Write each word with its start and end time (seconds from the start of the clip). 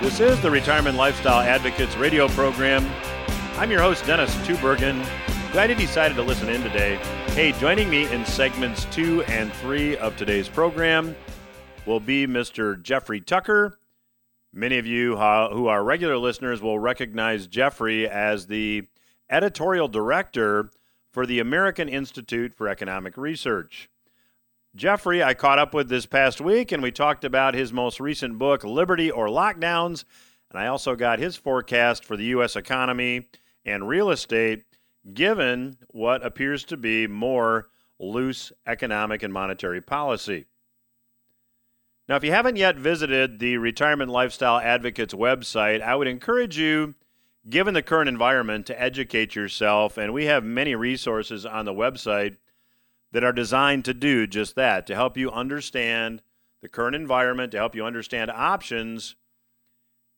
This 0.00 0.20
is 0.20 0.40
the 0.42 0.50
Retirement 0.50 0.96
Lifestyle 0.96 1.40
Advocates 1.40 1.96
radio 1.96 2.28
program. 2.28 2.88
I'm 3.56 3.68
your 3.68 3.80
host, 3.80 4.06
Dennis 4.06 4.32
Tubbergen. 4.46 5.04
Glad 5.50 5.70
you 5.70 5.76
decided 5.76 6.14
to 6.14 6.22
listen 6.22 6.48
in 6.48 6.62
today. 6.62 6.94
Hey, 7.30 7.50
joining 7.50 7.90
me 7.90 8.08
in 8.12 8.24
segments 8.24 8.84
two 8.92 9.24
and 9.24 9.52
three 9.54 9.96
of 9.96 10.16
today's 10.16 10.48
program 10.48 11.16
will 11.84 11.98
be 11.98 12.28
Mr. 12.28 12.80
Jeffrey 12.80 13.20
Tucker. 13.20 13.76
Many 14.52 14.78
of 14.78 14.86
you 14.86 15.16
who 15.16 15.66
are 15.66 15.82
regular 15.82 16.16
listeners 16.16 16.62
will 16.62 16.78
recognize 16.78 17.48
Jeffrey 17.48 18.08
as 18.08 18.46
the 18.46 18.86
editorial 19.28 19.88
director 19.88 20.70
for 21.10 21.26
the 21.26 21.40
American 21.40 21.88
Institute 21.88 22.54
for 22.54 22.68
Economic 22.68 23.16
Research. 23.16 23.90
Jeffrey, 24.78 25.24
I 25.24 25.34
caught 25.34 25.58
up 25.58 25.74
with 25.74 25.88
this 25.88 26.06
past 26.06 26.40
week, 26.40 26.70
and 26.70 26.80
we 26.80 26.92
talked 26.92 27.24
about 27.24 27.54
his 27.54 27.72
most 27.72 27.98
recent 27.98 28.38
book, 28.38 28.62
Liberty 28.62 29.10
or 29.10 29.26
Lockdowns. 29.26 30.04
And 30.50 30.60
I 30.60 30.68
also 30.68 30.94
got 30.94 31.18
his 31.18 31.36
forecast 31.36 32.04
for 32.04 32.16
the 32.16 32.26
U.S. 32.26 32.54
economy 32.54 33.28
and 33.64 33.88
real 33.88 34.08
estate, 34.08 34.66
given 35.12 35.78
what 35.88 36.24
appears 36.24 36.62
to 36.66 36.76
be 36.76 37.08
more 37.08 37.70
loose 37.98 38.52
economic 38.68 39.24
and 39.24 39.34
monetary 39.34 39.80
policy. 39.80 40.46
Now, 42.08 42.14
if 42.14 42.22
you 42.22 42.30
haven't 42.30 42.56
yet 42.56 42.76
visited 42.76 43.40
the 43.40 43.56
Retirement 43.56 44.12
Lifestyle 44.12 44.60
Advocates 44.60 45.12
website, 45.12 45.82
I 45.82 45.96
would 45.96 46.06
encourage 46.06 46.56
you, 46.56 46.94
given 47.50 47.74
the 47.74 47.82
current 47.82 48.08
environment, 48.08 48.64
to 48.66 48.80
educate 48.80 49.34
yourself. 49.34 49.98
And 49.98 50.14
we 50.14 50.26
have 50.26 50.44
many 50.44 50.76
resources 50.76 51.44
on 51.44 51.64
the 51.64 51.74
website 51.74 52.36
that 53.12 53.24
are 53.24 53.32
designed 53.32 53.84
to 53.86 53.94
do 53.94 54.26
just 54.26 54.54
that, 54.56 54.86
to 54.86 54.94
help 54.94 55.16
you 55.16 55.30
understand 55.30 56.22
the 56.60 56.68
current 56.68 56.96
environment, 56.96 57.52
to 57.52 57.58
help 57.58 57.74
you 57.74 57.84
understand 57.84 58.30
options, 58.30 59.16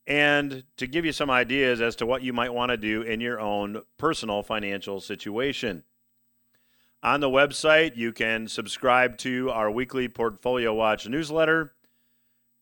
and 0.06 0.64
to 0.76 0.86
give 0.86 1.04
you 1.04 1.12
some 1.12 1.30
ideas 1.30 1.80
as 1.80 1.94
to 1.96 2.06
what 2.06 2.22
you 2.22 2.32
might 2.32 2.52
want 2.52 2.70
to 2.70 2.76
do 2.76 3.02
in 3.02 3.20
your 3.20 3.38
own 3.38 3.82
personal 3.98 4.42
financial 4.42 5.00
situation. 5.00 5.84
On 7.02 7.20
the 7.20 7.30
website, 7.30 7.96
you 7.96 8.12
can 8.12 8.48
subscribe 8.48 9.16
to 9.18 9.50
our 9.50 9.70
weekly 9.70 10.08
Portfolio 10.08 10.74
Watch 10.74 11.08
newsletter. 11.08 11.72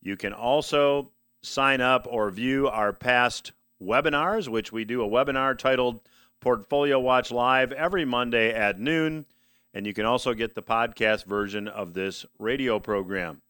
You 0.01 0.17
can 0.17 0.33
also 0.33 1.11
sign 1.43 1.81
up 1.81 2.07
or 2.09 2.31
view 2.31 2.69
our 2.69 2.93
past 2.93 3.53
webinars, 3.83 4.49
which 4.49 4.73
we 4.73 4.85
do 4.85 5.03
a 5.03 5.09
webinar 5.09 5.57
titled 5.57 6.01
Portfolio 6.41 7.01
Watch 7.01 7.31
Live 7.31 7.73
every 7.73 8.05
Monday 8.05 8.53
at 8.53 8.79
noon. 8.79 9.27
And 9.75 9.87
you 9.87 9.95
can 9.95 10.07
also 10.07 10.35
get 10.35 10.55
the 10.55 10.63
podcast 10.63 11.25
version 11.25 11.69
of 11.69 11.95
this 11.95 12.25
radio 12.39 12.79
program. 12.79 13.43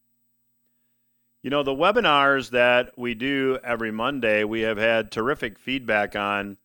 You 1.42 1.50
know, 1.50 1.62
the 1.62 1.74
webinars 1.74 2.50
that 2.50 2.98
we 2.98 3.14
do 3.14 3.58
every 3.62 3.92
Monday, 3.92 4.44
we 4.44 4.62
have 4.62 4.78
had 4.78 5.10
terrific 5.10 5.58
feedback 5.58 6.16
on. 6.16 6.56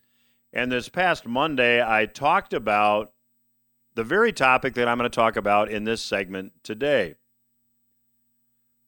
And 0.52 0.72
this 0.72 0.90
past 0.90 1.28
Monday, 1.28 1.82
I 1.82 2.06
talked 2.06 2.54
about 2.54 3.14
the 3.96 4.04
very 4.04 4.34
topic 4.34 4.74
that 4.74 4.88
I'm 4.88 4.98
going 4.98 5.10
to 5.10 5.16
talk 5.16 5.36
about 5.36 5.70
in 5.70 5.84
this 5.84 6.02
segment 6.02 6.54
today. 6.64 7.16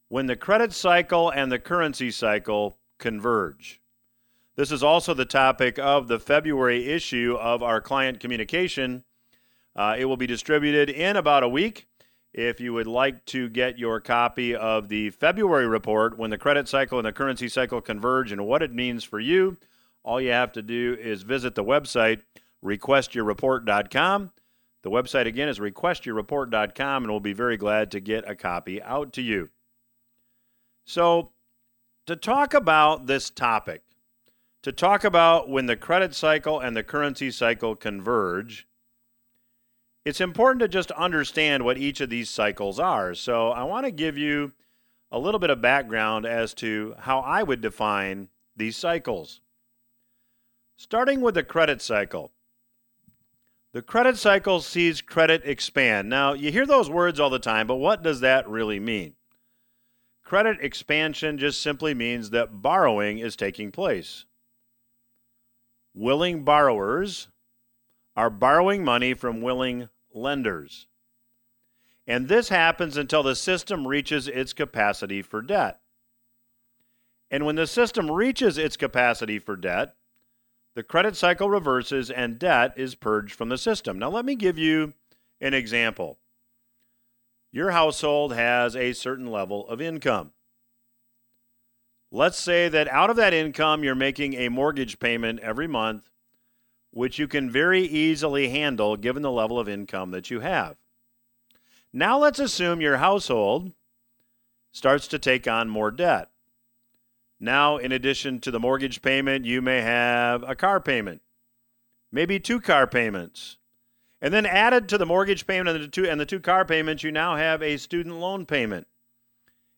When 0.10 0.26
the 0.26 0.36
credit 0.36 0.74
cycle 0.74 1.30
and 1.30 1.52
the 1.52 1.60
currency 1.60 2.10
cycle 2.10 2.78
converge. 2.98 3.82
This 4.56 4.72
is 4.72 4.84
also 4.84 5.14
the 5.14 5.26
topic 5.26 5.78
of 5.78 6.08
the 6.08 6.20
February 6.20 6.88
issue 6.88 7.38
of 7.40 7.62
our 7.62 7.82
client 7.82 8.20
communication 8.20 9.04
uh, 9.76 9.96
it 9.98 10.06
will 10.06 10.18
be 10.18 10.28
distributed 10.28 10.90
in 10.90 11.18
about 11.18 11.44
a 11.44 11.50
week. 11.50 11.88
If 12.34 12.60
you 12.60 12.74
would 12.74 12.88
like 12.88 13.24
to 13.28 13.50
get 13.50 13.80
your 13.80 14.02
copy 14.02 14.54
of 14.56 14.90
the 14.90 15.10
February 15.12 15.68
report, 15.68 16.18
when 16.18 16.32
the 16.32 16.38
credit 16.38 16.68
cycle 16.68 17.00
and 17.00 17.06
the 17.06 17.14
currency 17.14 17.48
cycle 17.48 17.80
converge 17.80 18.32
and 18.32 18.46
what 18.46 18.62
it 18.62 18.74
means 18.74 19.04
for 19.04 19.20
you, 19.20 19.58
all 20.04 20.20
you 20.20 20.32
have 20.32 20.52
to 20.54 20.62
do 20.62 20.98
is 21.00 21.24
visit 21.24 21.56
the 21.56 21.64
website, 21.64 22.22
requestyourreport.com. 22.64 24.32
The 24.84 24.92
website 24.92 25.26
again 25.26 25.48
is 25.48 25.60
requestyourreport.com, 25.60 27.04
and 27.04 27.12
we'll 27.12 27.20
be 27.20 27.34
very 27.34 27.58
glad 27.58 27.90
to 27.92 28.00
get 28.00 28.30
a 28.30 28.36
copy 28.36 28.82
out 28.84 29.14
to 29.14 29.22
you. 29.22 29.50
So, 30.86 31.32
to 32.06 32.16
talk 32.16 32.54
about 32.54 33.08
this 33.08 33.32
topic, 33.32 33.82
to 34.62 34.72
talk 34.72 35.04
about 35.04 35.50
when 35.50 35.66
the 35.66 35.76
credit 35.76 36.14
cycle 36.14 36.60
and 36.60 36.78
the 36.78 36.84
currency 36.84 37.32
cycle 37.32 37.76
converge, 37.76 38.68
it's 40.06 40.22
important 40.22 40.60
to 40.62 40.68
just 40.68 40.92
understand 40.92 41.66
what 41.66 41.80
each 41.80 42.00
of 42.00 42.10
these 42.10 42.30
cycles 42.30 42.80
are. 42.80 43.16
So 43.16 43.50
I 43.50 43.64
want 43.64 43.88
to 43.88 43.92
give 43.92 44.18
you 44.18 44.54
a 45.12 45.18
little 45.18 45.40
bit 45.40 45.50
of 45.50 45.62
background 45.62 46.28
as 46.28 46.54
to 46.56 46.94
how 47.00 47.20
I 47.20 47.42
would 47.42 47.60
define 47.60 48.30
these 48.56 48.78
cycles. 48.78 49.42
Starting 50.78 51.22
with 51.22 51.34
the 51.34 51.44
credit 51.44 51.82
cycle. 51.82 52.32
The 53.72 53.82
credit 53.82 54.18
cycle 54.18 54.62
sees 54.62 55.02
credit 55.02 55.42
expand. 55.44 56.08
Now, 56.08 56.34
you 56.34 56.52
hear 56.52 56.66
those 56.66 56.90
words 56.90 57.20
all 57.20 57.30
the 57.30 57.40
time, 57.40 57.66
but 57.66 57.76
what 57.76 58.04
does 58.04 58.20
that 58.20 58.48
really 58.48 58.80
mean? 58.80 59.16
Credit 60.24 60.58
expansion 60.62 61.38
just 61.38 61.62
simply 61.62 61.94
means 61.94 62.30
that 62.30 62.62
borrowing 62.62 63.20
is 63.20 63.36
taking 63.36 63.72
place. 63.72 64.26
Willing 65.94 66.44
borrowers 66.44 67.28
are 68.16 68.30
borrowing 68.30 68.84
money 68.84 69.14
from 69.14 69.42
willing 69.42 69.90
lenders. 70.16 70.88
And 72.08 72.28
this 72.28 72.50
happens 72.50 72.98
until 72.98 73.24
the 73.24 73.36
system 73.36 73.88
reaches 73.88 74.28
its 74.28 74.54
capacity 74.54 75.22
for 75.22 75.42
debt. 75.42 75.80
And 77.32 77.46
when 77.46 77.56
the 77.56 77.68
system 77.68 78.10
reaches 78.10 78.58
its 78.58 78.78
capacity 78.78 79.40
for 79.40 79.56
debt, 79.56 79.96
the 80.76 80.84
credit 80.84 81.16
cycle 81.16 81.50
reverses 81.50 82.12
and 82.12 82.38
debt 82.38 82.74
is 82.78 82.96
purged 82.96 83.34
from 83.34 83.50
the 83.50 83.58
system. 83.58 83.98
Now, 83.98 84.10
let 84.10 84.26
me 84.26 84.36
give 84.36 84.58
you 84.58 84.94
an 85.42 85.54
example. 85.54 86.20
Your 87.52 87.72
household 87.72 88.34
has 88.34 88.76
a 88.76 88.94
certain 88.94 89.28
level 89.28 89.68
of 89.68 89.82
income. 89.82 90.32
Let's 92.12 92.38
say 92.38 92.70
that 92.70 92.88
out 92.90 93.10
of 93.10 93.16
that 93.16 93.34
income, 93.34 93.84
you're 93.84 93.96
making 93.96 94.36
a 94.36 94.50
mortgage 94.50 95.00
payment 95.00 95.40
every 95.40 95.68
month 95.68 96.10
which 96.96 97.20
you 97.20 97.28
can 97.28 97.52
very 97.52 97.82
easily 97.82 98.48
handle 98.48 98.96
given 98.96 99.22
the 99.22 99.30
level 99.30 99.60
of 99.60 99.68
income 99.68 100.12
that 100.12 100.32
you 100.32 100.40
have. 100.40 100.78
Now 101.92 102.18
let's 102.18 102.40
assume 102.40 102.80
your 102.80 102.98
household 102.98 103.74
starts 104.72 105.06
to 105.10 105.20
take 105.20 105.46
on 105.46 105.68
more 105.68 105.92
debt. 105.92 106.30
Now, 107.38 107.76
in 107.76 107.92
addition 107.92 108.40
to 108.40 108.50
the 108.50 108.62
mortgage 108.62 109.02
payment, 109.02 109.44
you 109.44 109.62
may 109.62 109.82
have 109.82 110.44
a 110.44 110.56
car 110.56 110.80
payment, 110.80 111.22
maybe 112.14 112.40
two 112.40 112.62
car 112.62 112.88
payments. 112.88 113.58
And 114.22 114.34
then 114.34 114.46
added 114.46 114.88
to 114.88 114.98
the 114.98 115.06
mortgage 115.06 115.46
payment 115.46 115.76
and 115.76 115.84
the 115.84 115.90
two, 115.90 116.10
and 116.10 116.18
the 116.18 116.26
two 116.26 116.40
car 116.40 116.64
payments, 116.64 117.04
you 117.04 117.12
now 117.12 117.36
have 117.36 117.62
a 117.62 117.76
student 117.76 118.16
loan 118.16 118.46
payment 118.46 118.88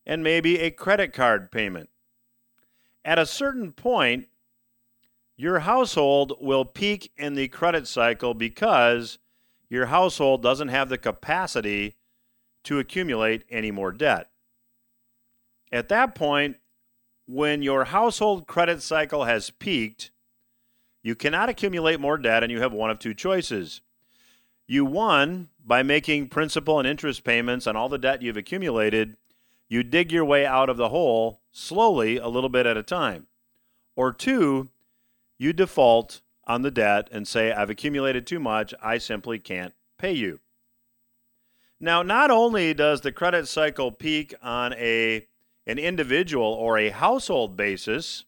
and 0.06 0.24
maybe 0.24 0.60
a 0.60 0.70
credit 0.70 1.14
card 1.14 1.52
payment. 1.52 1.90
At 3.04 3.18
a 3.18 3.26
certain 3.26 3.72
point, 3.72 4.28
your 5.38 5.60
household 5.60 6.34
will 6.42 6.66
peak 6.66 7.12
in 7.16 7.36
the 7.36 7.48
credit 7.48 7.88
cycle 7.88 8.34
because 8.34 9.20
your 9.70 9.86
household 9.86 10.42
doesn't 10.42 10.70
have 10.70 10.90
the 10.90 10.98
capacity 10.98 11.96
to 12.64 12.80
accumulate 12.80 13.44
any 13.50 13.70
more 13.70 13.92
debt. 13.92 14.30
At 15.72 15.90
that 15.90 16.16
point, 16.16 16.58
when 17.28 17.62
your 17.62 17.86
household 17.86 18.48
credit 18.48 18.82
cycle 18.82 19.26
has 19.26 19.52
peaked, 19.52 20.12
you 21.04 21.14
cannot 21.14 21.50
accumulate 21.50 22.00
more 22.00 22.18
debt 22.18 22.42
and 22.42 22.52
you 22.52 22.60
have 22.62 22.74
one 22.74 22.90
of 22.90 22.98
two 22.98 23.14
choices. 23.14 23.82
You 24.66 24.86
one, 24.86 25.50
by 25.64 25.84
making 25.84 26.30
principal 26.30 26.80
and 26.80 26.88
interest 26.88 27.24
payments 27.24 27.68
on 27.68 27.76
all 27.76 27.90
the 27.90 27.98
debt 27.98 28.22
you've 28.22 28.38
accumulated, 28.38 29.18
you 29.70 29.84
dig 29.84 30.12
your 30.12 30.26
way 30.26 30.46
out 30.46 30.70
of 30.70 30.78
the 30.78 30.90
hole 30.90 31.42
slowly, 31.52 32.18
a 32.18 32.28
little 32.28 32.50
bit 32.50 32.66
at 32.66 32.78
a 32.78 32.84
time. 32.84 33.28
Or 33.96 34.12
two, 34.12 34.70
you 35.38 35.54
default 35.54 36.22
on 36.46 36.62
the 36.62 36.72
debt 36.72 37.10
and 37.12 37.28
say, 37.28 37.52
I've 37.52 37.70
accumulated 37.70 38.26
too 38.26 38.40
much, 38.40 38.74
I 38.82 38.98
simply 38.98 39.40
can't 39.40 39.74
pay 39.98 40.14
you. 40.14 40.40
Now, 41.80 42.02
not 42.02 42.32
only 42.32 42.74
does 42.74 43.02
the 43.02 43.12
credit 43.12 43.48
cycle 43.48 43.92
peak 43.92 44.34
on 44.42 44.74
a, 44.74 45.28
an 45.68 45.78
individual 45.78 46.46
or 46.46 46.78
a 46.78 46.90
household 46.90 47.56
basis, 47.56 48.26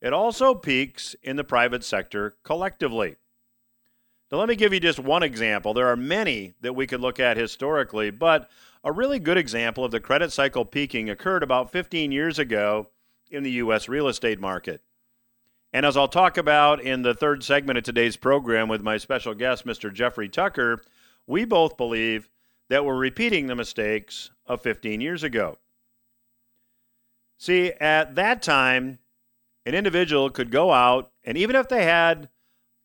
it 0.00 0.12
also 0.12 0.54
peaks 0.54 1.16
in 1.22 1.36
the 1.36 1.44
private 1.44 1.82
sector 1.82 2.36
collectively. 2.44 3.16
Now, 4.30 4.38
let 4.38 4.48
me 4.48 4.56
give 4.56 4.72
you 4.72 4.78
just 4.78 5.00
one 5.00 5.22
example. 5.22 5.74
There 5.74 5.88
are 5.88 5.96
many 5.96 6.52
that 6.60 6.74
we 6.74 6.86
could 6.86 7.00
look 7.00 7.18
at 7.18 7.36
historically, 7.36 8.10
but 8.10 8.48
a 8.84 8.92
really 8.92 9.18
good 9.18 9.38
example 9.38 9.84
of 9.84 9.90
the 9.90 10.00
credit 10.00 10.30
cycle 10.32 10.64
peaking 10.64 11.10
occurred 11.10 11.42
about 11.42 11.72
15 11.72 12.12
years 12.12 12.38
ago 12.38 12.90
in 13.30 13.42
the 13.42 13.52
U.S. 13.52 13.88
real 13.88 14.06
estate 14.06 14.38
market. 14.38 14.82
And 15.72 15.84
as 15.84 15.96
I'll 15.96 16.08
talk 16.08 16.38
about 16.38 16.80
in 16.80 17.02
the 17.02 17.14
third 17.14 17.44
segment 17.44 17.78
of 17.78 17.84
today's 17.84 18.16
program 18.16 18.68
with 18.68 18.82
my 18.82 18.96
special 18.96 19.34
guest, 19.34 19.66
Mr. 19.66 19.92
Jeffrey 19.92 20.28
Tucker, 20.28 20.80
we 21.26 21.44
both 21.44 21.76
believe 21.76 22.28
that 22.68 22.84
we're 22.84 22.96
repeating 22.96 23.46
the 23.46 23.54
mistakes 23.54 24.30
of 24.46 24.62
15 24.62 25.00
years 25.00 25.22
ago. 25.22 25.58
See, 27.36 27.72
at 27.72 28.14
that 28.14 28.42
time, 28.42 28.98
an 29.66 29.74
individual 29.74 30.30
could 30.30 30.50
go 30.50 30.72
out 30.72 31.10
and 31.22 31.36
even 31.36 31.54
if 31.54 31.68
they 31.68 31.84
had 31.84 32.30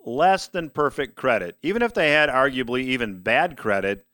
less 0.05 0.47
than 0.47 0.69
perfect 0.69 1.15
credit, 1.15 1.57
even 1.63 1.81
if 1.81 1.93
they 1.93 2.11
had 2.11 2.29
arguably 2.29 2.81
even 2.81 3.21
bad 3.21 3.55
credit, 3.55 4.05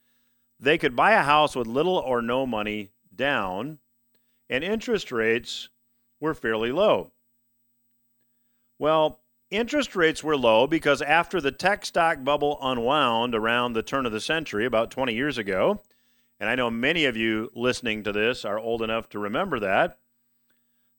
they 0.60 0.78
could 0.78 0.96
buy 0.96 1.14
a 1.14 1.24
house 1.24 1.56
with 1.56 1.66
little 1.66 1.98
or 1.98 2.22
no 2.22 2.46
money 2.46 2.92
down, 3.16 3.80
and 4.50 4.64
interest 4.64 5.12
rates 5.12 5.70
were 6.20 6.36
fairly 6.36 6.72
low. 6.72 7.12
Well, 8.80 9.20
interest 9.52 9.94
rates 9.94 10.24
were 10.24 10.38
low 10.38 10.66
because 10.66 11.02
after 11.02 11.42
the 11.42 11.52
tech 11.52 11.86
stock 11.86 12.24
bubble 12.24 12.58
unwound 12.62 13.36
around 13.36 13.74
the 13.74 13.84
turn 13.84 14.06
of 14.06 14.14
the 14.14 14.22
century, 14.22 14.66
about 14.66 14.90
20 14.90 15.14
years 15.14 15.38
ago, 15.38 15.82
and 16.40 16.50
I 16.50 16.56
know 16.56 16.72
many 16.72 17.04
of 17.04 17.18
you 17.18 17.52
listening 17.54 18.04
to 18.04 18.14
this 18.14 18.46
are 18.46 18.58
old 18.58 18.82
enough 18.82 19.10
to 19.10 19.20
remember 19.20 19.60
that, 19.60 19.98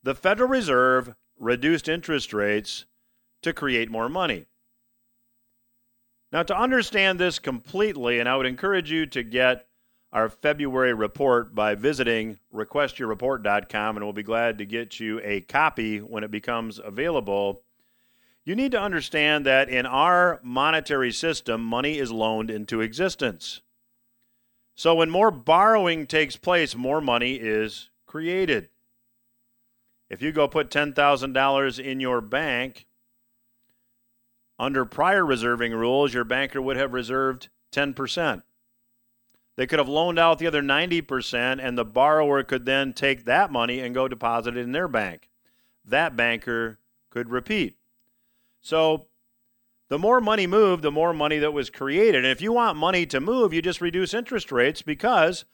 the 0.03 0.15
Federal 0.15 0.51
Reserve 0.51 1.15
reduced 1.39 1.89
interest 1.89 2.35
rates 2.35 2.85
to 3.41 3.55
create 3.55 3.91
more 3.91 4.11
money. 4.11 4.45
Now, 6.31 6.43
to 6.43 6.57
understand 6.57 7.19
this 7.19 7.39
completely, 7.39 8.21
and 8.21 8.29
I 8.29 8.37
would 8.37 8.47
encourage 8.47 8.93
you 8.93 9.07
to 9.07 9.23
get 9.23 9.67
our 10.13 10.29
February 10.29 10.93
report 10.93 11.55
by 11.55 11.75
visiting 11.75 12.39
requestyourreport.com, 12.55 13.97
and 13.97 14.05
we'll 14.05 14.13
be 14.13 14.23
glad 14.23 14.59
to 14.59 14.67
get 14.67 15.01
you 15.01 15.21
a 15.25 15.41
copy 15.41 15.99
when 15.99 16.25
it 16.25 16.31
becomes 16.31 16.79
available. 16.79 17.63
You 18.45 18.57
need 18.57 18.73
to 18.73 18.81
understand 18.81 19.45
that 19.47 19.69
in 19.69 19.87
our 19.87 20.41
monetary 20.43 21.13
system, 21.13 21.63
money 21.63 21.99
is 21.99 22.11
loaned 22.11 22.51
into 22.51 22.81
existence. 22.81 23.61
So 24.75 24.95
when 24.95 25.11
more 25.11 25.31
borrowing 25.31 26.07
takes 26.07 26.37
place, 26.37 26.75
more 26.75 27.01
money 27.01 27.35
is 27.35 27.91
created. 28.07 28.71
If 30.09 30.23
you 30.23 30.33
go 30.33 30.49
put 30.49 30.71
$10,000 30.71 31.79
in 31.85 32.01
your 32.01 32.21
bank, 32.21 32.87
under 34.59 34.85
prior 34.85 35.25
reserving 35.25 35.73
rules, 35.73 36.13
your 36.13 36.25
banker 36.25 36.61
would 36.61 36.77
have 36.77 36.93
reserved 36.93 37.49
10%. 37.73 38.43
They 39.57 39.67
could 39.67 39.79
have 39.79 39.89
loaned 39.89 40.19
out 40.19 40.39
the 40.39 40.47
other 40.47 40.63
90%, 40.63 41.61
and 41.63 41.77
the 41.77 41.85
borrower 41.85 42.43
could 42.43 42.65
then 42.65 42.93
take 42.93 43.25
that 43.25 43.53
money 43.53 43.81
and 43.81 43.95
go 43.95 44.09
deposit 44.09 44.57
it 44.57 44.61
in 44.61 44.73
their 44.73 44.89
bank. 44.89 45.29
That 45.85 46.17
banker 46.17 46.79
could 47.11 47.31
repeat. 47.31 47.77
So 48.61 49.07
the 49.89 49.99
more 49.99 50.21
money 50.21 50.47
moved, 50.47 50.83
the 50.83 50.91
more 50.91 51.13
money 51.13 51.39
that 51.39 51.53
was 51.53 51.71
created. 51.71 52.25
And 52.25 52.27
if 52.27 52.41
you 52.41 52.53
want 52.53 52.77
money 52.77 53.07
to 53.07 53.21
move, 53.21 53.53
you 53.53 53.61
just 53.61 53.81
reduce 53.81 54.15
interest 54.15 54.53
rates 54.53 54.83
because 54.83 55.45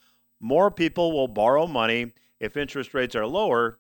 more 0.40 0.70
people 0.70 1.12
will 1.12 1.28
borrow 1.28 1.66
money 1.66 2.12
if 2.38 2.56
interest 2.56 2.92
rates 2.92 3.16
are 3.16 3.26
lower. 3.26 3.78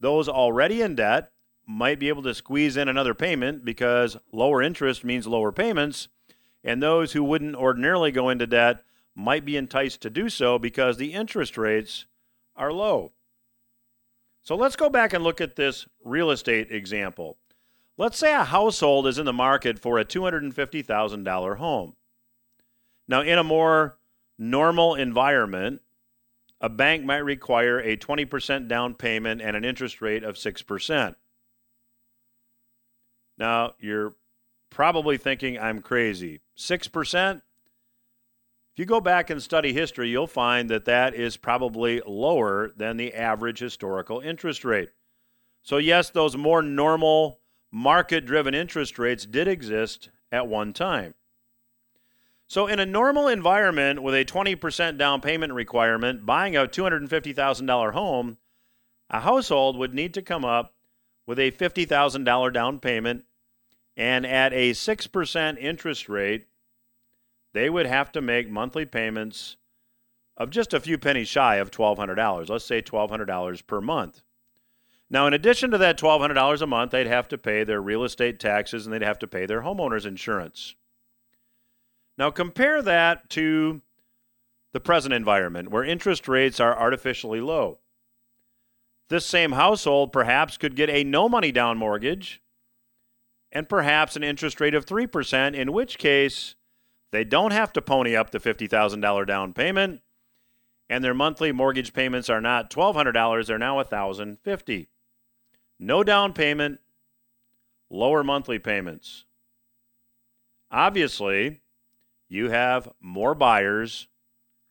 Those 0.00 0.28
already 0.28 0.80
in 0.80 0.94
debt 0.94 1.32
might 1.66 1.98
be 1.98 2.08
able 2.08 2.22
to 2.22 2.34
squeeze 2.34 2.78
in 2.78 2.88
another 2.88 3.12
payment 3.12 3.64
because 3.64 4.16
lower 4.32 4.62
interest 4.62 5.04
means 5.04 5.26
lower 5.26 5.52
payments. 5.52 6.08
And 6.64 6.82
those 6.82 7.12
who 7.12 7.22
wouldn't 7.22 7.56
ordinarily 7.56 8.10
go 8.10 8.30
into 8.30 8.46
debt 8.46 8.82
might 9.14 9.44
be 9.44 9.56
enticed 9.56 10.00
to 10.02 10.10
do 10.10 10.28
so 10.28 10.58
because 10.58 10.96
the 10.96 11.12
interest 11.12 11.58
rates 11.58 12.06
are 12.56 12.72
low. 12.72 13.12
So 14.42 14.54
let's 14.56 14.76
go 14.76 14.88
back 14.88 15.12
and 15.12 15.22
look 15.22 15.42
at 15.42 15.56
this 15.56 15.86
real 16.02 16.30
estate 16.30 16.72
example. 16.72 17.36
Let's 17.98 18.16
say 18.16 18.32
a 18.32 18.44
household 18.44 19.08
is 19.08 19.18
in 19.18 19.26
the 19.26 19.32
market 19.32 19.76
for 19.76 19.98
a 19.98 20.04
$250,000 20.04 21.56
home. 21.56 21.96
Now, 23.08 23.22
in 23.22 23.38
a 23.38 23.44
more 23.44 23.98
normal 24.38 24.94
environment, 24.94 25.82
a 26.60 26.68
bank 26.68 27.04
might 27.04 27.18
require 27.18 27.80
a 27.80 27.96
20% 27.96 28.68
down 28.68 28.94
payment 28.94 29.42
and 29.42 29.56
an 29.56 29.64
interest 29.64 30.00
rate 30.00 30.22
of 30.22 30.36
6%. 30.36 31.16
Now, 33.36 33.74
you're 33.80 34.14
probably 34.70 35.16
thinking 35.16 35.58
I'm 35.58 35.80
crazy. 35.80 36.40
6%? 36.56 37.34
If 37.34 38.78
you 38.78 38.84
go 38.84 39.00
back 39.00 39.28
and 39.28 39.42
study 39.42 39.72
history, 39.72 40.08
you'll 40.08 40.28
find 40.28 40.70
that 40.70 40.84
that 40.84 41.14
is 41.14 41.36
probably 41.36 42.00
lower 42.06 42.70
than 42.76 42.96
the 42.96 43.12
average 43.12 43.58
historical 43.58 44.20
interest 44.20 44.64
rate. 44.64 44.90
So, 45.62 45.78
yes, 45.78 46.10
those 46.10 46.36
more 46.36 46.62
normal 46.62 47.40
market 47.70 48.24
driven 48.26 48.54
interest 48.54 48.98
rates 48.98 49.26
did 49.26 49.48
exist 49.48 50.10
at 50.32 50.46
one 50.46 50.72
time. 50.72 51.14
So, 52.46 52.66
in 52.66 52.80
a 52.80 52.86
normal 52.86 53.28
environment 53.28 54.02
with 54.02 54.14
a 54.14 54.24
20% 54.24 54.96
down 54.96 55.20
payment 55.20 55.52
requirement, 55.52 56.24
buying 56.24 56.56
a 56.56 56.66
$250,000 56.66 57.92
home, 57.92 58.38
a 59.10 59.20
household 59.20 59.76
would 59.76 59.92
need 59.92 60.14
to 60.14 60.22
come 60.22 60.44
up 60.44 60.74
with 61.26 61.38
a 61.38 61.50
$50,000 61.50 62.52
down 62.52 62.78
payment 62.78 63.24
and 63.98 64.24
at 64.24 64.52
a 64.52 64.70
6% 64.70 65.58
interest 65.58 66.08
rate, 66.08 66.46
they 67.52 67.68
would 67.68 67.86
have 67.86 68.12
to 68.12 68.22
make 68.22 68.48
monthly 68.48 68.86
payments 68.86 69.56
of 70.36 70.50
just 70.50 70.72
a 70.72 70.80
few 70.80 70.96
pennies 70.96 71.26
shy 71.26 71.56
of 71.56 71.72
$1,200. 71.72 72.48
Let's 72.48 72.64
say 72.64 72.80
$1,200 72.80 73.66
per 73.66 73.80
month. 73.80 74.22
Now, 75.10 75.26
in 75.26 75.32
addition 75.32 75.70
to 75.70 75.78
that 75.78 75.98
$1,200 75.98 76.60
a 76.60 76.66
month, 76.66 76.90
they'd 76.90 77.06
have 77.06 77.28
to 77.28 77.38
pay 77.38 77.64
their 77.64 77.80
real 77.80 78.04
estate 78.04 78.38
taxes 78.38 78.86
and 78.86 78.92
they'd 78.92 79.02
have 79.02 79.18
to 79.20 79.26
pay 79.26 79.46
their 79.46 79.62
homeowner's 79.62 80.04
insurance. 80.04 80.74
Now, 82.18 82.30
compare 82.30 82.82
that 82.82 83.30
to 83.30 83.80
the 84.72 84.80
present 84.80 85.14
environment 85.14 85.70
where 85.70 85.84
interest 85.84 86.28
rates 86.28 86.60
are 86.60 86.78
artificially 86.78 87.40
low. 87.40 87.78
This 89.08 89.24
same 89.24 89.52
household 89.52 90.12
perhaps 90.12 90.58
could 90.58 90.76
get 90.76 90.90
a 90.90 91.04
no 91.04 91.28
money 91.28 91.52
down 91.52 91.78
mortgage 91.78 92.42
and 93.50 93.66
perhaps 93.66 94.14
an 94.14 94.22
interest 94.22 94.60
rate 94.60 94.74
of 94.74 94.84
3%, 94.84 95.54
in 95.54 95.72
which 95.72 95.96
case 95.96 96.54
they 97.12 97.24
don't 97.24 97.52
have 97.52 97.72
to 97.72 97.80
pony 97.80 98.14
up 98.14 98.30
the 98.30 98.38
$50,000 98.38 99.26
down 99.26 99.54
payment 99.54 100.02
and 100.90 101.02
their 101.02 101.14
monthly 101.14 101.52
mortgage 101.52 101.92
payments 101.92 102.28
are 102.28 102.40
not 102.40 102.70
$1200 102.70 103.46
they're 103.46 103.58
now 103.58 103.82
$1050 103.82 104.88
no 105.78 106.02
down 106.02 106.32
payment 106.32 106.80
lower 107.90 108.22
monthly 108.22 108.58
payments 108.58 109.24
obviously 110.70 111.60
you 112.28 112.50
have 112.50 112.88
more 113.00 113.34
buyers 113.34 114.08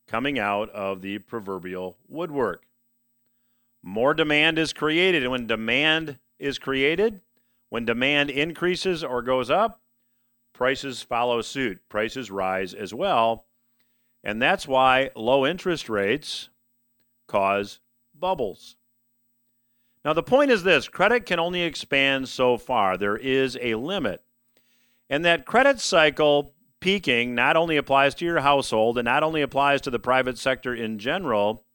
coming 0.08 0.38
out 0.38 0.70
of 0.70 1.02
the 1.02 1.18
proverbial 1.20 1.98
woodwork 2.08 2.64
more 3.82 4.14
demand 4.14 4.60
is 4.60 4.74
created 4.74 5.24
and 5.24 5.32
when 5.32 5.48
demand 5.48 6.18
is 6.40 6.60
created 6.60 7.22
when 7.70 7.86
demand 7.86 8.30
increases 8.30 9.04
or 9.04 9.22
goes 9.22 9.50
up, 9.50 9.82
prices 10.54 11.02
follow 11.02 11.42
suit. 11.42 11.82
Prices 11.90 12.32
rise 12.32 12.74
as 12.74 12.94
well. 12.94 13.46
And 14.24 14.42
that's 14.42 14.68
why 14.68 15.12
low 15.16 15.46
interest 15.46 15.90
rates 15.90 16.50
cause 17.28 17.80
bubbles. 18.18 18.78
Now, 20.08 20.14
the 20.14 20.24
point 20.24 20.52
is 20.52 20.64
this 20.64 20.88
credit 20.88 21.26
can 21.26 21.38
only 21.38 21.64
expand 21.64 22.30
so 22.30 22.58
far, 22.58 22.96
there 22.96 23.18
is 23.18 23.58
a 23.62 23.76
limit. 23.76 24.24
And 25.10 25.26
that 25.26 25.46
credit 25.46 25.82
cycle 25.82 26.54
peaking 26.80 27.36
not 27.36 27.58
only 27.58 27.76
applies 27.76 28.16
to 28.16 28.26
your 28.26 28.40
household 28.40 28.98
and 28.98 29.04
not 29.04 29.22
only 29.22 29.42
applies 29.42 29.82
to 29.82 29.90
the 29.90 30.00
private 30.00 30.38
sector 30.38 30.74
in 30.74 30.98
general, 30.98 31.66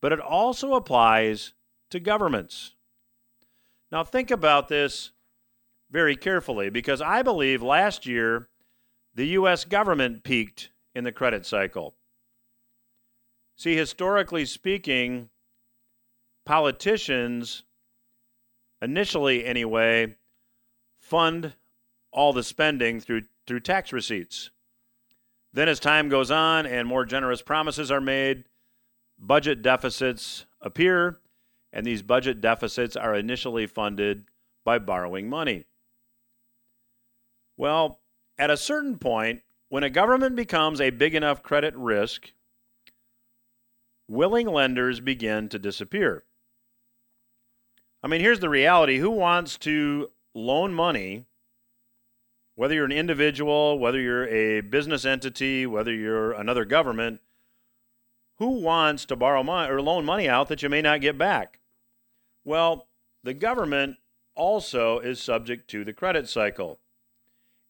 but 0.00 0.12
it 0.12 0.18
also 0.18 0.74
applies 0.74 1.52
to 1.90 2.00
governments. 2.00 2.74
Now, 3.92 4.02
think 4.02 4.32
about 4.32 4.66
this 4.66 5.12
very 5.92 6.16
carefully 6.16 6.70
because 6.70 7.00
I 7.00 7.22
believe 7.22 7.62
last 7.62 8.04
year 8.04 8.48
the 9.14 9.26
U.S. 9.26 9.64
government 9.64 10.24
peaked 10.24 10.70
in 10.92 11.04
the 11.04 11.12
credit 11.12 11.46
cycle. 11.46 11.94
See, 13.54 13.76
historically 13.76 14.44
speaking, 14.44 15.30
politicians, 16.48 17.62
initially 18.80 19.44
anyway, 19.44 20.16
fund 20.98 21.52
all 22.10 22.32
the 22.32 22.42
spending 22.42 22.98
through, 23.00 23.20
through 23.46 23.60
tax 23.60 23.92
receipts. 23.92 24.48
Then, 25.52 25.68
as 25.68 25.78
time 25.78 26.08
goes 26.08 26.30
on 26.30 26.64
and 26.64 26.88
more 26.88 27.04
generous 27.04 27.42
promises 27.42 27.90
are 27.90 28.00
made, 28.00 28.44
budget 29.18 29.60
deficits 29.60 30.46
appear, 30.62 31.18
and 31.70 31.84
these 31.84 32.00
budget 32.00 32.40
deficits 32.40 32.96
are 32.96 33.14
initially 33.14 33.66
funded 33.66 34.24
by 34.64 34.78
borrowing 34.78 35.28
money. 35.28 35.66
Well, 37.58 38.00
at 38.38 38.48
a 38.50 38.56
certain 38.56 38.96
point, 38.96 39.42
when 39.68 39.84
a 39.84 39.90
government 39.90 40.34
becomes 40.34 40.80
a 40.80 40.88
big 40.88 41.14
enough 41.14 41.42
credit 41.42 41.76
risk, 41.76 42.32
willing 44.08 44.46
lenders 44.46 45.00
begin 45.00 45.50
to 45.50 45.58
disappear. 45.58 46.24
I 48.02 48.06
mean, 48.06 48.20
here's 48.20 48.40
the 48.40 48.48
reality 48.48 48.98
who 48.98 49.10
wants 49.10 49.58
to 49.58 50.10
loan 50.34 50.72
money, 50.72 51.24
whether 52.54 52.74
you're 52.74 52.84
an 52.84 52.92
individual, 52.92 53.78
whether 53.78 54.00
you're 54.00 54.28
a 54.28 54.60
business 54.60 55.04
entity, 55.04 55.66
whether 55.66 55.92
you're 55.92 56.32
another 56.32 56.64
government, 56.64 57.20
who 58.36 58.60
wants 58.60 59.04
to 59.06 59.16
borrow 59.16 59.42
money 59.42 59.72
or 59.72 59.82
loan 59.82 60.04
money 60.04 60.28
out 60.28 60.48
that 60.48 60.62
you 60.62 60.68
may 60.68 60.80
not 60.80 61.00
get 61.00 61.18
back? 61.18 61.58
Well, 62.44 62.86
the 63.24 63.34
government 63.34 63.96
also 64.36 65.00
is 65.00 65.20
subject 65.20 65.68
to 65.70 65.84
the 65.84 65.92
credit 65.92 66.28
cycle. 66.28 66.78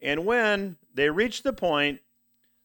And 0.01 0.27
when 0.27 0.77
they 0.93 1.09
reach 1.09 1.43
the 1.43 1.55
point 1.55 2.01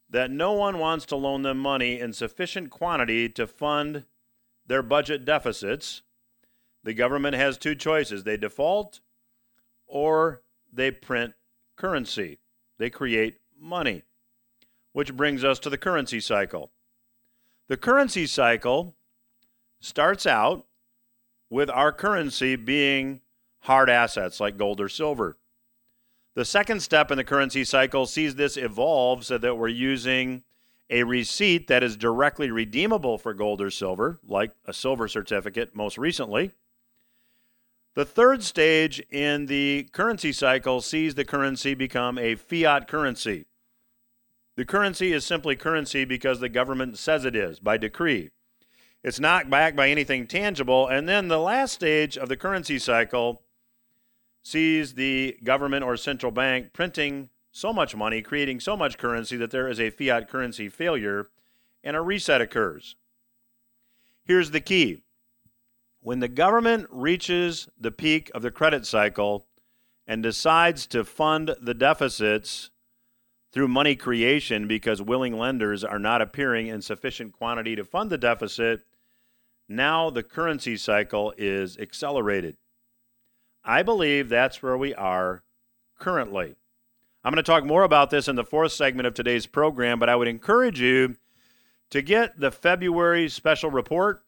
that 0.09 0.29
no 0.29 0.51
one 0.51 0.79
wants 0.79 1.05
to 1.07 1.15
loan 1.15 1.43
them 1.43 1.57
money 1.57 1.99
in 1.99 2.11
sufficient 2.11 2.69
quantity 2.69 3.29
to 3.29 3.47
fund 3.47 4.03
their 4.67 4.83
budget 4.83 5.23
deficits, 5.23 6.01
the 6.83 6.93
government 6.93 7.35
has 7.35 7.57
two 7.57 7.75
choices 7.75 8.23
they 8.23 8.37
default 8.37 8.99
or 9.87 10.41
they 10.71 10.91
print 10.91 11.33
currency, 11.75 12.39
they 12.77 12.89
create 12.89 13.39
money. 13.59 14.03
Which 14.91 15.15
brings 15.15 15.43
us 15.43 15.57
to 15.59 15.71
the 15.71 15.77
currency 15.77 16.19
cycle. 16.19 16.71
The 17.67 17.77
currency 17.77 18.27
cycle 18.27 18.95
starts 19.79 20.27
out 20.27 20.65
with 21.49 21.69
our 21.69 21.91
currency 21.91 22.55
being 22.55 23.21
hard 23.61 23.89
assets 23.89 24.39
like 24.39 24.57
gold 24.57 24.79
or 24.79 24.89
silver. 24.89 25.37
The 26.35 26.45
second 26.45 26.81
step 26.81 27.11
in 27.11 27.17
the 27.17 27.23
currency 27.23 27.63
cycle 27.63 28.05
sees 28.05 28.35
this 28.35 28.57
evolve 28.57 29.25
so 29.25 29.37
that 29.37 29.55
we're 29.55 29.67
using 29.67 30.43
a 30.89 31.03
receipt 31.03 31.67
that 31.67 31.83
is 31.83 31.95
directly 31.95 32.51
redeemable 32.51 33.17
for 33.17 33.33
gold 33.33 33.61
or 33.61 33.69
silver, 33.69 34.19
like 34.27 34.51
a 34.65 34.73
silver 34.73 35.07
certificate 35.07 35.75
most 35.75 35.97
recently. 35.97 36.51
The 37.95 38.05
third 38.05 38.41
stage 38.41 38.99
in 39.11 39.45
the 39.45 39.87
currency 39.91 40.31
cycle 40.31 40.81
sees 40.81 41.13
the 41.13 41.25
currency 41.25 41.75
become 41.75 42.17
a 42.17 42.35
fiat 42.35 42.87
currency. 42.87 43.45
The 44.55 44.65
currency 44.65 45.13
is 45.13 45.25
simply 45.25 45.55
currency 45.55 46.03
because 46.03 46.39
the 46.39 46.49
government 46.49 46.97
says 46.97 47.23
it 47.23 47.35
is 47.35 47.59
by 47.59 47.77
decree. 47.77 48.31
It's 49.03 49.19
not 49.19 49.49
backed 49.49 49.75
by 49.75 49.89
anything 49.89 50.25
tangible. 50.25 50.87
And 50.87 51.07
then 51.07 51.27
the 51.27 51.39
last 51.39 51.73
stage 51.73 52.17
of 52.17 52.29
the 52.29 52.37
currency 52.37 52.79
cycle 52.79 53.41
sees 54.41 54.95
the 54.95 55.37
government 55.43 55.83
or 55.83 55.95
central 55.97 56.31
bank 56.31 56.73
printing 56.73 57.29
so 57.51 57.71
much 57.71 57.95
money, 57.95 58.21
creating 58.21 58.59
so 58.59 58.75
much 58.75 58.97
currency 58.97 59.37
that 59.37 59.51
there 59.51 59.67
is 59.67 59.79
a 59.79 59.91
fiat 59.91 60.27
currency 60.27 60.67
failure 60.67 61.29
and 61.83 61.95
a 61.95 62.01
reset 62.01 62.41
occurs. 62.41 62.95
Here's 64.23 64.51
the 64.51 64.61
key 64.61 65.03
when 66.03 66.19
the 66.19 66.27
government 66.27 66.85
reaches 66.91 67.69
the 67.79 67.91
peak 67.91 68.29
of 68.35 68.41
the 68.41 68.51
credit 68.51 68.85
cycle 68.85 69.47
and 70.05 70.21
decides 70.21 70.85
to 70.85 71.05
fund 71.05 71.55
the 71.61 71.73
deficits 71.73 72.71
through 73.53 73.69
money 73.69 73.95
creation 73.95 74.67
because 74.67 75.01
willing 75.01 75.37
lenders 75.37 75.81
are 75.83 75.99
not 75.99 76.21
appearing 76.21 76.67
in 76.67 76.81
sufficient 76.81 77.31
quantity 77.31 77.75
to 77.75 77.85
fund 77.85 78.09
the 78.09 78.17
deficit, 78.17 78.81
now 79.69 80.09
the 80.09 80.23
currency 80.23 80.75
cycle 80.75 81.33
is 81.37 81.77
accelerated. 81.77 82.57
I 83.63 83.81
believe 83.81 84.27
that's 84.27 84.61
where 84.61 84.77
we 84.77 84.93
are 84.93 85.43
currently. 85.97 86.55
I'm 87.23 87.31
going 87.31 87.41
to 87.41 87.49
talk 87.49 87.63
more 87.63 87.83
about 87.83 88.09
this 88.09 88.27
in 88.27 88.35
the 88.35 88.43
fourth 88.43 88.73
segment 88.73 89.07
of 89.07 89.13
today's 89.13 89.45
program, 89.45 89.99
but 89.99 90.09
I 90.09 90.17
would 90.17 90.27
encourage 90.27 90.81
you 90.81 91.15
to 91.91 92.01
get 92.01 92.37
the 92.37 92.51
February 92.51 93.29
special 93.29 93.71
report. 93.71 94.25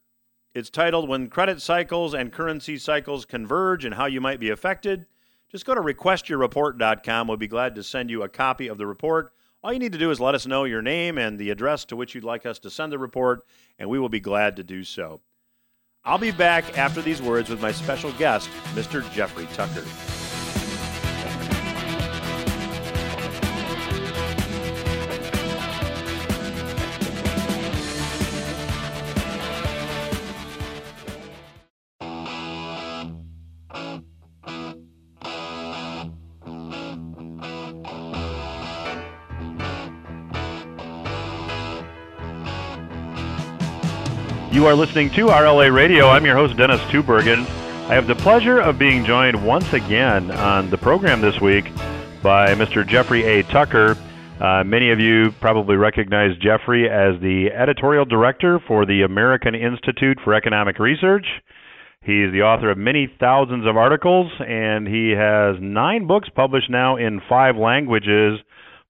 It's 0.56 0.70
titled 0.70 1.06
When 1.06 1.28
Credit 1.28 1.60
Cycles 1.60 2.14
and 2.14 2.32
Currency 2.32 2.78
Cycles 2.78 3.26
Converge 3.26 3.84
and 3.84 3.94
How 3.94 4.06
You 4.06 4.22
Might 4.22 4.40
Be 4.40 4.48
Affected. 4.48 5.04
Just 5.52 5.66
go 5.66 5.74
to 5.74 5.82
requestyourreport.com. 5.82 7.28
We'll 7.28 7.36
be 7.36 7.46
glad 7.46 7.74
to 7.74 7.82
send 7.82 8.08
you 8.08 8.22
a 8.22 8.28
copy 8.30 8.66
of 8.66 8.78
the 8.78 8.86
report. 8.86 9.34
All 9.62 9.70
you 9.70 9.78
need 9.78 9.92
to 9.92 9.98
do 9.98 10.10
is 10.10 10.18
let 10.18 10.34
us 10.34 10.46
know 10.46 10.64
your 10.64 10.80
name 10.80 11.18
and 11.18 11.38
the 11.38 11.50
address 11.50 11.84
to 11.84 11.96
which 11.96 12.14
you'd 12.14 12.24
like 12.24 12.46
us 12.46 12.58
to 12.60 12.70
send 12.70 12.90
the 12.90 12.98
report, 12.98 13.44
and 13.78 13.90
we 13.90 13.98
will 13.98 14.08
be 14.08 14.18
glad 14.18 14.56
to 14.56 14.62
do 14.62 14.82
so. 14.82 15.20
I'll 16.06 16.16
be 16.16 16.30
back 16.30 16.78
after 16.78 17.02
these 17.02 17.20
words 17.20 17.50
with 17.50 17.60
my 17.60 17.72
special 17.72 18.12
guest, 18.12 18.48
Mr. 18.74 19.06
Jeffrey 19.12 19.46
Tucker. 19.52 19.84
You 44.56 44.64
are 44.64 44.74
listening 44.74 45.10
to 45.10 45.26
RLA 45.26 45.70
Radio. 45.70 46.08
I'm 46.08 46.24
your 46.24 46.34
host, 46.34 46.56
Dennis 46.56 46.80
Tubbergen. 46.90 47.40
I 47.90 47.94
have 47.94 48.06
the 48.06 48.14
pleasure 48.14 48.58
of 48.58 48.78
being 48.78 49.04
joined 49.04 49.46
once 49.46 49.74
again 49.74 50.30
on 50.30 50.70
the 50.70 50.78
program 50.78 51.20
this 51.20 51.38
week 51.42 51.66
by 52.22 52.54
Mr. 52.54 52.84
Jeffrey 52.88 53.22
A. 53.24 53.42
Tucker. 53.42 53.98
Uh, 54.40 54.64
many 54.64 54.90
of 54.92 54.98
you 54.98 55.30
probably 55.42 55.76
recognize 55.76 56.38
Jeffrey 56.38 56.88
as 56.88 57.20
the 57.20 57.50
editorial 57.54 58.06
director 58.06 58.58
for 58.66 58.86
the 58.86 59.02
American 59.02 59.54
Institute 59.54 60.18
for 60.24 60.32
Economic 60.32 60.78
Research. 60.78 61.26
He's 62.00 62.32
the 62.32 62.40
author 62.40 62.70
of 62.70 62.78
many 62.78 63.12
thousands 63.20 63.66
of 63.66 63.76
articles, 63.76 64.32
and 64.40 64.88
he 64.88 65.10
has 65.10 65.56
nine 65.60 66.06
books 66.06 66.30
published 66.34 66.70
now 66.70 66.96
in 66.96 67.20
five 67.28 67.56
languages. 67.56 68.40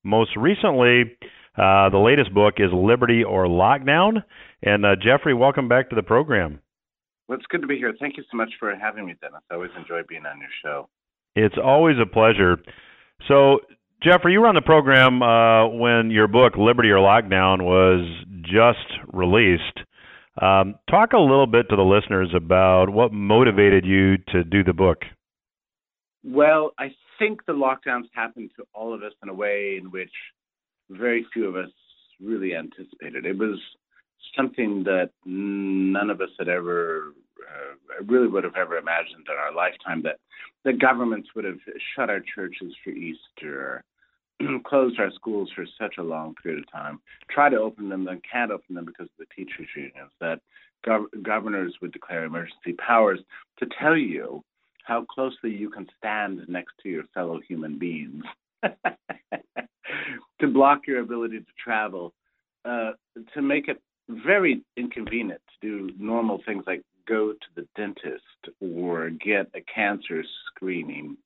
Most 0.05 0.31
recently, 0.37 1.17
uh, 1.59 1.91
the 1.91 1.99
latest 1.99 2.33
book 2.33 2.55
is 2.59 2.71
Liberty 2.73 3.25
or 3.25 3.47
Lockdown. 3.47 4.23
And 4.67 4.85
uh, 4.85 4.97
Jeffrey, 4.97 5.33
welcome 5.33 5.69
back 5.69 5.91
to 5.91 5.97
the 5.97 6.03
program. 6.03 6.59
Well, 7.29 7.39
it's 7.39 7.47
good 7.49 7.61
to 7.61 7.69
be 7.69 7.77
here. 7.77 7.95
Thank 8.01 8.17
you 8.17 8.25
so 8.29 8.37
much 8.37 8.51
for 8.59 8.75
having 8.75 9.07
me, 9.07 9.15
Dennis. 9.21 9.41
I 9.49 9.55
always 9.55 9.71
enjoy 9.79 10.01
being 10.09 10.27
on 10.27 10.41
your 10.41 10.51
show. 10.61 10.89
It's 11.37 11.55
always 11.63 11.97
a 12.03 12.07
pleasure. 12.07 12.57
So, 13.29 13.61
Jeffrey, 14.03 14.33
you 14.33 14.41
were 14.41 14.49
on 14.49 14.57
the 14.57 14.63
program 14.63 15.23
uh, 15.23 15.69
when 15.69 16.11
your 16.11 16.27
book 16.27 16.55
Liberty 16.59 16.89
or 16.89 16.99
Lockdown 16.99 17.63
was 17.63 18.09
just 18.43 19.07
released. 19.13 19.63
Um, 20.43 20.75
talk 20.91 21.13
a 21.13 21.19
little 21.19 21.47
bit 21.47 21.69
to 21.71 21.77
the 21.77 21.83
listeners 21.83 22.31
about 22.35 22.91
what 22.91 23.13
motivated 23.13 23.85
you 23.87 24.17
to 24.33 24.43
do 24.43 24.65
the 24.65 24.73
book. 24.73 25.03
Well, 26.25 26.73
I 26.77 26.89
think 27.21 27.47
the 27.47 27.53
lockdowns 27.53 28.09
happened 28.13 28.51
to 28.57 28.65
all 28.75 28.93
of 28.93 29.05
us 29.05 29.13
in 29.23 29.29
a 29.29 29.35
way 29.35 29.79
in 29.81 29.93
which 29.93 30.11
very 30.91 31.25
few 31.33 31.47
of 31.47 31.55
us 31.55 31.71
really 32.21 32.57
anticipated. 32.57 33.25
It 33.27 33.39
was 33.39 33.61
something 34.37 34.85
that 34.85 35.11
none 35.25 36.11
of 36.11 36.21
us 36.21 36.31
had 36.39 36.49
ever 36.49 37.13
uh, 37.41 38.05
really 38.07 38.29
would 38.29 38.45
have 38.45 38.57
ever 38.57 38.77
imagined 38.77 39.27
in 39.29 39.37
our 39.39 39.53
lifetime 39.55 40.03
that 40.03 40.19
the 40.65 40.73
governments 40.73 41.29
would 41.35 41.45
have 41.45 41.59
shut 41.95 42.11
our 42.11 42.21
churches 42.35 42.75
for 42.83 42.91
Easter, 42.91 43.85
closed 44.65 44.99
our 44.99 45.11
schools 45.13 45.51
for 45.55 45.65
such 45.79 45.97
a 45.99 46.03
long 46.03 46.35
period 46.43 46.63
of 46.63 46.73
time, 46.73 47.01
try 47.31 47.49
to 47.49 47.59
open 47.59 47.89
them, 47.89 48.05
then 48.05 48.21
can't 48.31 48.51
open 48.51 48.75
them 48.75 48.85
because 48.85 49.07
of 49.07 49.19
the 49.19 49.27
teachers' 49.35 49.69
unions, 49.75 50.11
that 50.21 50.41
gov- 50.87 51.07
governors 51.23 51.75
would 51.81 51.93
declare 51.93 52.25
emergency 52.25 52.73
powers 52.75 53.21
to 53.59 53.67
tell 53.81 53.97
you 53.97 54.43
how 54.85 55.05
closely 55.05 55.51
you 55.51 55.69
can 55.69 55.87
stand 55.99 56.41
next 56.49 56.73
to 56.83 56.89
your 56.89 57.05
fellow 57.13 57.41
human 57.47 57.79
beings, 57.79 58.25
to 60.41 60.47
block 60.49 60.87
your 60.87 61.01
ability 61.01 61.39
to 61.41 61.53
travel, 61.63 62.13
uh, 62.65 62.93
to 63.35 63.43
make 63.43 63.69
it 63.69 63.81
very 64.09 64.63
inconvenient 64.77 65.41
to 65.61 65.89
do 65.89 65.95
normal 65.99 66.41
things 66.47 66.65
like 66.67 66.83
go 67.09 67.33
to 67.33 67.47
the 67.55 67.67
dentist 67.77 68.23
or 68.61 69.11
get 69.11 69.51
a 69.55 69.61
cancer 69.61 70.25
screening. 70.49 71.17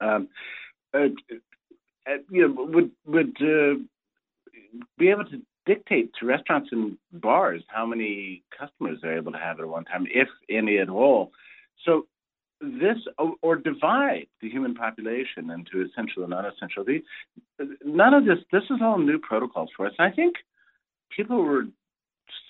Um, 0.00 0.28
uh, 0.94 1.08
uh, 2.06 2.18
you 2.30 2.48
know, 2.48 2.64
would 2.64 2.90
would 3.06 3.36
uh, 3.40 3.80
be 4.98 5.08
able 5.08 5.24
to 5.24 5.40
dictate 5.64 6.12
to 6.18 6.26
restaurants 6.26 6.68
and 6.72 6.96
bars 7.12 7.62
how 7.68 7.86
many 7.86 8.42
customers 8.56 8.98
they're 9.02 9.16
able 9.16 9.32
to 9.32 9.38
have 9.38 9.58
at 9.58 9.68
one 9.68 9.84
time, 9.84 10.06
if 10.12 10.28
any 10.48 10.78
at 10.78 10.88
all. 10.88 11.32
So 11.84 12.06
this 12.60 12.96
or 13.42 13.56
divide 13.56 14.26
the 14.40 14.48
human 14.48 14.74
population 14.74 15.50
into 15.50 15.86
essential 15.86 16.22
and 16.22 16.30
non-essential. 16.30 16.84
None 17.84 18.14
of 18.14 18.24
this. 18.24 18.38
This 18.52 18.62
is 18.70 18.78
all 18.80 18.98
new 18.98 19.18
protocols 19.18 19.70
for 19.76 19.86
us. 19.86 19.92
And 19.98 20.10
I 20.10 20.14
think 20.14 20.36
people 21.16 21.42
were 21.42 21.64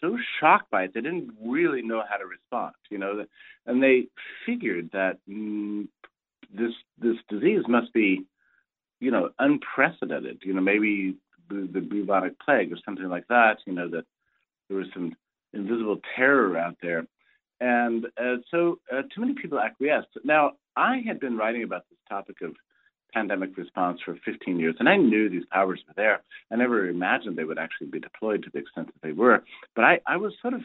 so 0.00 0.16
shocked 0.40 0.70
by 0.70 0.84
it 0.84 0.94
they 0.94 1.00
didn't 1.00 1.30
really 1.44 1.82
know 1.82 2.02
how 2.08 2.16
to 2.16 2.26
respond 2.26 2.74
you 2.90 2.98
know 2.98 3.24
and 3.66 3.82
they 3.82 4.06
figured 4.44 4.90
that 4.92 5.18
mm, 5.28 5.86
this 6.52 6.72
this 6.98 7.16
disease 7.28 7.62
must 7.68 7.92
be 7.92 8.24
you 9.00 9.10
know 9.10 9.30
unprecedented 9.38 10.38
you 10.42 10.52
know 10.52 10.60
maybe 10.60 11.16
the, 11.48 11.68
the 11.72 11.80
bubonic 11.80 12.38
plague 12.40 12.72
or 12.72 12.78
something 12.84 13.08
like 13.08 13.26
that 13.28 13.58
you 13.66 13.72
know 13.72 13.88
that 13.88 14.04
there 14.68 14.78
was 14.78 14.88
some 14.92 15.14
invisible 15.52 16.00
terror 16.14 16.56
out 16.56 16.76
there. 16.82 17.06
And 17.60 18.06
uh, 18.20 18.36
so 18.50 18.78
uh, 18.92 19.02
too 19.14 19.22
many 19.22 19.34
people 19.34 19.58
acquiesced. 19.58 20.08
Now 20.24 20.52
i 20.76 21.00
had 21.06 21.18
been 21.18 21.38
writing 21.38 21.62
about 21.62 21.84
this 21.88 21.98
topic 22.08 22.36
of 22.42 22.54
pandemic 23.16 23.56
response 23.56 23.98
for 24.04 24.14
15 24.26 24.58
years, 24.58 24.76
and 24.78 24.90
I 24.90 24.96
knew 24.96 25.30
these 25.30 25.46
powers 25.50 25.80
were 25.88 25.94
there. 25.96 26.20
I 26.52 26.56
never 26.56 26.86
imagined 26.86 27.36
they 27.36 27.44
would 27.44 27.58
actually 27.58 27.86
be 27.86 27.98
deployed 27.98 28.42
to 28.42 28.50
the 28.52 28.58
extent 28.58 28.88
that 28.88 29.00
they 29.02 29.12
were. 29.12 29.42
But 29.74 29.84
I, 29.86 30.00
I 30.06 30.18
was 30.18 30.34
sort 30.42 30.52
of 30.52 30.60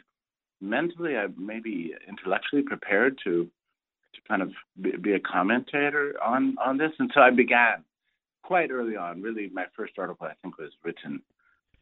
mentally, 0.60 1.16
I 1.16 1.28
maybe 1.38 1.94
intellectually 2.08 2.64
prepared 2.64 3.18
to 3.24 3.50
to 4.14 4.20
kind 4.28 4.42
of 4.42 4.52
be 5.02 5.14
a 5.14 5.20
commentator 5.22 6.16
on 6.22 6.58
on 6.64 6.78
this, 6.78 6.92
and 7.00 7.10
so 7.14 7.22
I 7.22 7.30
began 7.30 7.86
quite 8.44 8.70
early 8.70 8.98
on. 8.98 9.22
Really, 9.22 9.50
my 9.54 9.68
first 9.78 9.94
article 9.98 10.28
I 10.28 10.34
think 10.42 10.58
was 10.58 10.72
written 10.84 11.22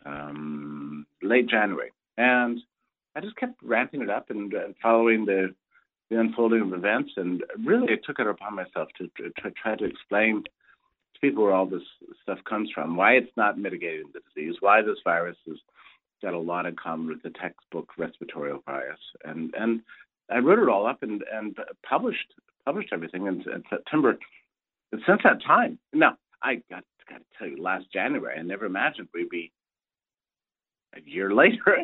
um, 0.06 1.08
late 1.24 1.50
January, 1.50 1.92
and 2.18 2.60
I 3.16 3.22
just 3.22 3.36
kept 3.38 3.56
ramping 3.64 4.04
it 4.04 4.12
up 4.12 4.30
and, 4.30 4.54
and 4.54 4.76
following 4.84 5.26
the 5.26 5.56
the 6.12 6.20
unfolding 6.20 6.62
of 6.62 6.74
events, 6.74 7.12
and 7.18 7.44
really 7.66 7.94
I 7.94 7.98
took 8.06 8.20
it 8.20 8.28
upon 8.28 8.56
myself 8.56 8.90
to, 8.98 9.08
to, 9.18 9.52
try 9.62 9.76
to 9.76 9.86
explain 9.86 10.44
people 11.22 11.44
where 11.44 11.54
all 11.54 11.66
this 11.66 11.84
stuff 12.24 12.40
comes 12.48 12.70
from, 12.74 12.96
why 12.96 13.14
it's 13.14 13.36
not 13.36 13.58
mitigating 13.58 14.12
the 14.14 14.22
disease, 14.34 14.56
why 14.60 14.82
this 14.82 14.98
virus 15.04 15.38
has 15.48 15.58
got 16.22 16.34
a 16.34 16.40
lot 16.40 16.66
in 16.66 16.76
common 16.76 17.08
with 17.08 17.22
the 17.24 17.30
textbook 17.30 17.90
respiratory 17.98 18.54
virus, 18.66 19.00
and 19.24 19.54
and 19.58 19.82
I 20.30 20.40
wrote 20.40 20.60
it 20.60 20.70
all 20.70 20.86
up 20.86 21.04
and 21.04 21.24
and 21.32 21.58
published 21.88 22.34
published 22.66 22.90
everything 22.94 23.28
in, 23.28 23.42
in 23.50 23.64
September. 23.70 24.18
And 24.92 25.02
since 25.08 25.22
that 25.24 25.44
time, 25.44 25.80
now 25.94 26.18
I 26.42 26.56
got 26.70 26.84
got 27.10 27.18
to 27.18 27.26
tell 27.38 27.48
you, 27.48 27.62
last 27.62 27.86
January 27.92 28.38
I 28.38 28.42
never 28.42 28.66
imagined 28.66 29.10
we'd 29.14 29.30
be 29.30 29.52
a 30.96 31.02
year 31.02 31.34
later 31.34 31.78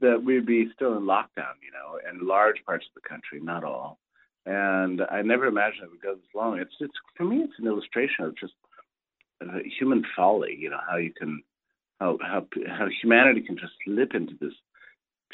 that 0.00 0.22
we'd 0.22 0.46
be 0.46 0.70
still 0.74 0.96
in 0.96 1.04
lockdown, 1.04 1.56
you 1.62 1.72
know, 1.72 1.98
in 2.10 2.26
large 2.26 2.62
parts 2.66 2.86
of 2.86 3.02
the 3.02 3.08
country, 3.08 3.40
not 3.40 3.64
all. 3.64 3.98
And 4.46 5.02
I 5.10 5.22
never 5.22 5.46
imagined 5.46 5.84
it 5.84 5.90
would 5.90 6.02
go 6.02 6.14
this 6.14 6.34
long. 6.34 6.58
It's 6.58 6.74
it's 6.80 6.94
for 7.16 7.24
me, 7.24 7.38
it's 7.38 7.58
an 7.58 7.66
illustration 7.66 8.24
of 8.24 8.36
just 8.36 8.54
human 9.78 10.04
folly. 10.16 10.56
You 10.58 10.70
know 10.70 10.80
how 10.88 10.96
you 10.96 11.12
can 11.12 11.42
how 12.00 12.18
how 12.22 12.46
how 12.66 12.86
humanity 13.02 13.42
can 13.42 13.56
just 13.56 13.72
slip 13.84 14.14
into 14.14 14.34
this 14.40 14.54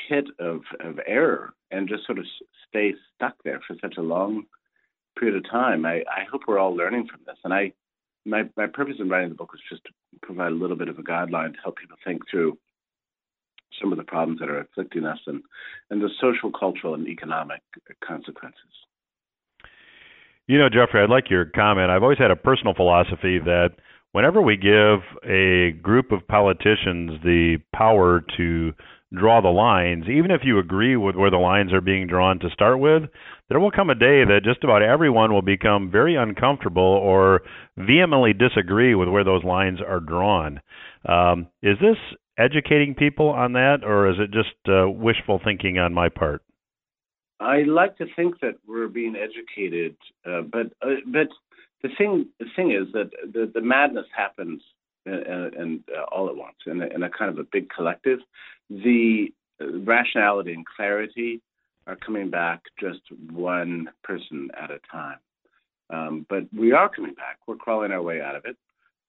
pit 0.08 0.26
of 0.38 0.62
of 0.80 0.98
error 1.06 1.54
and 1.70 1.88
just 1.88 2.06
sort 2.06 2.18
of 2.18 2.24
stay 2.68 2.94
stuck 3.14 3.36
there 3.44 3.60
for 3.66 3.76
such 3.80 3.96
a 3.96 4.02
long 4.02 4.44
period 5.18 5.36
of 5.36 5.50
time. 5.50 5.86
I, 5.86 5.98
I 6.10 6.24
hope 6.30 6.42
we're 6.46 6.58
all 6.58 6.76
learning 6.76 7.06
from 7.06 7.20
this. 7.26 7.38
And 7.44 7.54
I 7.54 7.72
my 8.24 8.44
my 8.56 8.66
purpose 8.66 8.96
in 8.98 9.08
writing 9.08 9.28
the 9.28 9.34
book 9.34 9.52
was 9.52 9.62
just 9.68 9.84
to 9.84 9.92
provide 10.22 10.52
a 10.52 10.56
little 10.56 10.76
bit 10.76 10.88
of 10.88 10.98
a 10.98 11.02
guideline 11.02 11.52
to 11.52 11.60
help 11.62 11.76
people 11.76 11.96
think 12.04 12.22
through 12.30 12.58
some 13.80 13.92
of 13.92 13.98
the 13.98 14.04
problems 14.04 14.40
that 14.40 14.48
are 14.48 14.60
afflicting 14.60 15.04
us 15.04 15.18
and, 15.26 15.42
and 15.90 16.00
the 16.00 16.08
social, 16.20 16.52
cultural, 16.52 16.94
and 16.94 17.08
economic 17.08 17.60
consequences. 18.06 18.60
You 20.46 20.58
know, 20.58 20.68
Jeffrey, 20.68 21.02
I'd 21.02 21.08
like 21.08 21.30
your 21.30 21.46
comment. 21.46 21.90
I've 21.90 22.02
always 22.02 22.18
had 22.18 22.30
a 22.30 22.36
personal 22.36 22.74
philosophy 22.74 23.38
that 23.38 23.70
whenever 24.12 24.42
we 24.42 24.56
give 24.58 25.00
a 25.24 25.72
group 25.82 26.12
of 26.12 26.26
politicians 26.28 27.18
the 27.24 27.58
power 27.74 28.22
to 28.36 28.72
draw 29.14 29.40
the 29.40 29.48
lines, 29.48 30.04
even 30.06 30.30
if 30.30 30.42
you 30.44 30.58
agree 30.58 30.96
with 30.96 31.16
where 31.16 31.30
the 31.30 31.38
lines 31.38 31.72
are 31.72 31.80
being 31.80 32.06
drawn 32.06 32.38
to 32.40 32.50
start 32.50 32.78
with, 32.78 33.04
there 33.48 33.58
will 33.58 33.70
come 33.70 33.88
a 33.88 33.94
day 33.94 34.24
that 34.24 34.40
just 34.44 34.62
about 34.62 34.82
everyone 34.82 35.32
will 35.32 35.42
become 35.42 35.90
very 35.90 36.14
uncomfortable 36.14 36.82
or 36.82 37.40
vehemently 37.78 38.34
disagree 38.34 38.94
with 38.94 39.08
where 39.08 39.24
those 39.24 39.44
lines 39.44 39.78
are 39.80 40.00
drawn. 40.00 40.60
Um, 41.08 41.46
is 41.62 41.78
this 41.80 41.96
educating 42.36 42.94
people 42.94 43.30
on 43.30 43.54
that, 43.54 43.78
or 43.82 44.10
is 44.10 44.16
it 44.18 44.30
just 44.30 44.54
uh, 44.68 44.90
wishful 44.90 45.40
thinking 45.42 45.78
on 45.78 45.94
my 45.94 46.10
part? 46.10 46.42
I 47.40 47.62
like 47.62 47.98
to 47.98 48.06
think 48.14 48.40
that 48.40 48.56
we're 48.66 48.88
being 48.88 49.16
educated, 49.16 49.96
uh, 50.26 50.42
but 50.42 50.66
uh, 50.82 51.00
but 51.06 51.28
the 51.82 51.88
thing 51.98 52.28
the 52.38 52.46
thing 52.56 52.70
is 52.70 52.92
that 52.92 53.10
the, 53.32 53.50
the 53.52 53.60
madness 53.60 54.06
happens 54.16 54.62
and 55.06 55.84
uh, 55.94 56.02
all 56.04 56.28
at 56.28 56.36
once 56.36 56.56
in 56.66 56.80
a, 56.80 56.86
in 56.86 57.02
a 57.02 57.10
kind 57.10 57.30
of 57.30 57.38
a 57.38 57.44
big 57.50 57.68
collective. 57.68 58.20
The 58.70 59.32
rationality 59.60 60.54
and 60.54 60.64
clarity 60.64 61.42
are 61.86 61.96
coming 61.96 62.30
back 62.30 62.62
just 62.80 63.00
one 63.30 63.90
person 64.02 64.48
at 64.58 64.70
a 64.70 64.78
time. 64.90 65.18
Um, 65.90 66.26
but 66.28 66.44
we 66.56 66.72
are 66.72 66.88
coming 66.88 67.14
back. 67.14 67.38
We're 67.46 67.56
crawling 67.56 67.92
our 67.92 68.02
way 68.02 68.20
out 68.20 68.36
of 68.36 68.46
it. 68.46 68.56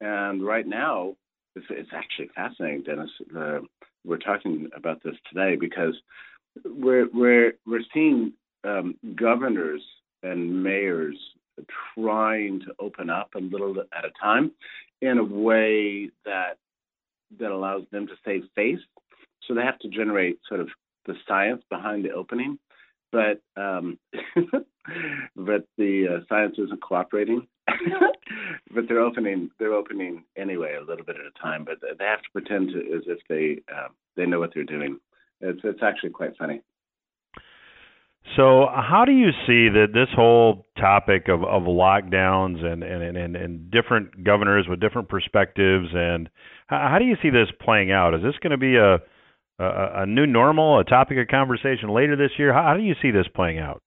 And 0.02 0.45
right 0.45 0.67
now, 0.67 1.15
it's, 1.56 1.65
it's 1.69 1.89
actually 1.93 2.30
fascinating, 2.36 2.84
Dennis. 2.84 3.10
Uh, 3.36 3.60
we're 4.04 4.17
talking 4.17 4.69
about 4.76 5.02
this 5.04 5.15
today 5.32 5.56
because 5.56 5.95
we're 6.63 7.08
we're 7.13 7.54
we're 7.65 7.84
seeing 7.94 8.34
um, 8.63 8.96
governors 9.15 9.82
and 10.24 10.63
mayors 10.63 11.18
trying 11.94 12.60
to 12.62 12.74
open 12.80 13.10
up 13.10 13.30
a 13.36 13.39
little 13.39 13.76
at 13.80 14.06
a 14.06 14.12
time 14.22 14.52
in 15.02 15.18
a 15.18 15.24
way 15.24 16.10
that 16.26 16.58
that 17.39 17.52
allows 17.52 17.84
them 17.91 18.08
to 18.08 18.13
save 18.24 18.44
face. 18.56 18.80
So 19.48 19.54
they 19.54 19.62
have 19.62 19.80
to 19.80 19.89
generate 19.89 20.39
sort 20.48 20.60
of 20.60 20.70
the 21.06 21.15
science 21.28 21.63
behind 21.70 22.04
the 22.04 22.12
opening, 22.12 22.58
but 23.12 23.41
um, 23.56 24.00
but 25.36 25.65
the 25.78 26.08
uh, 26.08 26.20
science 26.28 26.56
isn't 26.58 26.82
cooperating. 26.82 27.48
but 28.74 28.86
they're 28.88 29.00
opening 29.00 29.50
they're 29.60 29.74
opening 29.74 30.24
anyway 30.38 30.76
a 30.76 30.84
little 30.84 31.06
bit 31.06 31.15
at 31.15 31.26
a 31.26 31.41
time. 31.41 31.65
But 31.65 31.80
they 31.82 32.06
have 32.06 32.22
to 32.22 32.30
pretend 32.32 32.70
to, 32.70 32.80
as 32.96 33.04
if 33.08 33.20
they 33.30 33.62
uh, 33.74 33.89
they 34.15 34.26
know 34.26 34.39
what 34.39 34.52
they're 34.54 34.63
doing. 34.63 35.00
It's 35.41 35.60
it's 35.63 35.82
actually 35.84 36.12
quite 36.12 36.38
funny. 36.38 36.62
So, 38.36 38.67
how 38.74 39.04
do 39.06 39.12
you 39.12 39.30
see 39.45 39.69
that 39.69 39.88
this 39.93 40.10
whole 40.15 40.65
topic 40.80 41.28
of, 41.30 41.43
of 41.43 41.63
lockdowns 41.63 42.65
and, 42.65 42.84
and, 42.84 43.15
and, 43.15 43.36
and 43.36 43.71
different 43.71 44.24
governors 44.24 44.65
with 44.67 44.82
different 44.82 45.10
perspectives, 45.10 45.89
and 45.93 46.28
how, 46.65 46.89
how 46.91 47.00
do 47.00 47.06
you 47.06 47.15
see 47.21 47.30
this 47.30 47.48
playing 47.62 47.91
out? 47.91 48.15
Is 48.15 48.24
this 48.24 48.34
going 48.41 48.52
to 48.52 48.58
be 48.58 48.78
a, 48.78 48.95
a, 49.63 50.02
a 50.02 50.06
new 50.08 50.26
normal, 50.26 50.80
a 50.80 50.84
topic 50.84 51.19
of 51.19 51.28
conversation 51.28 51.89
later 51.89 52.15
this 52.15 52.32
year? 52.38 52.52
How, 52.52 52.63
how 52.63 52.74
do 52.74 52.84
you 52.84 52.95
see 53.00 53.12
this 53.12 53.28
playing 53.36 53.60
out? 53.60 53.84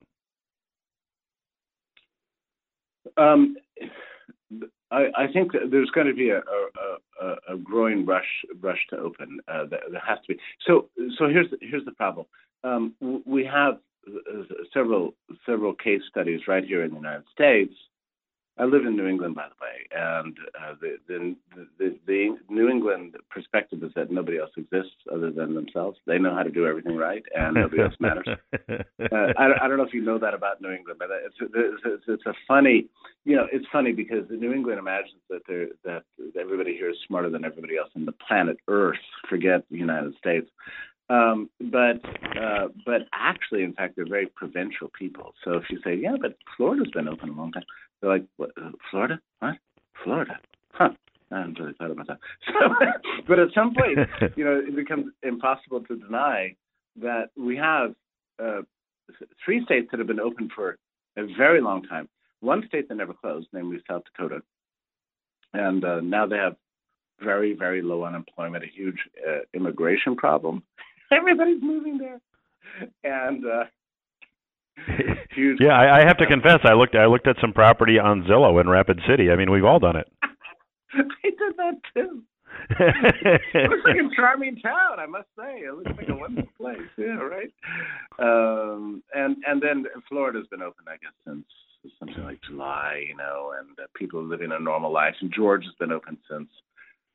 Um, 3.17 3.57
I, 4.91 5.07
I 5.17 5.27
think 5.33 5.53
there's 5.53 5.91
going 5.91 6.07
to 6.07 6.15
be 6.15 6.31
a, 6.31 6.39
a, 6.39 7.55
a, 7.55 7.57
growing 7.59 8.07
rush 8.07 8.45
rush 8.61 8.79
to 8.91 8.97
open. 8.97 9.41
Uh, 9.47 9.67
there, 9.67 9.81
has 10.07 10.19
to 10.27 10.35
be. 10.35 10.41
So 10.67 10.89
so 11.19 11.29
here's 11.29 11.47
here's 11.61 11.85
the 11.85 11.93
problem. 11.93 12.27
Um, 12.65 12.95
we 13.27 13.45
have 13.45 13.79
uh, 14.09 14.43
several 14.73 15.15
several 15.45 15.75
case 15.75 16.03
studies 16.09 16.41
right 16.49 16.65
here 16.65 16.85
in 16.85 16.91
the 16.91 16.97
United 16.97 17.25
States 17.33 17.75
I 18.59 18.65
live 18.65 18.85
in 18.85 18.97
New 18.97 19.07
England, 19.07 19.35
by 19.35 19.47
the 19.49 19.55
way, 19.61 19.87
and 19.93 20.37
uh, 20.61 20.75
the, 20.81 20.97
the, 21.07 21.37
the, 21.79 21.99
the 22.07 22.37
New 22.49 22.69
England 22.69 23.15
perspective 23.31 23.83
is 23.85 23.93
that 23.95 24.11
nobody 24.11 24.39
else 24.39 24.51
exists 24.57 24.97
other 25.13 25.31
than 25.31 25.55
themselves. 25.55 25.99
They 26.07 26.19
know 26.19 26.35
how 26.35 26.43
to 26.43 26.51
do 26.51 26.67
everything 26.67 26.97
right, 26.97 27.23
and 27.35 27.55
nobody 27.55 27.83
else 27.83 27.95
matters. 28.01 28.29
Uh, 29.11 29.33
I, 29.39 29.65
I 29.65 29.69
don't 29.69 29.79
know 29.79 29.85
if 29.85 29.95
you 29.95 30.03
know 30.03 30.19
that 30.19 30.35
about 30.35 30.61
New 30.61 30.71
England, 30.71 30.99
but 30.99 31.09
it's, 31.25 31.37
it's 31.41 32.05
it's 32.09 32.27
a 32.27 32.35
funny, 32.47 32.87
you 33.25 33.37
know, 33.37 33.47
it's 33.51 33.65
funny 33.73 33.93
because 33.93 34.29
the 34.29 34.37
New 34.37 34.53
England 34.53 34.79
imagines 34.79 35.21
that 35.31 35.41
they're 35.49 35.69
that 35.85 36.03
everybody 36.39 36.75
here 36.75 36.91
is 36.91 36.97
smarter 37.07 37.31
than 37.31 37.45
everybody 37.45 37.79
else 37.79 37.89
on 37.97 38.05
the 38.05 38.13
planet 38.13 38.59
Earth. 38.69 38.99
Forget 39.29 39.65
the 39.71 39.79
United 39.79 40.15
States. 40.19 40.51
Um, 41.11 41.49
but 41.61 42.05
uh, 42.39 42.69
but 42.85 43.03
actually, 43.15 43.63
in 43.63 43.73
fact, 43.73 43.97
they're 43.97 44.09
very 44.09 44.27
provincial 44.27 44.91
people. 44.99 45.33
So 45.43 45.53
if 45.53 45.65
you 45.71 45.79
say, 45.83 45.95
yeah, 45.95 46.17
but 46.21 46.37
Florida's 46.57 46.91
been 46.91 47.09
open 47.09 47.31
a 47.31 47.33
long 47.33 47.53
time, 47.53 47.65
they're 48.01 48.11
like, 48.11 48.25
what, 48.37 48.51
uh, 48.61 48.71
Florida? 48.91 49.21
What? 49.41 49.55
Florida? 50.05 50.39
Huh. 50.73 50.91
I 51.31 51.41
haven't 51.41 51.59
really 51.59 51.75
thought 51.79 51.91
about 51.91 52.07
that. 52.07 52.19
So, 52.47 53.23
but 53.27 53.39
at 53.39 53.49
some 53.55 53.75
point, 53.75 53.99
you 54.37 54.45
know, 54.45 54.63
it 54.67 54.75
becomes 54.75 55.07
impossible 55.23 55.83
to 55.83 55.97
deny 55.97 56.55
that 57.01 57.31
we 57.37 57.57
have 57.57 57.95
uh, 58.43 58.63
three 59.45 59.65
states 59.65 59.89
that 59.91 59.99
have 59.99 60.07
been 60.07 60.21
open 60.21 60.49
for 60.55 60.79
a 61.17 61.27
very 61.37 61.61
long 61.61 61.83
time. 61.83 62.09
One 62.41 62.63
state 62.67 62.89
that 62.89 62.95
never 62.95 63.13
closed, 63.13 63.49
namely 63.53 63.79
South 63.89 64.03
Dakota, 64.05 64.43
and 65.53 65.85
uh, 65.85 66.01
now 66.01 66.27
they 66.27 66.37
have 66.37 66.57
very, 67.21 67.53
very 67.53 67.83
low 67.83 68.05
unemployment, 68.05 68.65
a 68.65 68.69
huge 68.69 68.99
uh, 69.27 69.41
immigration 69.53 70.15
problem. 70.15 70.63
Everybody's 71.13 71.61
moving 71.61 71.99
there, 71.99 72.21
and 73.03 73.45
uh, 73.45 73.65
huge. 75.35 75.59
Yeah, 75.61 75.73
I, 75.73 76.01
I 76.01 76.07
have 76.07 76.19
to 76.19 76.27
confess, 76.27 76.61
I 76.65 76.75
looked 76.75 76.95
I 76.95 77.07
looked 77.07 77.27
at 77.27 77.37
some 77.41 77.53
property 77.53 77.99
on 77.99 78.23
Zillow 78.23 78.61
in 78.61 78.69
Rapid 78.69 79.01
City. 79.09 79.31
I 79.31 79.37
mean, 79.37 79.51
we've 79.51 79.65
all 79.65 79.79
done 79.79 79.97
it. 79.97 80.09
I 80.93 81.03
did 81.23 81.57
that 81.57 81.75
too. 81.95 82.23
it 82.71 83.71
looks 83.71 83.83
like 83.85 83.97
a 83.97 84.17
charming 84.17 84.57
town, 84.57 84.99
I 84.99 85.07
must 85.07 85.29
say. 85.39 85.61
It 85.61 85.75
looks 85.75 85.91
like 85.97 86.09
a 86.09 86.15
wonderful 86.15 86.51
place. 86.57 86.79
Yeah, 86.97 87.19
right. 87.19 87.53
Um, 88.19 89.03
and 89.15 89.37
and 89.47 89.63
then 89.63 89.85
Florida's 90.09 90.47
been 90.49 90.63
open, 90.63 90.85
I 90.89 90.97
guess, 90.97 91.13
since 91.27 91.45
something 91.99 92.25
like 92.25 92.41
July, 92.49 93.05
you 93.09 93.17
know, 93.17 93.55
and 93.59 93.79
uh, 93.79 93.87
people 93.95 94.21
are 94.21 94.25
living 94.25 94.53
a 94.53 94.59
normal 94.59 94.93
life. 94.93 95.15
And 95.21 95.33
Georgia's 95.33 95.75
been 95.79 95.93
open 95.93 96.19
since 96.31 96.49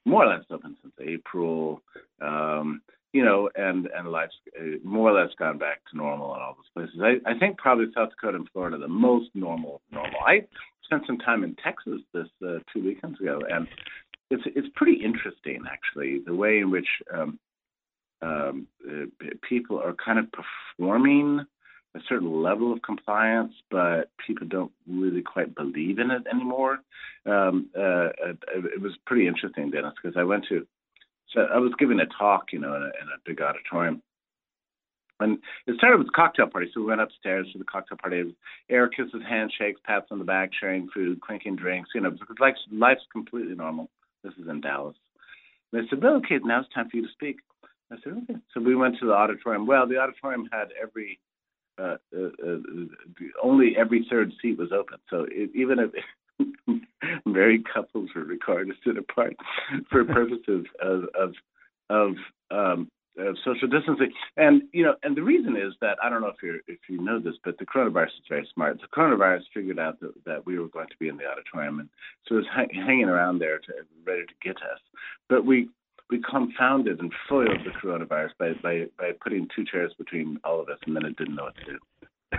more 0.06 0.26
or 0.26 0.36
less 0.36 0.45
open 0.49 0.76
since 0.82 0.93
April. 1.02 1.82
Um, 2.21 2.82
you 3.13 3.23
know, 3.23 3.49
and 3.56 3.88
and 3.95 4.10
life's 4.10 4.36
uh, 4.60 4.78
more 4.84 5.12
or 5.12 5.21
less 5.21 5.34
gone 5.38 5.58
back 5.58 5.82
to 5.91 5.97
normal 5.97 6.36
in 6.36 6.41
all 6.41 6.58
those 6.58 6.73
places. 6.73 6.99
I, 7.02 7.30
I 7.30 7.38
think 7.38 7.58
probably 7.58 7.86
South 7.95 8.10
Dakota 8.10 8.38
and 8.38 8.49
Florida 8.52 8.78
the 8.78 8.88
most 8.88 9.30
normal. 9.34 9.82
Normal. 9.91 10.19
I 10.26 10.41
spent 10.84 11.04
some 11.08 11.19
time 11.19 11.43
in 11.43 11.56
Texas 11.63 12.02
this 12.13 12.28
uh, 12.45 12.60
two 12.73 12.84
weekends 12.84 13.19
ago, 13.21 13.39
and 13.49 13.67
it's 14.30 14.43
it's 14.47 14.67
pretty 14.76 15.04
interesting 15.04 15.63
actually 15.71 16.19
the 16.26 16.36
way 16.36 16.60
in 16.60 16.71
which 16.71 16.88
um, 17.13 17.39
um, 18.21 18.67
uh, 18.89 19.06
people 19.47 19.80
are 19.80 19.93
kind 19.93 20.19
of 20.19 20.26
performing 20.32 21.45
a 21.95 21.99
certain 22.10 22.41
level 22.41 22.73
of 22.73 22.82
compliance, 22.82 23.54
but 23.69 24.10
people 24.26 24.47
don't 24.47 24.71
really 24.88 25.21
quite 25.21 25.54
believe 25.54 25.99
in 25.99 26.10
it 26.10 26.23
anymore. 26.32 26.80
Um, 27.26 27.69
uh, 27.78 28.10
it, 28.56 28.82
was 28.82 28.93
pretty 29.06 29.28
interesting, 29.28 29.69
Dennis, 29.69 29.93
because 30.02 30.17
I 30.17 30.23
went 30.23 30.45
to, 30.49 30.65
so 31.31 31.41
I 31.41 31.57
was 31.57 31.71
giving 31.79 31.99
a 31.99 32.05
talk, 32.05 32.53
you 32.53 32.59
know, 32.59 32.75
in 32.75 32.83
a, 32.83 32.86
in 32.86 33.07
a 33.13 33.21
big 33.25 33.41
auditorium. 33.41 34.01
And 35.19 35.38
it 35.67 35.77
started 35.77 35.99
with 35.99 36.07
a 36.07 36.12
cocktail 36.12 36.47
party. 36.47 36.69
So 36.73 36.81
we 36.81 36.88
went 36.88 37.01
upstairs 37.01 37.47
to 37.53 37.59
the 37.59 37.63
cocktail 37.65 37.97
party. 37.97 38.19
It 38.19 38.25
was 38.25 38.33
air 38.69 38.89
kisses, 38.89 39.21
handshakes, 39.27 39.79
pats 39.86 40.07
on 40.12 40.19
the 40.19 40.25
back, 40.25 40.51
sharing 40.59 40.89
food, 40.89 41.21
clinking 41.21 41.55
drinks. 41.55 41.91
You 41.95 42.01
know, 42.01 42.12
because 42.12 42.36
life's, 42.39 42.59
life's 42.71 43.05
completely 43.12 43.55
normal. 43.55 43.89
This 44.23 44.33
is 44.41 44.47
in 44.49 44.62
Dallas. 44.62 44.95
And 45.71 45.83
they 45.83 45.88
said, 45.89 46.03
well, 46.03 46.15
okay, 46.15 46.39
now 46.43 46.59
it's 46.59 46.73
time 46.73 46.89
for 46.89 46.97
you 46.97 47.03
to 47.03 47.12
speak. 47.13 47.38
I 47.91 47.95
said, 48.03 48.13
okay. 48.23 48.39
So 48.53 48.59
we 48.59 48.75
went 48.75 48.97
to 48.99 49.05
the 49.05 49.13
auditorium. 49.13 49.67
Well, 49.67 49.88
the 49.88 49.97
auditorium 49.97 50.49
had 50.51 50.69
every 50.81 51.19
uh, 51.79 51.97
uh, 52.15 52.29
uh, 52.45 52.57
only 53.41 53.75
every 53.77 54.05
third 54.09 54.31
seat 54.41 54.57
was 54.57 54.71
open. 54.71 54.97
So 55.09 55.25
it, 55.29 55.49
even 55.55 55.79
if 55.79 55.91
married 57.26 57.63
couples 57.72 58.10
were 58.15 58.24
required 58.24 58.67
to 58.67 58.74
sit 58.86 58.98
apart 58.98 59.36
for 59.89 60.04
purposes 60.19 60.65
of 60.82 61.04
of 61.15 61.34
of, 61.89 62.15
um, 62.50 62.89
of 63.19 63.36
social 63.43 63.67
distancing, 63.67 64.12
and 64.38 64.63
you 64.72 64.84
know, 64.84 64.96
and 65.04 65.15
the 65.15 65.22
reason 65.22 65.56
is 65.56 65.74
that 65.82 65.98
I 66.02 66.10
don't 66.10 66.22
know 66.22 66.28
if 66.28 66.41
you 66.41 66.60
if 66.67 66.80
you 66.89 67.02
know 67.02 67.19
this, 67.19 67.36
but 67.43 67.58
the 67.58 67.65
coronavirus 67.65 68.08
is 68.08 68.28
very 68.30 68.48
smart. 68.54 68.80
The 68.82 68.88
coronavirus 68.88 69.43
figured 69.54 69.80
out 69.80 70.00
that, 70.00 70.13
that 70.26 70.46
we 70.46 70.58
were 70.58 70.69
going 70.69 70.88
to 70.88 70.98
be 71.00 71.10
in 71.10 71.17
the 71.17 71.26
auditorium, 71.26 71.80
and 71.80 71.89
so 72.28 72.36
it 72.36 72.39
was 72.39 72.48
ha- 72.52 72.74
hanging 72.74 73.10
around 73.10 73.39
there 73.39 73.60
to 73.60 73.74
ready 74.06 74.26
to 74.26 74.34
get 74.41 74.58
us. 74.58 74.80
But 75.30 75.46
we 75.46 75.69
we 76.10 76.22
confounded 76.22 77.00
and 77.00 77.13
foiled 77.28 77.60
the 77.65 77.72
coronavirus 77.72 78.32
by, 78.38 78.54
by, 78.62 78.86
by 79.00 79.12
putting 79.22 79.48
two 79.56 79.65
chairs 79.65 79.93
between 79.98 80.38
all 80.43 80.60
of 80.60 80.69
us, 80.69 80.78
and 80.86 80.96
then 80.96 81.06
it 81.06 81.17
didn't 81.17 81.36
know 81.36 81.46
what 81.46 81.56
to 81.56 81.65
do. 81.65 81.80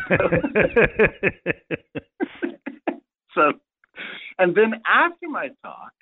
so, 3.35 3.53
and 4.39 4.55
then 4.55 4.83
after 4.87 5.29
my 5.29 5.49
talk, 5.63 5.93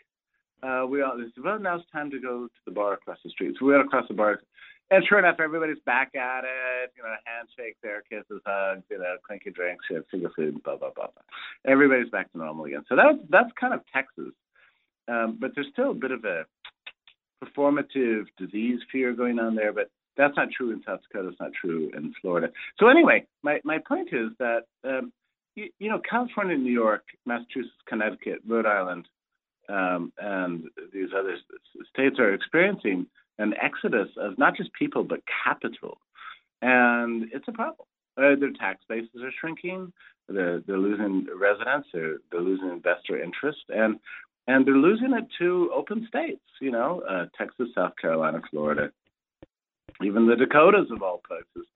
uh, 0.62 0.86
we 0.86 1.02
all 1.02 1.16
said, 1.18 1.44
well, 1.44 1.58
now 1.58 1.76
it's 1.76 1.90
time 1.90 2.10
to 2.10 2.20
go 2.20 2.46
to 2.46 2.60
the 2.66 2.72
bar 2.72 2.94
across 2.94 3.18
the 3.24 3.30
street. 3.30 3.56
So 3.58 3.66
we 3.66 3.72
went 3.72 3.84
across 3.84 4.06
the 4.08 4.14
bar, 4.14 4.40
and 4.90 5.04
sure 5.08 5.18
enough, 5.18 5.36
everybody's 5.40 5.82
back 5.84 6.14
at 6.14 6.44
it. 6.44 6.92
You 6.96 7.02
know, 7.02 7.14
handshake 7.24 7.76
there, 7.82 8.02
kisses, 8.08 8.42
hugs, 8.46 8.84
you 8.90 8.98
know, 8.98 9.16
clinky 9.26 9.50
drinks, 9.50 9.84
you 9.90 9.96
know, 9.96 10.02
finger 10.10 10.30
food, 10.36 10.62
blah 10.62 10.76
blah 10.76 10.90
blah 10.94 11.06
blah. 11.06 11.22
Everybody's 11.66 12.10
back 12.10 12.30
to 12.32 12.38
normal 12.38 12.66
again. 12.66 12.84
So 12.88 12.96
that's 12.96 13.18
that's 13.30 13.50
kind 13.58 13.74
of 13.74 13.80
Texas, 13.92 14.32
um, 15.08 15.38
but 15.40 15.52
there's 15.54 15.68
still 15.72 15.90
a 15.90 15.94
bit 15.94 16.12
of 16.12 16.24
a 16.24 16.44
performative 17.44 18.26
disease 18.38 18.80
fear 18.90 19.12
going 19.12 19.38
on 19.38 19.56
there, 19.56 19.72
but 19.72 19.90
that's 20.16 20.36
not 20.36 20.48
true 20.56 20.70
in 20.70 20.82
South 20.86 21.00
Dakota. 21.02 21.28
It's 21.28 21.40
not 21.40 21.52
true 21.58 21.90
in 21.96 22.12
Florida. 22.20 22.52
So 22.78 22.88
anyway, 22.88 23.26
my, 23.42 23.60
my 23.64 23.78
point 23.78 24.10
is 24.12 24.28
that 24.38 24.64
um, 24.84 25.12
you, 25.54 25.68
you, 25.78 25.90
know 25.90 26.00
California, 26.08 26.56
New 26.56 26.72
York, 26.72 27.04
Massachusetts, 27.26 27.74
Connecticut, 27.86 28.40
Rhode 28.46 28.66
Island, 28.66 29.06
um, 29.68 30.12
and 30.18 30.64
these 30.92 31.08
other 31.16 31.36
states 31.92 32.18
are 32.18 32.32
experiencing 32.34 33.06
an 33.38 33.54
exodus 33.60 34.08
of 34.16 34.38
not 34.38 34.56
just 34.56 34.72
people 34.74 35.04
but 35.04 35.20
capital, 35.44 35.98
and 36.60 37.24
it's 37.32 37.48
a 37.48 37.52
problem. 37.52 37.86
Uh, 38.16 38.36
their 38.38 38.52
tax 38.52 38.84
bases 38.88 39.22
are 39.22 39.32
shrinking. 39.40 39.92
They're, 40.28 40.60
they're 40.66 40.78
losing 40.78 41.26
residents. 41.38 41.88
They're, 41.92 42.18
they're 42.30 42.42
losing 42.42 42.68
investor 42.68 43.22
interest, 43.22 43.60
and 43.68 43.98
and 44.48 44.66
they're 44.66 44.74
losing 44.74 45.12
it 45.12 45.26
to 45.38 45.70
open 45.74 46.06
states. 46.08 46.42
You 46.60 46.72
know, 46.72 47.02
uh, 47.08 47.26
Texas, 47.36 47.68
South 47.74 47.92
Carolina, 48.00 48.40
Florida, 48.50 48.90
even 50.02 50.26
the 50.26 50.36
Dakotas 50.36 50.90
of 50.90 51.02
all 51.02 51.22
places. 51.26 51.66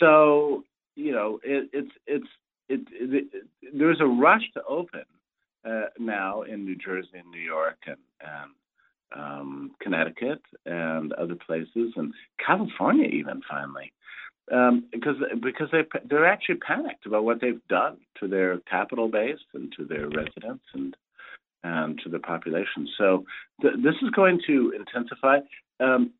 So 0.00 0.64
you 0.96 1.12
know, 1.12 1.40
it, 1.42 1.70
it's 1.72 1.90
it's 2.06 2.26
it, 2.68 2.80
it, 2.90 3.46
there's 3.72 4.00
a 4.00 4.06
rush 4.06 4.42
to 4.54 4.62
open 4.64 5.04
uh, 5.64 5.86
now 5.98 6.42
in 6.42 6.64
New 6.64 6.76
Jersey 6.76 7.18
and 7.18 7.30
New 7.30 7.40
York 7.40 7.78
and 7.86 7.96
and 8.20 8.50
um, 9.14 9.70
Connecticut 9.80 10.42
and 10.66 11.12
other 11.12 11.36
places 11.36 11.92
and 11.96 12.12
California 12.44 13.06
even 13.06 13.42
finally 13.48 13.92
um, 14.52 14.84
because 14.92 15.16
because 15.42 15.68
they 15.72 15.82
they're 16.08 16.26
actually 16.26 16.56
panicked 16.56 17.06
about 17.06 17.24
what 17.24 17.40
they've 17.40 17.66
done 17.68 17.98
to 18.20 18.28
their 18.28 18.58
capital 18.60 19.08
base 19.08 19.38
and 19.54 19.72
to 19.76 19.84
their 19.84 20.08
residents 20.08 20.64
and 20.74 20.96
um, 21.64 21.96
to 22.02 22.10
the 22.10 22.18
population. 22.18 22.88
So 22.98 23.24
th- 23.62 23.74
this 23.82 23.94
is 24.02 24.10
going 24.10 24.40
to 24.46 24.74
intensify. 24.76 25.38
Um, 25.80 26.12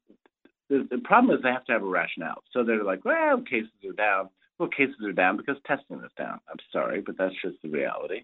the, 0.71 0.89
the, 0.91 0.99
problem 0.99 1.37
is 1.37 1.43
they 1.43 1.51
have 1.51 1.67
to 1.67 1.73
have 1.73 1.83
a 1.83 1.87
rationale. 1.87 2.43
So 2.53 2.65
they're 2.65 2.83
like, 2.83 3.05
well, 3.05 3.43
cases 3.43 3.69
are 3.87 3.93
down. 3.93 4.31
Well, 4.59 4.69
cases 4.69 4.97
are 5.05 5.13
down 5.13 5.37
because 5.37 5.57
testing 5.67 5.99
is 5.99 6.13
down. 6.17 6.41
I'm 6.49 6.59
sorry, 6.73 7.01
but 7.01 7.17
that's 7.19 7.35
just 7.43 7.57
the 7.63 7.69
reality. 7.69 8.23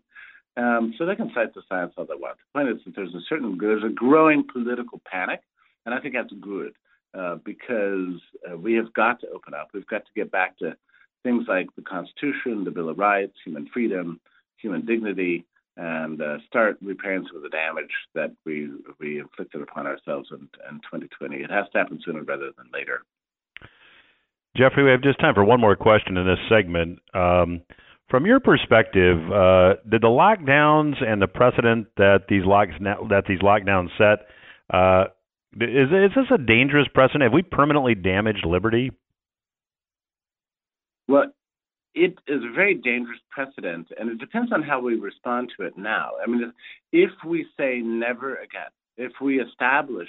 Um, 0.56 0.94
so 0.96 1.06
they 1.06 1.16
can 1.16 1.30
cite 1.34 1.54
the 1.54 1.62
science 1.68 1.94
all 1.96 2.04
they 2.04 2.14
want. 2.14 2.36
The 2.38 2.58
point 2.58 2.76
is 2.76 2.84
that 2.84 2.94
there's 2.96 3.14
a 3.14 3.20
certain 3.28 3.56
there's 3.60 3.84
a 3.84 3.88
growing 3.88 4.44
political 4.52 5.00
panic, 5.10 5.40
and 5.86 5.94
I 5.94 6.00
think 6.00 6.14
that's 6.14 6.32
good 6.40 6.72
uh, 7.14 7.36
because 7.44 8.20
uh, 8.48 8.56
we 8.56 8.74
have 8.74 8.92
got 8.94 9.20
to 9.20 9.30
open 9.30 9.54
up. 9.54 9.68
We've 9.72 9.86
got 9.86 10.04
to 10.04 10.12
get 10.14 10.30
back 10.30 10.58
to 10.58 10.76
things 11.22 11.44
like 11.48 11.68
the 11.76 11.82
Constitution, 11.82 12.64
the 12.64 12.70
Bill 12.70 12.88
of 12.88 12.98
Rights, 12.98 13.34
human 13.44 13.68
freedom, 13.72 14.20
human 14.56 14.84
dignity, 14.84 15.44
and 15.76 16.20
uh, 16.20 16.38
start 16.46 16.78
repairing 16.82 17.26
some 17.26 17.36
of 17.36 17.42
the 17.42 17.48
damage 17.48 17.92
that 18.14 18.32
we 18.44 18.70
we 18.98 19.20
inflicted 19.20 19.62
upon 19.62 19.86
ourselves 19.86 20.28
in, 20.30 20.48
in 20.68 20.76
2020. 20.80 21.36
It 21.36 21.50
has 21.50 21.66
to 21.72 21.78
happen 21.78 22.00
sooner 22.04 22.22
rather 22.22 22.50
than 22.56 22.66
later. 22.72 23.02
Jeffrey, 24.56 24.84
we 24.84 24.90
have 24.90 25.02
just 25.02 25.20
time 25.20 25.34
for 25.34 25.44
one 25.44 25.60
more 25.60 25.76
question 25.76 26.16
in 26.16 26.26
this 26.26 26.38
segment. 26.48 26.98
Um, 27.14 27.62
from 28.08 28.26
your 28.26 28.40
perspective, 28.40 29.18
uh, 29.30 29.74
did 29.88 30.02
the 30.02 30.08
lockdowns 30.08 31.02
and 31.04 31.22
the 31.22 31.28
precedent 31.28 31.86
that 31.96 32.24
these 32.28 32.42
lockdowns 32.42 33.88
set 33.96 34.26
uh, 34.72 35.04
is 35.54 35.90
this 35.90 36.26
a 36.32 36.38
dangerous 36.38 36.86
precedent? 36.94 37.24
Have 37.24 37.32
we 37.32 37.42
permanently 37.42 37.94
damaged 37.94 38.46
liberty? 38.46 38.92
Well, 41.08 41.24
it 41.94 42.14
is 42.28 42.42
a 42.44 42.54
very 42.54 42.74
dangerous 42.74 43.18
precedent, 43.30 43.88
and 43.98 44.10
it 44.10 44.18
depends 44.18 44.52
on 44.52 44.62
how 44.62 44.80
we 44.80 44.94
respond 44.94 45.52
to 45.58 45.66
it 45.66 45.76
now. 45.76 46.12
I 46.22 46.30
mean, 46.30 46.52
if 46.92 47.10
we 47.26 47.46
say 47.58 47.78
never 47.78 48.36
again, 48.36 48.70
if 48.96 49.12
we 49.20 49.40
establish, 49.40 50.08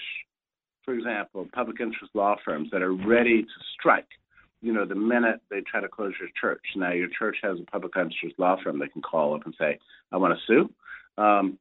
for 0.85 0.93
example, 0.93 1.47
public 1.53 1.79
interest 1.79 2.13
law 2.13 2.35
firms 2.45 2.69
that 2.71 2.83
are 2.83 2.93
ready 2.93 3.41
to 3.41 3.49
strike, 3.79 4.07
you 4.61 4.71
know, 4.71 4.85
the 4.85 4.95
minute 4.95 5.41
they 5.49 5.61
try 5.61 5.81
to 5.81 5.87
close 5.87 6.13
your 6.19 6.29
church, 6.39 6.63
now 6.75 6.91
your 6.91 7.09
church 7.17 7.37
has 7.41 7.57
a 7.59 7.71
public 7.71 7.93
interest 7.95 8.37
law 8.37 8.57
firm 8.63 8.79
they 8.79 8.87
can 8.87 9.01
call 9.01 9.33
up 9.33 9.45
and 9.45 9.55
say, 9.59 9.79
I 10.11 10.17
want 10.17 10.37
to 10.37 10.45
sue. 10.45 11.21
Um, 11.21 11.57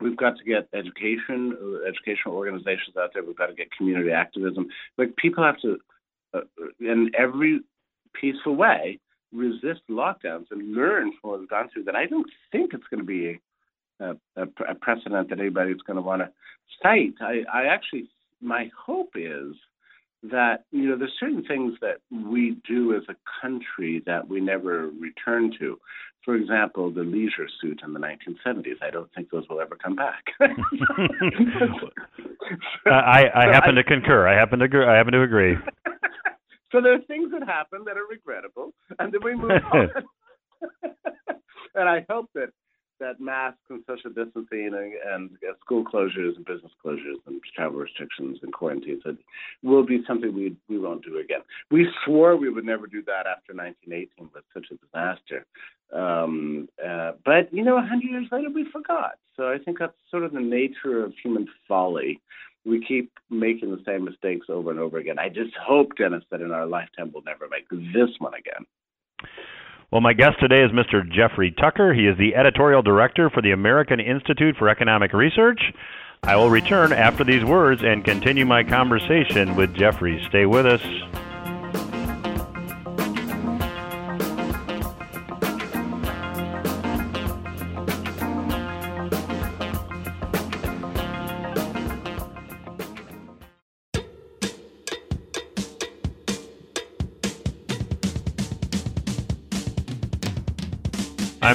we've 0.00 0.16
got 0.16 0.36
to 0.38 0.44
get 0.44 0.68
education, 0.72 1.56
educational 1.86 2.34
organizations 2.34 2.96
out 2.98 3.10
there. 3.12 3.22
We've 3.22 3.36
got 3.36 3.46
to 3.48 3.54
get 3.54 3.70
community 3.76 4.10
activism. 4.10 4.68
Like 4.96 5.16
people 5.16 5.44
have 5.44 5.60
to, 5.60 5.78
uh, 6.34 6.40
in 6.80 7.10
every 7.18 7.60
peaceful 8.14 8.56
way, 8.56 9.00
resist 9.32 9.82
lockdowns 9.90 10.46
and 10.50 10.74
learn 10.74 11.12
from 11.20 11.30
what 11.30 11.40
we've 11.40 11.48
gone 11.48 11.68
through, 11.72 11.84
then 11.84 11.96
I 11.96 12.06
don't 12.06 12.30
think 12.50 12.72
it's 12.72 12.86
going 12.90 13.00
to 13.00 13.06
be 13.06 13.40
a, 14.00 14.10
a, 14.36 14.48
a 14.68 14.74
precedent 14.74 15.28
that 15.28 15.40
anybody's 15.40 15.82
going 15.82 15.96
to 15.96 16.02
want 16.02 16.22
to 16.22 16.30
cite. 16.82 17.14
I, 17.20 17.42
I 17.52 17.66
actually, 17.66 18.08
my 18.40 18.70
hope 18.86 19.10
is 19.14 19.54
that 20.22 20.64
you 20.70 20.88
know 20.88 20.96
there's 20.96 21.12
certain 21.18 21.44
things 21.44 21.74
that 21.80 21.98
we 22.10 22.56
do 22.66 22.94
as 22.94 23.02
a 23.08 23.14
country 23.40 24.02
that 24.06 24.28
we 24.28 24.40
never 24.40 24.88
return 24.88 25.52
to. 25.58 25.78
For 26.24 26.34
example, 26.34 26.90
the 26.90 27.02
leisure 27.02 27.48
suit 27.60 27.80
in 27.84 27.92
the 27.92 28.00
1970s. 28.00 28.82
I 28.82 28.90
don't 28.90 29.08
think 29.14 29.30
those 29.30 29.48
will 29.48 29.60
ever 29.60 29.76
come 29.76 29.94
back. 29.96 30.24
I, 32.86 33.30
I 33.34 33.46
happen 33.52 33.76
to 33.76 33.84
concur. 33.84 34.26
I 34.28 34.34
happen 34.34 34.58
to 34.58 34.64
agree. 34.66 34.84
I 34.84 34.96
happen 34.96 35.12
to 35.12 35.22
agree. 35.22 35.56
So 36.70 36.82
there 36.82 36.92
are 36.92 37.00
things 37.08 37.32
that 37.32 37.48
happen 37.48 37.84
that 37.86 37.96
are 37.96 38.04
regrettable, 38.06 38.74
and 38.98 39.10
then 39.10 39.22
we 39.24 39.34
move 39.34 39.52
on. 39.72 39.88
and 41.74 41.88
I 41.88 42.04
hope 42.10 42.28
that 42.34 42.50
that 43.00 43.20
masks 43.20 43.60
and 43.68 43.82
social 43.86 44.10
distancing 44.10 44.66
and, 44.66 44.92
and 45.06 45.30
uh, 45.48 45.54
school 45.60 45.84
closures 45.84 46.36
and 46.36 46.44
business 46.44 46.72
closures 46.84 47.16
and 47.26 47.40
travel 47.54 47.78
restrictions 47.78 48.38
and 48.42 48.52
quarantines 48.52 49.02
will 49.62 49.84
be 49.84 50.02
something 50.06 50.34
we 50.34 50.56
we 50.68 50.78
won't 50.78 51.04
do 51.04 51.18
again. 51.18 51.40
We 51.70 51.88
swore 52.04 52.36
we 52.36 52.50
would 52.50 52.64
never 52.64 52.86
do 52.86 53.02
that 53.04 53.26
after 53.26 53.54
1918 53.54 54.30
was 54.34 54.42
such 54.54 54.66
a 54.70 54.76
disaster. 54.86 55.46
Um, 55.92 56.68
uh, 56.84 57.12
but 57.24 57.52
you 57.52 57.64
know, 57.64 57.74
100 57.74 58.04
years 58.04 58.28
later, 58.30 58.50
we 58.50 58.66
forgot. 58.70 59.12
So 59.36 59.50
I 59.50 59.58
think 59.58 59.78
that's 59.78 59.94
sort 60.10 60.24
of 60.24 60.32
the 60.32 60.40
nature 60.40 61.04
of 61.04 61.14
human 61.22 61.46
folly 61.66 62.20
we 62.64 62.84
keep 62.84 63.12
making 63.30 63.70
the 63.70 63.82
same 63.86 64.04
mistakes 64.04 64.46
over 64.48 64.70
and 64.70 64.78
over 64.78 64.98
again. 64.98 65.18
I 65.18 65.28
just 65.28 65.54
hope, 65.56 65.96
Dennis, 65.96 66.24
that 66.30 66.40
in 66.40 66.50
our 66.50 66.66
lifetime 66.66 67.10
we'll 67.12 67.22
never 67.22 67.48
make 67.48 67.68
this 67.70 68.10
one 68.18 68.34
again. 68.34 68.66
Well, 69.90 70.02
my 70.02 70.12
guest 70.12 70.38
today 70.38 70.62
is 70.62 70.70
Mr. 70.70 71.10
Jeffrey 71.10 71.50
Tucker. 71.50 71.94
He 71.94 72.06
is 72.06 72.18
the 72.18 72.34
editorial 72.34 72.82
director 72.82 73.30
for 73.30 73.40
the 73.40 73.52
American 73.52 74.00
Institute 74.00 74.54
for 74.58 74.68
Economic 74.68 75.14
Research. 75.14 75.62
I 76.22 76.36
will 76.36 76.50
return 76.50 76.92
after 76.92 77.24
these 77.24 77.42
words 77.42 77.80
and 77.82 78.04
continue 78.04 78.44
my 78.44 78.64
conversation 78.64 79.56
with 79.56 79.74
Jeffrey. 79.74 80.22
Stay 80.28 80.44
with 80.44 80.66
us. 80.66 80.82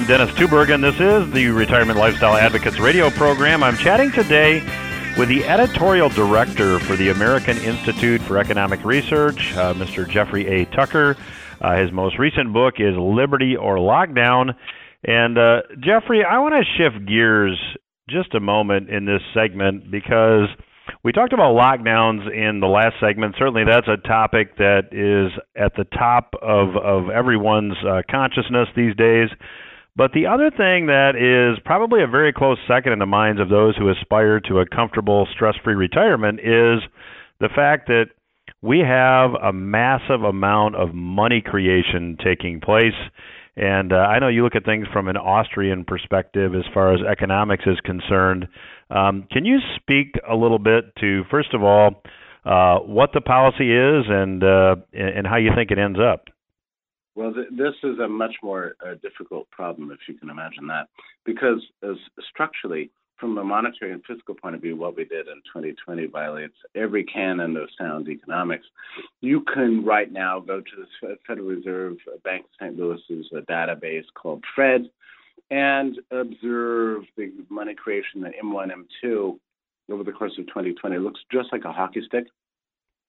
Dennis 0.06 0.30
Tubbergen. 0.32 0.82
This 0.82 1.00
is 1.00 1.32
the 1.32 1.48
Retirement 1.48 1.98
Lifestyle 1.98 2.36
Advocates 2.36 2.78
radio 2.78 3.08
program. 3.08 3.62
I'm 3.62 3.76
chatting 3.76 4.12
today 4.12 4.60
with 5.16 5.30
the 5.30 5.44
editorial 5.44 6.10
director 6.10 6.78
for 6.80 6.94
the 6.94 7.08
American 7.08 7.56
Institute 7.58 8.20
for 8.20 8.36
Economic 8.36 8.84
Research, 8.84 9.54
uh, 9.54 9.72
Mr. 9.72 10.06
Jeffrey 10.06 10.46
A. 10.46 10.66
Tucker. 10.66 11.16
Uh, 11.60 11.76
his 11.76 11.90
most 11.90 12.18
recent 12.18 12.52
book 12.52 12.74
is 12.78 12.94
Liberty 12.98 13.56
or 13.56 13.76
Lockdown. 13.76 14.54
And 15.04 15.38
uh, 15.38 15.62
Jeffrey, 15.80 16.22
I 16.22 16.38
want 16.38 16.54
to 16.54 16.64
shift 16.76 17.06
gears 17.08 17.58
just 18.10 18.34
a 18.34 18.40
moment 18.40 18.90
in 18.90 19.06
this 19.06 19.22
segment 19.32 19.90
because 19.90 20.48
we 21.02 21.12
talked 21.12 21.32
about 21.32 21.54
lockdowns 21.54 22.30
in 22.30 22.60
the 22.60 22.66
last 22.66 22.96
segment. 23.00 23.36
Certainly, 23.38 23.64
that's 23.68 23.88
a 23.88 23.96
topic 24.06 24.58
that 24.58 24.88
is 24.92 25.32
at 25.56 25.72
the 25.76 25.84
top 25.84 26.34
of, 26.42 26.76
of 26.76 27.08
everyone's 27.08 27.76
uh, 27.88 28.02
consciousness 28.10 28.68
these 28.76 28.94
days. 28.96 29.28
But 29.96 30.12
the 30.12 30.26
other 30.26 30.50
thing 30.50 30.86
that 30.86 31.14
is 31.14 31.62
probably 31.64 32.02
a 32.02 32.08
very 32.08 32.32
close 32.32 32.58
second 32.66 32.92
in 32.92 32.98
the 32.98 33.06
minds 33.06 33.40
of 33.40 33.48
those 33.48 33.76
who 33.76 33.90
aspire 33.90 34.40
to 34.40 34.58
a 34.58 34.66
comfortable, 34.66 35.28
stress 35.32 35.54
free 35.62 35.74
retirement 35.74 36.40
is 36.40 36.82
the 37.38 37.48
fact 37.54 37.86
that 37.86 38.06
we 38.60 38.80
have 38.80 39.32
a 39.40 39.52
massive 39.52 40.22
amount 40.22 40.74
of 40.74 40.94
money 40.94 41.40
creation 41.40 42.16
taking 42.24 42.60
place. 42.60 42.94
And 43.56 43.92
uh, 43.92 43.96
I 43.96 44.18
know 44.18 44.26
you 44.26 44.42
look 44.42 44.56
at 44.56 44.64
things 44.64 44.88
from 44.92 45.06
an 45.06 45.16
Austrian 45.16 45.84
perspective 45.84 46.54
as 46.56 46.64
far 46.74 46.92
as 46.92 47.00
economics 47.08 47.64
is 47.66 47.78
concerned. 47.84 48.48
Um, 48.90 49.28
can 49.30 49.44
you 49.44 49.58
speak 49.76 50.14
a 50.28 50.34
little 50.34 50.58
bit 50.58 50.86
to, 51.00 51.22
first 51.30 51.54
of 51.54 51.62
all, 51.62 52.02
uh, 52.44 52.78
what 52.80 53.10
the 53.14 53.20
policy 53.20 53.70
is 53.72 54.04
and 54.08 54.42
uh, 54.42 54.76
and 54.92 55.26
how 55.26 55.36
you 55.36 55.50
think 55.54 55.70
it 55.70 55.78
ends 55.78 55.98
up? 56.00 56.24
Well, 57.14 57.32
th- 57.32 57.48
this 57.50 57.74
is 57.82 57.98
a 57.98 58.08
much 58.08 58.34
more 58.42 58.74
uh, 58.84 58.94
difficult 59.02 59.48
problem, 59.50 59.90
if 59.92 60.00
you 60.08 60.14
can 60.14 60.30
imagine 60.30 60.66
that, 60.66 60.88
because 61.24 61.62
as 61.82 61.96
structurally, 62.28 62.90
from 63.18 63.38
a 63.38 63.44
monetary 63.44 63.92
and 63.92 64.04
fiscal 64.04 64.34
point 64.34 64.56
of 64.56 64.60
view, 64.60 64.76
what 64.76 64.96
we 64.96 65.04
did 65.04 65.28
in 65.28 65.36
2020 65.52 66.06
violates 66.06 66.56
every 66.74 67.04
canon 67.04 67.56
of 67.56 67.68
sound 67.78 68.08
economics. 68.08 68.66
You 69.20 69.42
can 69.42 69.84
right 69.84 70.10
now 70.12 70.40
go 70.40 70.60
to 70.60 70.86
the 71.02 71.16
Federal 71.26 71.46
Reserve 71.46 71.96
Bank 72.24 72.44
of 72.44 72.50
St. 72.60 72.76
Louis's 72.76 73.30
database 73.48 74.04
called 74.14 74.42
FRED 74.54 74.90
and 75.50 75.98
observe 76.10 77.02
the 77.16 77.32
money 77.48 77.74
creation 77.74 78.26
in 78.26 78.32
M1, 78.44 78.70
M2 79.04 79.38
over 79.90 80.02
the 80.02 80.12
course 80.12 80.32
of 80.38 80.46
2020. 80.48 80.96
It 80.96 80.98
looks 80.98 81.20
just 81.30 81.52
like 81.52 81.64
a 81.64 81.72
hockey 81.72 82.02
stick. 82.06 82.24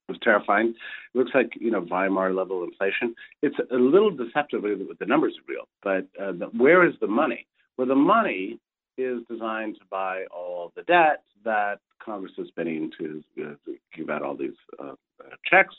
Was 0.08 0.20
terrifying. 0.22 0.76
It 1.13 1.18
looks 1.18 1.32
like 1.34 1.54
you 1.60 1.72
know 1.72 1.82
Weimar 1.82 2.32
level 2.32 2.63
inflation. 2.63 3.15
It's 3.41 3.56
a 3.72 3.76
little 3.76 4.12
deceptive 4.12 4.62
with 4.62 5.00
the 5.00 5.06
numbers 5.08 5.34
are 5.39 5.52
real, 5.52 5.68
but 5.82 6.24
uh, 6.24 6.32
the, 6.34 6.46
where 6.56 6.88
is 6.88 6.94
the 7.02 7.08
money? 7.08 7.48
Well, 7.76 7.88
the 7.88 7.96
money 7.96 8.60
is 9.00 9.22
designed 9.30 9.76
to 9.76 9.86
buy 9.89 10.26
all 10.34 10.72
the 10.76 10.84
debt 10.84 11.24
that 11.44 11.80
Congress 12.04 12.34
is 12.38 12.48
spending 12.50 12.91
to, 13.00 13.24
uh, 13.41 13.56
to 13.65 13.78
give 13.96 14.10
out 14.12 14.22
all 14.22 14.38
these 14.38 14.54
uh, 14.80 14.94
uh, 15.20 15.36
checks 15.50 15.76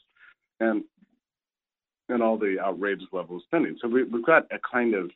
and 0.58 0.82
and 2.08 2.22
all 2.22 2.36
the 2.36 2.56
outrageous 2.60 3.08
level 3.12 3.36
of 3.36 3.42
spending. 3.42 3.76
So 3.80 3.88
we, 3.88 4.00
have 4.00 4.26
got 4.26 4.46
a 4.52 4.58
kind 4.72 4.94
of 4.94 5.10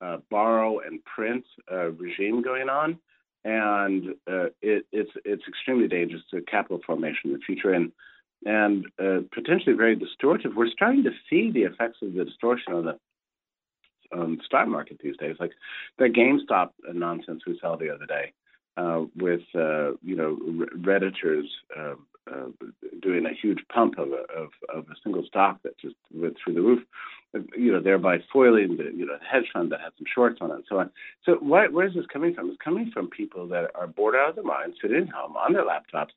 uh, 0.00 0.16
borrow 0.30 0.80
and 0.80 1.04
print 1.04 1.44
uh, 1.70 1.90
regime 1.92 2.42
going 2.42 2.68
on, 2.68 2.98
and 3.44 4.14
uh, 4.30 4.46
it, 4.62 4.86
it's 4.92 5.10
it's 5.24 5.42
extremely 5.48 5.88
dangerous 5.88 6.22
to 6.30 6.40
capital 6.42 6.80
formation 6.86 7.30
in 7.30 7.32
the 7.32 7.38
future 7.40 7.72
and 7.72 7.92
and 8.46 8.86
potentially 9.32 9.74
very 9.74 9.96
distortive. 9.96 10.54
We're 10.54 10.68
starting 10.68 11.04
to 11.04 11.12
see 11.30 11.50
the 11.50 11.62
effects 11.62 11.98
of 12.02 12.12
the 12.12 12.24
distortion 12.24 12.74
on 12.74 12.84
the 12.84 12.98
um, 14.12 14.38
stock 14.44 14.68
market 14.68 15.00
these 15.02 15.16
days. 15.16 15.36
Like 15.40 15.52
the 15.98 16.04
GameStop 16.04 16.70
nonsense 16.92 17.42
we 17.46 17.58
saw 17.60 17.76
the 17.76 17.90
other 17.90 18.06
day 18.06 18.32
uh, 18.76 19.04
with 19.16 19.42
uh, 19.54 19.92
you 20.02 20.16
know 20.16 20.36
redditors 20.76 21.46
uh, 21.76 21.94
uh, 22.32 22.46
doing 23.02 23.26
a 23.26 23.34
huge 23.34 23.60
pump 23.72 23.98
of 23.98 24.08
a, 24.08 24.24
of, 24.36 24.48
of 24.72 24.84
a 24.90 24.94
single 25.02 25.24
stock 25.26 25.60
that 25.62 25.78
just 25.78 25.96
went 26.12 26.36
through 26.42 26.54
the 26.54 26.60
roof, 26.60 26.82
you 27.56 27.72
know, 27.72 27.80
thereby 27.80 28.18
foiling 28.32 28.76
the 28.76 28.84
you 28.84 29.04
know 29.06 29.18
the 29.18 29.24
hedge 29.24 29.46
fund 29.52 29.70
that 29.72 29.80
had 29.80 29.92
some 29.98 30.06
shorts 30.12 30.38
on 30.40 30.50
it 30.50 30.54
and 30.54 30.64
so 30.68 30.78
on. 30.78 30.90
So 31.24 31.34
why, 31.40 31.68
where 31.68 31.86
is 31.86 31.94
this 31.94 32.06
coming 32.12 32.34
from? 32.34 32.50
It's 32.50 32.62
coming 32.62 32.90
from 32.92 33.08
people 33.10 33.48
that 33.48 33.70
are 33.74 33.86
bored 33.86 34.14
out 34.14 34.30
of 34.30 34.34
their 34.36 34.44
minds, 34.44 34.76
sitting 34.80 35.08
at 35.08 35.14
home 35.14 35.36
on 35.36 35.52
their 35.52 35.64
laptops, 35.64 36.10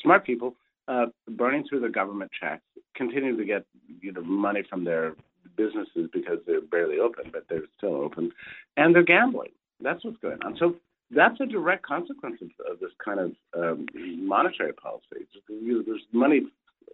smart 0.00 0.24
people. 0.24 0.54
Uh, 0.86 1.04
burning 1.32 1.62
through 1.68 1.80
the 1.80 1.88
government 1.90 2.30
checks, 2.40 2.62
continuing 2.94 3.36
to 3.36 3.44
get 3.44 3.62
you 4.00 4.10
know 4.10 4.22
money 4.22 4.62
from 4.70 4.84
their 4.84 5.14
businesses 5.54 6.08
because 6.14 6.38
they're 6.46 6.62
barely 6.62 6.98
open, 6.98 7.24
but 7.30 7.44
they're 7.50 7.66
still 7.76 7.96
open, 7.96 8.32
and 8.78 8.94
they're 8.94 9.02
gambling. 9.02 9.50
That's 9.82 10.02
what's 10.02 10.16
going 10.18 10.42
on. 10.42 10.56
So 10.58 10.76
that's 11.10 11.40
a 11.40 11.46
direct 11.46 11.84
consequence 11.84 12.40
of, 12.42 12.72
of 12.72 12.80
this 12.80 12.90
kind 13.02 13.20
of 13.20 13.32
um, 13.56 13.86
monetary 13.94 14.72
policy. 14.72 15.26
There's 15.48 16.02
money 16.12 16.42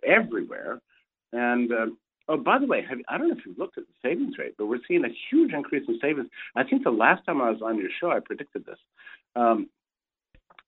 everywhere, 0.07 0.81
and 1.33 1.73
um, 1.73 1.99
oh, 2.29 2.37
by 2.37 2.59
the 2.59 2.67
way, 2.67 2.83
have, 2.89 2.99
I 3.09 3.19
don't 3.19 3.29
know 3.29 3.37
if 3.37 3.47
you've 3.47 3.59
looked 3.59 3.79
at 3.79 3.85
the 3.85 4.09
savings 4.09 4.39
rate, 4.39 4.55
but 4.57 4.67
we're 4.67 4.81
seeing 4.87 5.05
a 5.05 5.15
huge 5.31 5.53
increase 5.53 5.85
in 5.89 5.99
savings. 6.01 6.29
I 6.55 6.65
think 6.65 6.85
the 6.85 6.91
last 6.91 7.25
time 7.27 7.41
I 7.41 7.51
was 7.51 7.63
on 7.63 7.79
your 7.79 7.91
show, 8.01 8.11
I 8.11 8.21
predicted 8.21 8.67
this 8.67 8.79
um, 9.37 9.69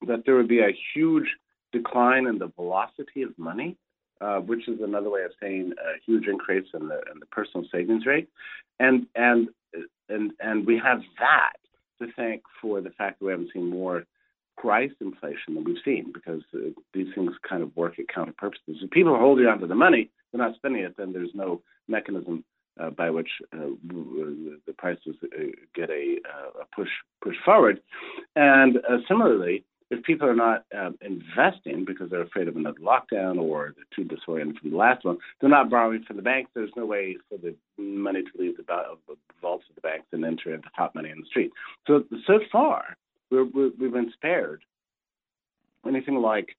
that 0.07 0.23
there 0.25 0.35
would 0.35 0.47
be 0.47 0.59
a 0.59 0.75
huge 0.93 1.27
decline 1.71 2.27
in 2.27 2.37
the 2.37 2.47
velocity 2.47 3.23
of 3.23 3.37
money 3.37 3.77
uh, 4.21 4.37
which 4.37 4.67
is 4.67 4.79
another 4.81 5.09
way 5.09 5.23
of 5.23 5.31
saying 5.39 5.73
a 5.77 5.99
huge 6.05 6.27
increase 6.27 6.67
in 6.73 6.87
the 6.87 7.01
in 7.11 7.19
the 7.19 7.25
personal 7.27 7.65
savings 7.71 8.05
rate, 8.05 8.27
and 8.79 9.05
and 9.15 9.49
and 10.09 10.31
and 10.39 10.65
we 10.65 10.77
have 10.77 11.01
that 11.19 11.53
to 11.99 12.07
thank 12.15 12.41
for 12.61 12.81
the 12.81 12.89
fact 12.91 13.19
that 13.19 13.25
we 13.25 13.31
haven't 13.31 13.51
seen 13.53 13.69
more 13.69 14.05
price 14.57 14.91
inflation 15.01 15.53
than 15.53 15.63
we've 15.63 15.77
seen 15.85 16.11
because 16.11 16.41
uh, 16.55 16.69
these 16.93 17.07
things 17.13 17.31
kind 17.47 17.61
of 17.61 17.75
work 17.75 17.99
at 17.99 18.07
counter 18.07 18.33
purposes. 18.37 18.77
If 18.81 18.89
people 18.91 19.13
are 19.13 19.19
holding 19.19 19.45
on 19.45 19.59
to 19.59 19.67
the 19.67 19.75
money, 19.75 20.09
they're 20.31 20.45
not 20.45 20.55
spending 20.55 20.83
it, 20.83 20.97
then 20.97 21.13
there's 21.13 21.33
no 21.33 21.61
mechanism 21.87 22.43
uh, 22.79 22.89
by 22.89 23.09
which 23.09 23.29
uh, 23.53 23.69
the 23.87 24.73
prices 24.77 25.15
uh, 25.23 25.43
get 25.75 25.89
a, 25.89 26.17
uh, 26.25 26.61
a, 26.61 26.75
push 26.75 26.89
push 27.21 27.35
forward. 27.43 27.81
And 28.35 28.77
uh, 28.77 28.97
similarly, 29.07 29.63
if 29.89 30.03
people 30.03 30.27
are 30.27 30.35
not 30.35 30.65
um, 30.77 30.97
investing 31.01 31.85
because 31.85 32.09
they're 32.09 32.21
afraid 32.21 32.47
of 32.47 32.57
another 32.57 32.79
lockdown 32.79 33.39
or 33.39 33.73
they're 33.75 33.85
too 33.95 34.03
disoriented 34.03 34.59
from 34.59 34.71
the 34.71 34.77
last 34.77 35.05
one, 35.05 35.17
they're 35.39 35.49
not 35.49 35.69
borrowing 35.69 36.03
from 36.03 36.17
the 36.17 36.21
banks. 36.21 36.51
There's 36.53 36.71
no 36.75 36.85
way 36.85 37.17
for 37.29 37.37
the 37.37 37.55
money 37.77 38.21
to 38.21 38.41
leave 38.41 38.57
the, 38.57 38.63
vaults 39.41 39.65
of 39.69 39.75
the 39.75 39.81
banks 39.81 40.07
and 40.11 40.25
enter 40.25 40.53
into 40.53 40.67
hot 40.73 40.93
money 40.93 41.09
in 41.09 41.21
the 41.21 41.25
street. 41.27 41.51
So 41.87 42.03
so 42.25 42.39
far, 42.51 42.97
we 43.31 43.37
have 43.37 43.53
been 43.53 44.11
spared 44.13 44.61
anything 45.87 46.15
like 46.15 46.55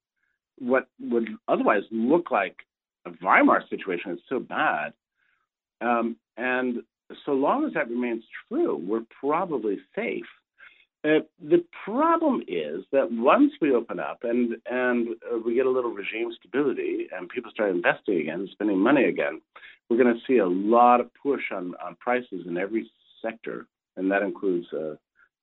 what 0.57 0.87
would 0.99 1.29
otherwise 1.47 1.83
look 1.91 2.31
like 2.31 2.57
a 3.05 3.11
Weimar 3.21 3.63
situation 3.69 4.11
is 4.11 4.19
so 4.27 4.39
bad. 4.39 4.93
Um, 5.81 6.17
and 6.37 6.83
so 7.25 7.31
long 7.31 7.65
as 7.65 7.73
that 7.73 7.89
remains 7.89 8.23
true, 8.47 8.75
we're 8.75 9.05
probably 9.19 9.79
safe 9.95 10.25
uh, 11.05 11.19
the 11.41 11.63
problem 11.85 12.41
is 12.47 12.83
that 12.91 13.09
once 13.09 13.53
we 13.61 13.73
open 13.73 13.99
up 13.99 14.19
and 14.23 14.57
and 14.69 15.09
uh, 15.31 15.37
we 15.45 15.55
get 15.55 15.65
a 15.65 15.69
little 15.69 15.91
regime 15.91 16.29
stability 16.37 17.07
and 17.15 17.29
people 17.29 17.51
start 17.51 17.71
investing 17.71 18.19
again, 18.19 18.49
spending 18.51 18.77
money 18.77 19.05
again, 19.05 19.41
we're 19.89 20.01
going 20.01 20.13
to 20.13 20.21
see 20.27 20.39
a 20.39 20.47
lot 20.47 20.99
of 20.99 21.09
push 21.21 21.43
on 21.53 21.73
on 21.83 21.95
prices 21.95 22.45
in 22.45 22.57
every 22.57 22.89
sector, 23.21 23.65
and 23.95 24.11
that 24.11 24.21
includes 24.21 24.67
uh, 24.73 24.95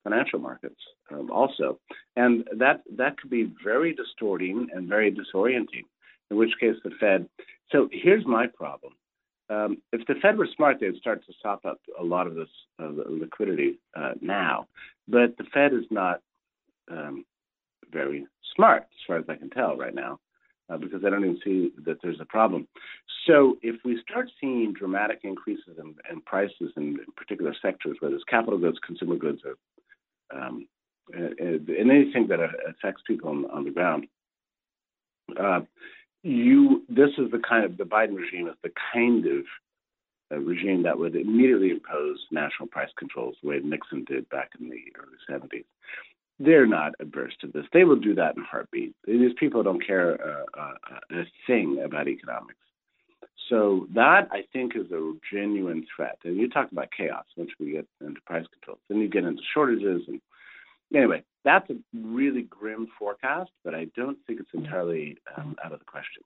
financial 0.05 0.39
markets 0.39 0.81
um, 1.11 1.31
also, 1.31 1.79
and 2.17 2.47
that 2.59 2.83
that 2.97 3.19
could 3.19 3.31
be 3.31 3.51
very 3.65 3.95
distorting 3.95 4.69
and 4.75 4.89
very 4.89 5.11
disorienting. 5.11 5.85
In 6.31 6.37
which 6.37 6.51
case, 6.61 6.75
the 6.85 6.91
Fed. 7.01 7.29
So 7.73 7.89
here's 7.93 8.27
my 8.27 8.47
problem. 8.47 8.93
Um, 9.49 9.79
if 9.93 10.07
the 10.07 10.15
Fed 10.21 10.39
were 10.39 10.49
smart, 10.57 10.79
they'd 10.81 10.97
start 10.97 11.25
to 11.27 11.33
sop 11.41 11.65
up 11.65 11.79
a 11.99 12.03
lot 12.03 12.27
of 12.27 12.35
this 12.35 12.49
uh, 12.81 12.91
liquidity 13.09 13.79
uh, 13.95 14.13
now. 14.21 14.67
But 15.07 15.37
the 15.39 15.45
Fed 15.55 15.73
is 15.73 15.85
not 15.91 16.21
um, 16.91 17.25
very 17.93 18.27
smart, 18.55 18.83
as 18.83 19.07
far 19.07 19.19
as 19.19 19.25
I 19.29 19.37
can 19.37 19.51
tell 19.51 19.77
right 19.77 19.95
now, 19.95 20.19
uh, 20.69 20.79
because 20.79 21.03
I 21.05 21.11
don't 21.11 21.25
even 21.25 21.41
see 21.45 21.73
that 21.85 21.99
there's 22.03 22.21
a 22.21 22.25
problem. 22.25 22.67
So 23.27 23.57
if 23.63 23.77
we 23.85 24.01
start 24.09 24.31
seeing 24.41 24.73
dramatic 24.73 25.21
increases 25.23 25.79
in, 25.79 25.95
in 26.11 26.21
prices 26.23 26.73
in, 26.77 26.99
particular 27.17 27.55
sectors, 27.63 27.97
whether 28.01 28.15
it's 28.15 28.25
capital 28.25 28.59
goods, 28.59 28.79
consumer 28.85 29.17
goods, 29.17 29.43
or 29.45 29.57
um, 30.37 30.67
in 31.13 31.91
anything 31.91 32.27
that 32.29 32.41
affects 32.69 33.03
people 33.07 33.31
on, 33.31 33.45
on 33.53 33.65
the 33.65 33.71
ground, 33.71 34.07
uh, 35.41 35.61
you 36.23 36.83
this 36.89 37.11
is 37.19 37.31
the 37.31 37.41
kind 37.49 37.65
of 37.65 37.77
the 37.77 37.85
Biden 37.85 38.17
regime 38.17 38.49
is 38.49 38.55
the 38.63 38.73
kind 38.93 39.27
of 39.27 39.45
uh, 40.33 40.39
regime 40.39 40.83
that 40.83 40.99
would 40.99 41.15
immediately 41.15 41.71
impose 41.71 42.19
national 42.31 42.69
price 42.69 42.91
controls 42.99 43.37
the 43.43 43.49
way 43.49 43.61
Nixon 43.63 44.05
did 44.05 44.29
back 44.29 44.51
in 44.59 44.69
the 44.69 44.83
early 44.99 45.19
70s. 45.31 45.65
They're 46.39 46.67
not 46.67 46.95
adverse 47.01 47.33
to 47.41 47.47
this. 47.47 47.65
They 47.73 47.85
will 47.85 47.97
do 47.97 48.15
that 48.17 48.37
in 48.37 48.43
a 48.43 48.45
heartbeat. 48.45 48.95
These 49.07 49.33
people 49.39 49.63
don't 49.63 49.85
care 49.87 50.19
uh, 50.21 50.61
uh, 50.61 50.75
a 51.13 51.25
thing 51.47 51.81
about 51.85 52.09
economics. 52.09 52.59
So 53.49 53.87
that 53.95 54.29
I 54.33 54.43
think 54.53 54.75
is 54.75 54.91
a 54.91 55.13
genuine 55.33 55.87
threat. 55.95 56.19
And 56.25 56.37
you 56.37 56.49
talk 56.49 56.73
about 56.73 56.89
chaos 56.97 57.25
once 57.37 57.51
we 57.61 57.73
get 57.73 57.87
into 58.01 58.21
price 58.27 58.45
controls. 58.53 58.81
Then 58.89 58.99
you 58.99 59.09
get 59.09 59.25
into 59.25 59.43
shortages 59.55 60.03
and 60.09 60.21
anyway, 60.95 61.23
that's 61.45 61.69
a 61.71 61.75
really 61.95 62.43
grim 62.43 62.89
forecast, 62.99 63.51
but 63.65 63.75
I 63.75 63.87
don't 63.97 64.19
think 64.27 64.41
it's 64.41 64.51
entirely 64.53 65.17
um, 65.37 65.57
out 65.65 65.73
of 65.73 65.79
the 65.79 65.85
question. 65.85 66.23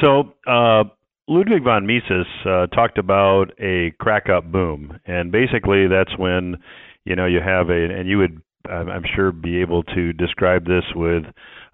So 0.00 0.34
uh, 0.46 0.84
Ludwig 1.28 1.62
von 1.62 1.86
Mises 1.86 2.26
uh, 2.44 2.66
talked 2.68 2.98
about 2.98 3.52
a 3.60 3.92
crack 4.00 4.28
up 4.28 4.50
boom, 4.50 4.98
and 5.06 5.30
basically 5.30 5.86
that's 5.88 6.16
when 6.18 6.56
you 7.04 7.16
know 7.16 7.26
you 7.26 7.40
have 7.40 7.70
a 7.70 7.84
and 7.84 8.08
you 8.08 8.18
would 8.18 8.42
I'm 8.68 9.04
sure 9.14 9.30
be 9.30 9.60
able 9.60 9.82
to 9.82 10.12
describe 10.14 10.64
this 10.64 10.84
with 10.94 11.24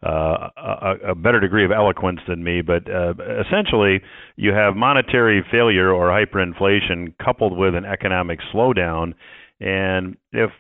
uh, 0.05 0.49
a, 0.57 0.95
a, 1.11 1.15
better 1.15 1.39
degree 1.39 1.65
of 1.65 1.71
eloquence 1.71 2.19
than 2.27 2.43
me, 2.43 2.63
but 2.63 2.91
uh, 2.91 3.15
essentially 3.47 4.01
you 4.37 4.53
have 4.53 4.75
monetary 4.75 5.45
failure 5.53 5.93
or 5.93 6.09
hyperinflation 6.09 7.15
coupled 7.25 7.57
with 7.57 7.75
an 7.75 7.85
economic 7.85 8.41
slowdown, 8.53 9.13
and 9.61 10.17
if 10.33 10.51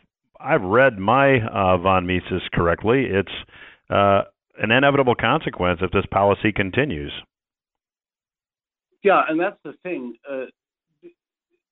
I've 0.42 0.62
read 0.62 0.98
my 0.98 1.40
uh, 1.40 1.76
von 1.78 2.06
Mises 2.06 2.42
correctly, 2.52 3.06
it's 3.10 3.32
uh, 3.90 4.22
an 4.58 4.70
inevitable 4.70 5.14
consequence 5.14 5.80
if 5.82 5.90
this 5.90 6.06
policy 6.10 6.52
continues. 6.52 7.12
Yeah, 9.02 9.22
and 9.28 9.40
that's 9.40 9.58
the 9.64 9.74
thing. 9.82 10.14
Uh, 10.30 10.46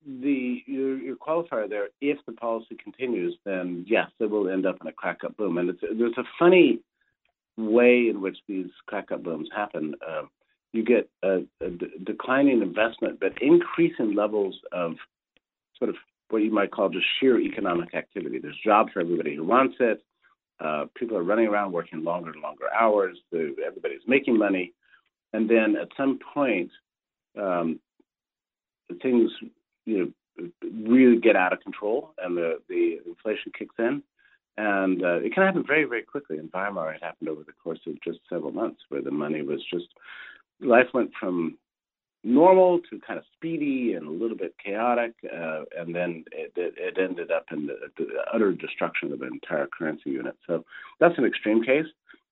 the 0.06 0.62
your, 0.66 0.98
your, 0.98 1.16
qualifier 1.16 1.68
there, 1.68 1.88
if 2.00 2.18
the 2.26 2.32
policy 2.32 2.76
continues, 2.82 3.36
then 3.44 3.84
yes, 3.86 4.08
it 4.18 4.30
will 4.30 4.48
end 4.48 4.64
up 4.64 4.78
in 4.80 4.86
a 4.86 4.92
crack 4.92 5.18
up 5.24 5.36
boom. 5.36 5.58
And 5.58 5.76
there's 5.98 6.16
a 6.16 6.24
funny 6.38 6.80
way 7.58 8.08
in 8.08 8.20
which 8.22 8.38
these 8.46 8.68
crack 8.86 9.12
up 9.12 9.22
booms 9.22 9.48
happen. 9.54 9.94
Uh, 10.06 10.22
you 10.72 10.84
get 10.84 11.10
a, 11.22 11.40
a 11.60 11.70
d- 11.70 11.86
declining 12.04 12.62
investment, 12.62 13.20
but 13.20 13.32
increasing 13.42 14.14
levels 14.14 14.58
of 14.72 14.94
sort 15.78 15.90
of 15.90 15.96
what 16.30 16.42
you 16.42 16.50
might 16.50 16.70
call 16.70 16.88
just 16.88 17.06
sheer 17.18 17.40
economic 17.40 17.94
activity. 17.94 18.38
There's 18.38 18.58
jobs 18.64 18.92
for 18.92 19.00
everybody 19.00 19.34
who 19.34 19.44
wants 19.44 19.76
it. 19.80 20.02
Uh, 20.60 20.86
people 20.94 21.16
are 21.16 21.22
running 21.22 21.46
around 21.46 21.72
working 21.72 22.02
longer 22.02 22.30
and 22.30 22.42
longer 22.42 22.66
hours. 22.72 23.16
everybody's 23.32 24.00
making 24.06 24.36
money, 24.36 24.72
and 25.32 25.48
then 25.48 25.76
at 25.76 25.88
some 25.96 26.18
point, 26.34 26.70
um, 27.40 27.78
things 29.00 29.30
you 29.84 30.12
know 30.38 30.48
really 30.62 31.20
get 31.20 31.36
out 31.36 31.52
of 31.52 31.60
control, 31.60 32.12
and 32.18 32.36
the 32.36 32.60
the 32.68 32.98
inflation 33.06 33.52
kicks 33.56 33.74
in, 33.78 34.02
and 34.56 35.04
uh, 35.04 35.20
it 35.20 35.32
can 35.32 35.44
happen 35.44 35.64
very 35.64 35.84
very 35.84 36.02
quickly. 36.02 36.38
In 36.38 36.50
Weimar, 36.52 36.92
it 36.92 37.02
happened 37.02 37.28
over 37.28 37.44
the 37.44 37.52
course 37.62 37.80
of 37.86 37.94
just 38.02 38.18
several 38.28 38.50
months, 38.50 38.80
where 38.88 39.02
the 39.02 39.12
money 39.12 39.42
was 39.42 39.62
just 39.72 39.86
life 40.60 40.88
went 40.92 41.12
from 41.20 41.56
normal 42.24 42.80
to 42.90 43.00
kind 43.06 43.18
of 43.18 43.24
speedy 43.34 43.94
and 43.94 44.06
a 44.06 44.10
little 44.10 44.36
bit 44.36 44.54
chaotic, 44.64 45.12
uh, 45.24 45.62
and 45.76 45.94
then 45.94 46.24
it, 46.32 46.52
it, 46.56 46.98
ended 46.98 47.30
up 47.30 47.46
in 47.52 47.66
the, 47.66 47.76
the, 47.96 48.06
utter 48.32 48.52
destruction 48.52 49.12
of 49.12 49.22
an 49.22 49.30
entire 49.32 49.66
currency 49.66 50.10
unit. 50.10 50.36
So 50.46 50.64
that's 50.98 51.16
an 51.16 51.24
extreme 51.24 51.62
case, 51.62 51.86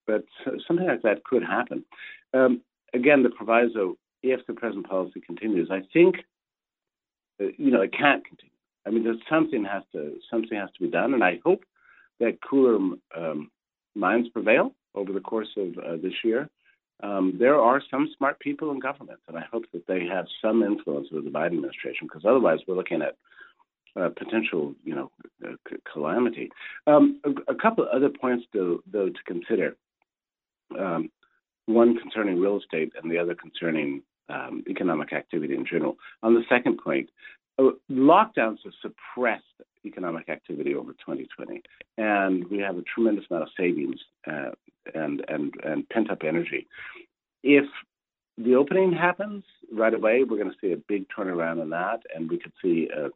but 0.06 0.24
something 0.66 0.86
like 0.86 1.02
that 1.02 1.24
could 1.24 1.44
happen. 1.44 1.84
Um, 2.34 2.62
again, 2.92 3.22
the 3.22 3.30
proviso 3.30 3.96
if 4.22 4.44
the 4.46 4.54
present 4.54 4.88
policy 4.88 5.20
continues. 5.20 5.70
I 5.70 5.82
think, 5.92 6.16
uh, 7.40 7.46
you 7.56 7.70
know, 7.70 7.82
it 7.82 7.92
can't 7.92 8.24
continue. 8.24 8.52
I 8.86 8.90
mean, 8.90 9.04
there's 9.04 9.18
something 9.28 9.64
has 9.64 9.82
to 9.92 10.16
something 10.30 10.56
has 10.56 10.70
to 10.76 10.84
be 10.84 10.90
done, 10.90 11.14
and 11.14 11.24
I 11.24 11.40
hope 11.44 11.64
that 12.20 12.38
cooler 12.48 12.76
um, 13.16 13.50
minds 13.94 14.28
prevail 14.28 14.72
over 14.94 15.12
the 15.12 15.20
course 15.20 15.48
of 15.56 15.76
uh, 15.78 15.96
this 16.02 16.12
year. 16.24 16.48
Um, 17.02 17.36
there 17.38 17.60
are 17.60 17.82
some 17.90 18.08
smart 18.16 18.40
people 18.40 18.70
in 18.70 18.78
government, 18.78 19.20
and 19.28 19.36
I 19.36 19.44
hope 19.52 19.64
that 19.72 19.86
they 19.86 20.06
have 20.06 20.26
some 20.40 20.62
influence 20.62 21.08
with 21.12 21.24
the 21.24 21.30
Biden 21.30 21.56
administration, 21.56 22.06
because 22.06 22.24
otherwise 22.24 22.60
we're 22.66 22.76
looking 22.76 23.02
at 23.02 23.16
uh, 24.00 24.10
potential, 24.10 24.74
you 24.84 24.94
know, 24.94 25.10
uh, 25.46 25.54
calamity. 25.90 26.50
Um, 26.86 27.20
a, 27.24 27.52
a, 27.52 27.54
couple 27.54 27.84
of 27.84 27.90
other 27.90 28.10
points, 28.10 28.44
though, 28.52 28.80
though 28.90 29.08
to 29.08 29.22
consider. 29.26 29.76
Um, 30.78 31.10
one 31.66 31.96
concerning 31.98 32.40
real 32.40 32.58
estate, 32.58 32.92
and 33.00 33.10
the 33.10 33.18
other 33.18 33.34
concerning 33.34 34.02
um, 34.28 34.64
economic 34.68 35.12
activity 35.12 35.54
in 35.54 35.66
general. 35.66 35.96
On 36.22 36.34
the 36.34 36.44
second 36.48 36.78
point, 36.82 37.10
uh, 37.58 37.70
lockdowns 37.90 38.58
have 38.64 38.72
suppressed 38.82 39.44
economic 39.86 40.28
activity 40.28 40.74
over 40.74 40.92
2020, 40.92 41.62
and 41.96 42.44
we 42.50 42.58
have 42.58 42.76
a 42.76 42.82
tremendous 42.82 43.24
amount 43.30 43.44
of 43.44 43.50
savings 43.56 44.00
uh, 44.26 44.50
and 44.94 45.24
and 45.28 45.54
and 45.64 45.88
pent 45.88 46.10
up 46.10 46.22
energy. 46.24 46.66
If 47.42 47.66
the 48.38 48.54
opening 48.54 48.92
happens 48.92 49.44
right 49.72 49.94
away, 49.94 50.24
we're 50.24 50.36
going 50.36 50.50
to 50.50 50.56
see 50.60 50.72
a 50.72 50.76
big 50.76 51.06
turnaround 51.08 51.62
in 51.62 51.70
that, 51.70 52.00
and 52.14 52.30
we 52.30 52.38
could 52.38 52.52
see 52.62 52.88
a, 52.94 53.08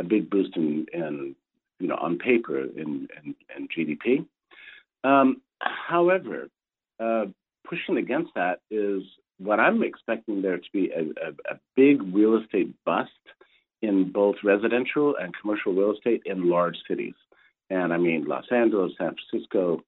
a 0.00 0.04
big 0.04 0.30
boost 0.30 0.56
in, 0.56 0.86
in 0.92 1.34
you 1.78 1.88
know 1.88 1.96
on 1.96 2.18
paper 2.18 2.60
in 2.60 3.08
in, 3.22 3.34
in 3.56 3.68
GDP. 3.68 4.26
Um, 5.02 5.40
however, 5.60 6.48
uh, 7.00 7.26
pushing 7.68 7.96
against 7.96 8.34
that 8.34 8.60
is 8.70 9.02
what 9.38 9.58
I'm 9.58 9.82
expecting 9.82 10.42
there 10.42 10.58
to 10.58 10.70
be 10.72 10.90
a, 10.90 11.00
a, 11.00 11.54
a 11.54 11.60
big 11.74 12.02
real 12.14 12.36
estate 12.36 12.74
bust 12.84 13.10
in 13.82 14.10
both 14.12 14.36
residential 14.44 15.14
and 15.16 15.34
commercial 15.40 15.72
real 15.72 15.92
estate 15.92 16.22
in 16.26 16.48
large 16.48 16.76
cities. 16.88 17.14
And 17.70 17.92
I 17.92 17.96
mean 17.96 18.24
Los 18.26 18.46
Angeles, 18.50 18.92
San 18.98 19.14
Francisco, 19.14 19.82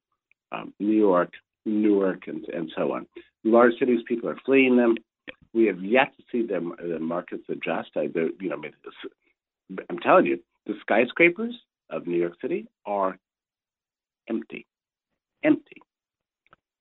um, 0.52 0.72
New 0.78 0.96
York, 0.96 1.32
Newark, 1.64 2.26
and, 2.26 2.44
and 2.48 2.70
so 2.76 2.92
on. 2.92 3.06
Large 3.44 3.74
cities, 3.78 4.00
people 4.06 4.28
are 4.28 4.38
fleeing 4.44 4.76
them. 4.76 4.96
We 5.52 5.66
have 5.66 5.82
yet 5.82 6.12
to 6.16 6.22
see 6.30 6.46
the 6.46 6.98
markets 6.98 7.44
adjust. 7.48 7.90
I, 7.96 8.02
you 8.02 8.48
know, 8.48 8.62
I'm 9.90 9.98
telling 9.98 10.26
you, 10.26 10.40
the 10.66 10.74
skyscrapers 10.80 11.54
of 11.90 12.06
New 12.06 12.18
York 12.18 12.34
City 12.40 12.68
are 12.86 13.18
empty, 14.28 14.66
empty 15.44 15.82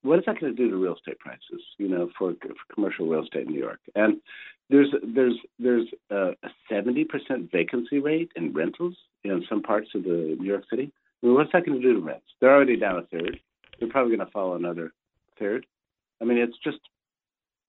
what 0.03 0.19
is 0.19 0.25
that 0.25 0.39
going 0.39 0.55
to 0.55 0.63
do 0.63 0.69
to 0.69 0.77
real 0.77 0.95
estate 0.95 1.19
prices? 1.19 1.61
You 1.77 1.89
know, 1.89 2.09
for, 2.17 2.33
for 2.41 2.73
commercial 2.73 3.07
real 3.07 3.23
estate 3.23 3.47
in 3.47 3.53
New 3.53 3.59
York, 3.59 3.79
and 3.95 4.17
there's 4.71 4.93
there's 5.15 5.37
there's 5.59 5.87
a 6.09 6.31
seventy 6.69 7.03
percent 7.03 7.51
vacancy 7.51 7.99
rate 7.99 8.31
in 8.35 8.53
rentals 8.53 8.95
in 9.23 9.43
some 9.49 9.61
parts 9.61 9.89
of 9.93 10.03
the 10.03 10.37
New 10.39 10.47
York 10.47 10.63
City. 10.69 10.91
I 11.21 11.27
mean, 11.27 11.35
what's 11.35 11.51
that 11.51 11.65
going 11.65 11.79
to 11.79 11.87
do 11.87 11.93
to 11.93 11.99
rents? 11.99 12.25
They're 12.39 12.53
already 12.53 12.77
down 12.77 12.97
a 12.97 13.03
third. 13.03 13.39
They're 13.79 13.89
probably 13.89 14.15
going 14.15 14.25
to 14.25 14.31
fall 14.31 14.55
another 14.55 14.93
third. 15.37 15.65
I 16.21 16.25
mean, 16.25 16.37
it's 16.37 16.57
just 16.63 16.79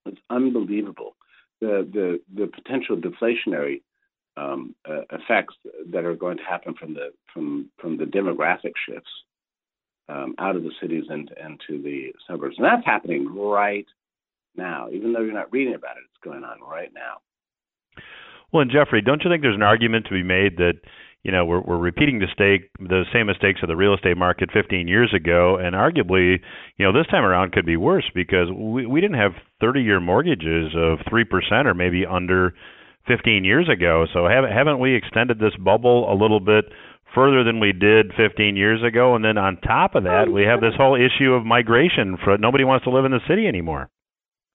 it's 0.05 0.19
unbelievable 0.29 1.15
the 1.59 1.87
the 1.91 2.19
the 2.41 2.47
potential 2.47 2.97
deflationary 2.97 3.81
um, 4.35 4.75
uh, 4.89 5.01
effects 5.11 5.55
that 5.91 6.05
are 6.05 6.15
going 6.15 6.37
to 6.37 6.43
happen 6.43 6.73
from 6.73 6.93
the 6.93 7.11
from 7.33 7.69
from 7.79 7.97
the 7.97 8.05
demographic 8.05 8.73
shifts 8.87 9.11
um, 10.09 10.35
out 10.39 10.55
of 10.55 10.63
the 10.63 10.71
cities 10.81 11.05
and, 11.09 11.31
and 11.41 11.61
to 11.67 11.81
the 11.81 12.13
suburbs. 12.27 12.55
And 12.57 12.65
that's 12.65 12.85
happening 12.85 13.33
right 13.33 13.85
now. 14.55 14.87
Even 14.91 15.13
though 15.13 15.21
you're 15.21 15.33
not 15.33 15.51
reading 15.51 15.75
about 15.75 15.97
it, 15.97 16.03
it's 16.09 16.23
going 16.23 16.43
on 16.43 16.57
right 16.61 16.91
now. 16.93 17.17
Well, 18.51 18.61
and 18.61 18.71
Jeffrey, 18.71 19.01
don't 19.01 19.21
you 19.23 19.31
think 19.31 19.41
there's 19.41 19.55
an 19.55 19.63
argument 19.63 20.05
to 20.05 20.13
be 20.13 20.23
made 20.23 20.57
that 20.57 20.73
you 21.23 21.31
know 21.31 21.45
we're 21.45 21.61
we're 21.61 21.77
repeating 21.77 22.19
the 22.19 22.27
the 22.79 23.03
same 23.11 23.27
mistakes 23.27 23.61
of 23.63 23.67
the 23.67 23.75
real 23.75 23.95
estate 23.95 24.17
market 24.17 24.49
15 24.53 24.87
years 24.87 25.13
ago, 25.15 25.57
and 25.57 25.75
arguably, 25.75 26.37
you 26.77 26.85
know, 26.85 26.93
this 26.93 27.07
time 27.07 27.23
around 27.23 27.51
could 27.51 27.65
be 27.65 27.77
worse 27.77 28.05
because 28.13 28.49
we 28.55 28.85
we 28.85 29.01
didn't 29.01 29.17
have 29.17 29.31
30-year 29.61 29.99
mortgages 29.99 30.73
of 30.77 30.99
three 31.09 31.23
percent 31.23 31.67
or 31.67 31.73
maybe 31.73 32.05
under 32.05 32.53
15 33.07 33.43
years 33.43 33.67
ago. 33.69 34.05
So 34.13 34.27
haven't 34.27 34.51
haven't 34.51 34.79
we 34.79 34.95
extended 34.95 35.39
this 35.39 35.55
bubble 35.57 36.11
a 36.11 36.15
little 36.15 36.39
bit 36.39 36.65
further 37.15 37.43
than 37.43 37.59
we 37.59 37.71
did 37.73 38.11
15 38.17 38.55
years 38.55 38.81
ago. 38.83 39.15
And 39.15 39.23
then 39.23 39.37
on 39.37 39.57
top 39.57 39.95
of 39.95 40.03
that, 40.03 40.31
we 40.31 40.43
have 40.43 40.61
this 40.61 40.73
whole 40.77 40.95
issue 40.95 41.33
of 41.33 41.45
migration. 41.45 42.17
For 42.23 42.37
nobody 42.37 42.63
wants 42.63 42.85
to 42.85 42.91
live 42.91 43.05
in 43.05 43.11
the 43.11 43.19
city 43.27 43.47
anymore. 43.47 43.89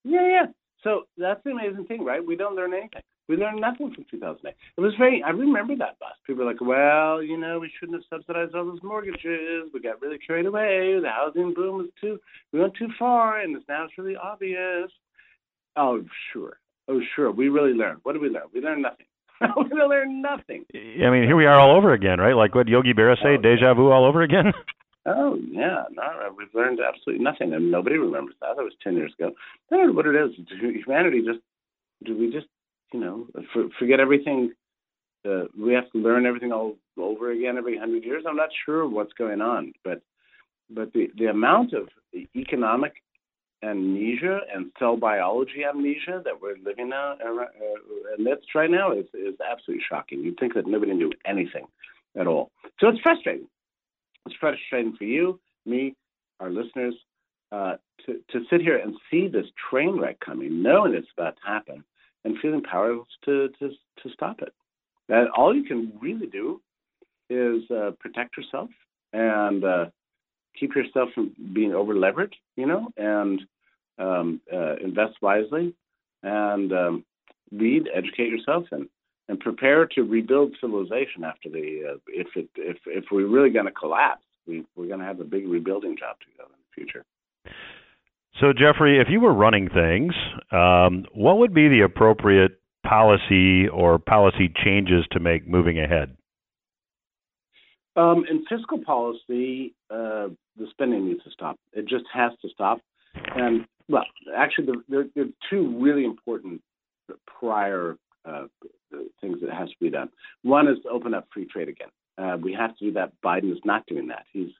Yeah, 0.08 0.26
yeah. 0.26 0.46
So 0.82 1.02
that's 1.18 1.42
the 1.44 1.50
amazing 1.50 1.84
thing, 1.86 2.04
right? 2.04 2.24
We 2.24 2.36
don't 2.36 2.56
learn 2.56 2.72
anything. 2.72 3.02
We 3.28 3.36
learned 3.36 3.60
nothing 3.60 3.92
from 3.92 4.06
2008. 4.10 4.54
It 4.76 4.80
was 4.80 4.94
very. 4.98 5.22
I 5.22 5.30
remember 5.30 5.76
that 5.76 5.98
bus. 5.98 6.16
People 6.26 6.44
were 6.44 6.50
like, 6.50 6.62
"Well, 6.62 7.22
you 7.22 7.36
know, 7.36 7.58
we 7.58 7.70
shouldn't 7.78 7.98
have 7.98 8.08
subsidized 8.08 8.54
all 8.54 8.64
those 8.64 8.82
mortgages. 8.82 9.70
We 9.74 9.80
got 9.80 10.00
really 10.00 10.18
carried 10.18 10.46
away. 10.46 10.98
The 11.00 11.10
housing 11.10 11.52
boom 11.52 11.76
was 11.76 11.88
too. 12.00 12.18
We 12.52 12.60
went 12.60 12.74
too 12.74 12.88
far, 12.98 13.40
and 13.40 13.54
it's 13.54 13.68
now 13.68 13.84
it's 13.84 13.98
really 13.98 14.16
obvious." 14.16 14.90
Oh, 15.76 16.02
sure. 16.32 16.58
Oh, 16.88 17.00
sure. 17.14 17.30
We 17.30 17.50
really 17.50 17.72
learned. 17.72 18.00
What 18.02 18.14
did 18.14 18.22
we 18.22 18.30
learn? 18.30 18.44
We 18.52 18.60
learned 18.60 18.82
nothing. 18.82 19.06
we 19.70 19.80
learn 19.80 20.20
nothing. 20.22 20.64
I 20.74 21.10
mean, 21.10 21.24
here 21.24 21.36
we 21.36 21.46
are 21.46 21.58
all 21.58 21.76
over 21.76 21.92
again, 21.92 22.18
right? 22.18 22.34
Like 22.34 22.54
what 22.54 22.66
Yogi 22.66 22.94
Berra 22.94 23.16
say, 23.16 23.36
oh, 23.38 23.42
deja 23.42 23.74
vu 23.74 23.90
all 23.90 24.04
over 24.04 24.22
again. 24.22 24.46
Oh 25.08 25.38
yeah, 25.50 25.84
no, 25.92 26.34
we've 26.36 26.54
learned 26.54 26.80
absolutely 26.80 27.24
nothing, 27.24 27.52
and 27.54 27.70
nobody 27.70 27.96
remembers 27.96 28.34
that. 28.40 28.56
That 28.56 28.62
was 28.62 28.74
ten 28.82 28.96
years 28.96 29.12
ago. 29.18 29.32
I 29.72 29.76
don't 29.76 29.88
know 29.88 29.92
what 29.92 30.06
it 30.06 30.14
is. 30.14 30.30
Humanity 30.84 31.22
just 31.24 31.40
do 32.04 32.16
we 32.16 32.30
just 32.30 32.46
you 32.92 33.00
know 33.00 33.26
for, 33.52 33.68
forget 33.78 34.00
everything? 34.00 34.52
Uh, 35.28 35.44
we 35.58 35.72
have 35.72 35.90
to 35.90 35.98
learn 35.98 36.26
everything 36.26 36.52
all 36.52 36.76
over 36.96 37.32
again 37.32 37.56
every 37.56 37.78
hundred 37.78 38.04
years. 38.04 38.24
I'm 38.28 38.36
not 38.36 38.50
sure 38.64 38.88
what's 38.88 39.12
going 39.14 39.40
on, 39.40 39.72
but 39.84 40.02
but 40.70 40.92
the 40.92 41.08
the 41.16 41.26
amount 41.26 41.72
of 41.72 41.88
economic 42.36 42.94
amnesia 43.62 44.40
and 44.54 44.70
cell 44.78 44.96
biology 44.96 45.64
amnesia 45.68 46.22
that 46.24 46.40
we're 46.40 46.56
living 46.64 46.90
now, 46.90 47.14
uh, 47.14 48.14
amidst 48.16 48.54
right 48.54 48.70
now 48.70 48.92
is, 48.92 49.06
is 49.14 49.34
absolutely 49.40 49.84
shocking. 49.88 50.20
You'd 50.22 50.38
think 50.38 50.54
that 50.54 50.66
nobody 50.66 50.94
knew 50.94 51.12
anything 51.26 51.66
at 52.18 52.26
all. 52.26 52.50
So 52.78 52.88
it's 52.88 53.00
frustrating. 53.00 53.48
It's 54.26 54.36
frustrating 54.36 54.96
for 54.96 55.04
you, 55.04 55.40
me, 55.66 55.94
our 56.40 56.50
listeners, 56.50 56.94
uh, 57.50 57.76
to, 58.04 58.20
to 58.30 58.44
sit 58.50 58.60
here 58.60 58.78
and 58.78 58.94
see 59.10 59.28
this 59.28 59.46
train 59.70 59.98
wreck 59.98 60.20
coming, 60.20 60.62
knowing 60.62 60.94
it's 60.94 61.08
about 61.16 61.36
to 61.36 61.46
happen, 61.46 61.84
and 62.24 62.38
feeling 62.40 62.62
powerless 62.62 63.08
to, 63.24 63.48
to, 63.58 63.70
to 64.02 64.10
stop 64.12 64.42
it. 64.42 64.52
And 65.08 65.28
all 65.30 65.54
you 65.54 65.64
can 65.64 65.92
really 66.00 66.26
do 66.26 66.60
is 67.30 67.62
uh, 67.70 67.92
protect 67.98 68.36
yourself 68.36 68.70
and 69.12 69.64
uh, 69.64 69.86
keep 70.58 70.74
yourself 70.74 71.10
from 71.14 71.32
being 71.52 71.74
over 71.74 71.94
leveraged, 71.94 72.34
you 72.56 72.66
know, 72.66 72.88
and 72.96 73.40
um, 73.98 74.40
uh, 74.52 74.76
invest 74.76 75.14
wisely 75.22 75.74
and 76.22 76.72
um, 76.72 77.04
read, 77.52 77.88
educate 77.94 78.28
yourself, 78.28 78.64
and 78.72 78.88
and 79.28 79.38
prepare 79.38 79.86
to 79.86 80.02
rebuild 80.02 80.54
civilization 80.60 81.24
after 81.24 81.48
the 81.48 81.94
uh, 81.94 81.98
if 82.08 82.28
it 82.34 82.48
if 82.56 82.78
if 82.86 83.04
we're 83.12 83.26
really 83.26 83.50
going 83.50 83.66
to 83.66 83.72
collapse, 83.72 84.24
we 84.46 84.64
we're 84.76 84.86
going 84.86 85.00
to 85.00 85.06
have 85.06 85.20
a 85.20 85.24
big 85.24 85.46
rebuilding 85.46 85.96
job 85.98 86.16
to 86.20 86.26
go 86.36 86.44
in 86.44 86.52
the 86.52 86.74
future. 86.74 87.04
So 88.40 88.52
Jeffrey, 88.52 89.00
if 89.00 89.08
you 89.10 89.20
were 89.20 89.34
running 89.34 89.68
things, 89.68 90.14
um, 90.52 91.04
what 91.12 91.38
would 91.38 91.52
be 91.52 91.68
the 91.68 91.80
appropriate 91.80 92.60
policy 92.86 93.68
or 93.68 93.98
policy 93.98 94.52
changes 94.64 95.04
to 95.12 95.20
make 95.20 95.46
moving 95.46 95.78
ahead? 95.78 96.16
Um, 97.96 98.24
in 98.30 98.44
fiscal 98.48 98.78
policy, 98.84 99.74
uh, 99.90 100.28
the 100.56 100.66
spending 100.70 101.08
needs 101.08 101.24
to 101.24 101.30
stop. 101.30 101.58
It 101.72 101.88
just 101.88 102.04
has 102.12 102.30
to 102.42 102.48
stop. 102.48 102.80
And 103.34 103.66
well, 103.88 104.04
actually, 104.36 104.68
there, 104.88 105.06
there 105.14 105.24
are 105.24 105.28
two 105.50 105.76
really 105.82 106.04
important 106.04 106.62
prior 107.40 107.96
uh, 108.28 108.46
things 109.20 109.38
that 109.40 109.50
has 109.50 109.68
to 109.68 109.76
be 109.80 109.90
done. 109.90 110.08
One 110.42 110.68
is 110.68 110.78
to 110.82 110.88
open 110.88 111.14
up 111.14 111.28
free 111.32 111.46
trade 111.46 111.68
again. 111.68 111.88
Uh, 112.16 112.36
we 112.40 112.52
have 112.52 112.76
to 112.76 112.86
do 112.86 112.92
that. 112.92 113.12
Biden 113.24 113.52
is 113.52 113.60
not 113.64 113.86
doing 113.86 114.08
that. 114.08 114.24
He's 114.32 114.50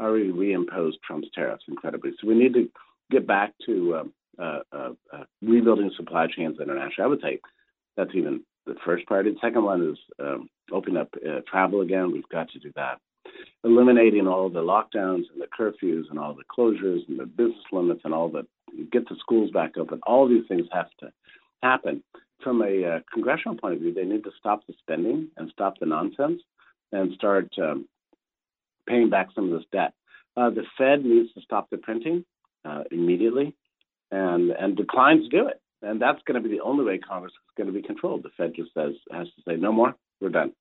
already 0.00 0.30
reimposed 0.30 0.94
Trump's 1.06 1.28
tariffs 1.34 1.64
incredibly. 1.68 2.12
So 2.20 2.26
we 2.26 2.34
need 2.34 2.54
to 2.54 2.68
get 3.10 3.26
back 3.26 3.52
to 3.66 3.96
um, 3.96 4.12
uh, 4.38 4.60
uh, 4.72 4.92
uh, 5.12 5.24
rebuilding 5.42 5.92
supply 5.96 6.26
chains 6.26 6.58
internationally. 6.60 7.04
I 7.04 7.06
would 7.06 7.20
say 7.20 7.38
that's 7.96 8.14
even 8.14 8.42
the 8.66 8.74
first 8.84 9.06
priority. 9.06 9.32
The 9.32 9.38
second 9.40 9.64
one 9.64 9.82
is 9.90 9.98
um, 10.18 10.48
up 10.96 11.08
uh, 11.16 11.40
travel 11.50 11.82
again. 11.82 12.12
We've 12.12 12.28
got 12.30 12.48
to 12.50 12.58
do 12.58 12.72
that. 12.76 12.98
Eliminating 13.64 14.26
all 14.26 14.48
the 14.48 14.60
lockdowns 14.60 15.24
and 15.32 15.40
the 15.40 15.46
curfews 15.58 16.04
and 16.10 16.18
all 16.18 16.34
the 16.34 16.44
closures 16.44 17.06
and 17.08 17.18
the 17.18 17.26
business 17.26 17.64
limits 17.70 18.00
and 18.04 18.14
all 18.14 18.28
the 18.28 18.46
get 18.90 19.08
the 19.08 19.16
schools 19.20 19.50
back 19.50 19.76
open. 19.76 20.00
All 20.06 20.26
these 20.28 20.46
things 20.48 20.66
have 20.72 20.88
to 21.00 21.12
happen. 21.62 22.02
From 22.42 22.62
a 22.62 22.84
uh, 22.84 23.00
congressional 23.12 23.56
point 23.56 23.74
of 23.74 23.80
view, 23.80 23.94
they 23.94 24.04
need 24.04 24.24
to 24.24 24.30
stop 24.38 24.66
the 24.66 24.74
spending 24.80 25.28
and 25.36 25.50
stop 25.52 25.78
the 25.78 25.86
nonsense 25.86 26.42
and 26.90 27.12
start 27.14 27.48
um, 27.58 27.88
paying 28.88 29.10
back 29.10 29.28
some 29.34 29.52
of 29.52 29.58
this 29.58 29.68
debt. 29.72 29.92
Uh, 30.36 30.50
the 30.50 30.64
Fed 30.76 31.04
needs 31.04 31.32
to 31.34 31.40
stop 31.42 31.70
the 31.70 31.78
printing 31.78 32.24
uh, 32.64 32.84
immediately 32.90 33.54
and 34.10 34.50
and 34.50 34.76
decline 34.76 35.22
to 35.22 35.28
do 35.28 35.46
it. 35.48 35.60
And 35.82 36.00
that's 36.00 36.20
going 36.26 36.40
to 36.40 36.48
be 36.48 36.54
the 36.54 36.62
only 36.62 36.84
way 36.84 36.98
Congress 36.98 37.32
is 37.32 37.56
going 37.56 37.66
to 37.66 37.72
be 37.72 37.86
controlled. 37.86 38.22
The 38.22 38.30
Fed 38.36 38.52
just 38.54 38.72
says 38.72 38.92
has 39.10 39.26
to 39.26 39.42
say 39.46 39.56
no 39.56 39.72
more. 39.72 39.94
We're 40.20 40.28
done. 40.28 40.52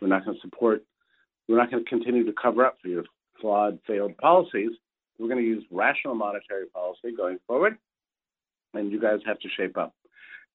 We're 0.00 0.08
not 0.08 0.24
going 0.24 0.36
to 0.36 0.40
support. 0.40 0.84
We're 1.48 1.56
not 1.56 1.70
going 1.70 1.84
to 1.84 1.88
continue 1.88 2.24
to 2.24 2.32
cover 2.40 2.64
up 2.64 2.78
for 2.80 2.88
your 2.88 3.04
flawed, 3.40 3.78
failed 3.86 4.16
policies. 4.18 4.70
We're 5.18 5.28
going 5.28 5.42
to 5.42 5.48
use 5.48 5.64
rational 5.70 6.14
monetary 6.14 6.66
policy 6.66 7.16
going 7.16 7.38
forward, 7.46 7.76
and 8.74 8.92
you 8.92 9.00
guys 9.00 9.18
have 9.26 9.40
to 9.40 9.48
shape 9.56 9.76
up. 9.76 9.94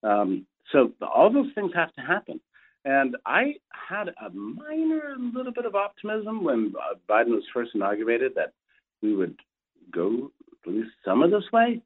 Um, 0.03 0.45
so 0.71 0.91
all 1.01 1.31
those 1.31 1.51
things 1.55 1.71
have 1.75 1.93
to 1.93 2.01
happen. 2.01 2.39
And 2.85 3.15
I 3.25 3.55
had 3.71 4.09
a 4.09 4.29
minor 4.31 5.15
little 5.33 5.53
bit 5.53 5.65
of 5.65 5.75
optimism 5.75 6.43
when 6.43 6.73
uh, 6.77 6.95
Biden 7.09 7.29
was 7.29 7.43
first 7.53 7.71
inaugurated 7.75 8.33
that 8.35 8.53
we 9.01 9.15
would 9.15 9.37
go 9.91 10.31
at 10.65 10.73
least 10.73 10.89
some 11.05 11.23
of 11.23 11.31
this 11.31 11.43
way. 11.53 11.81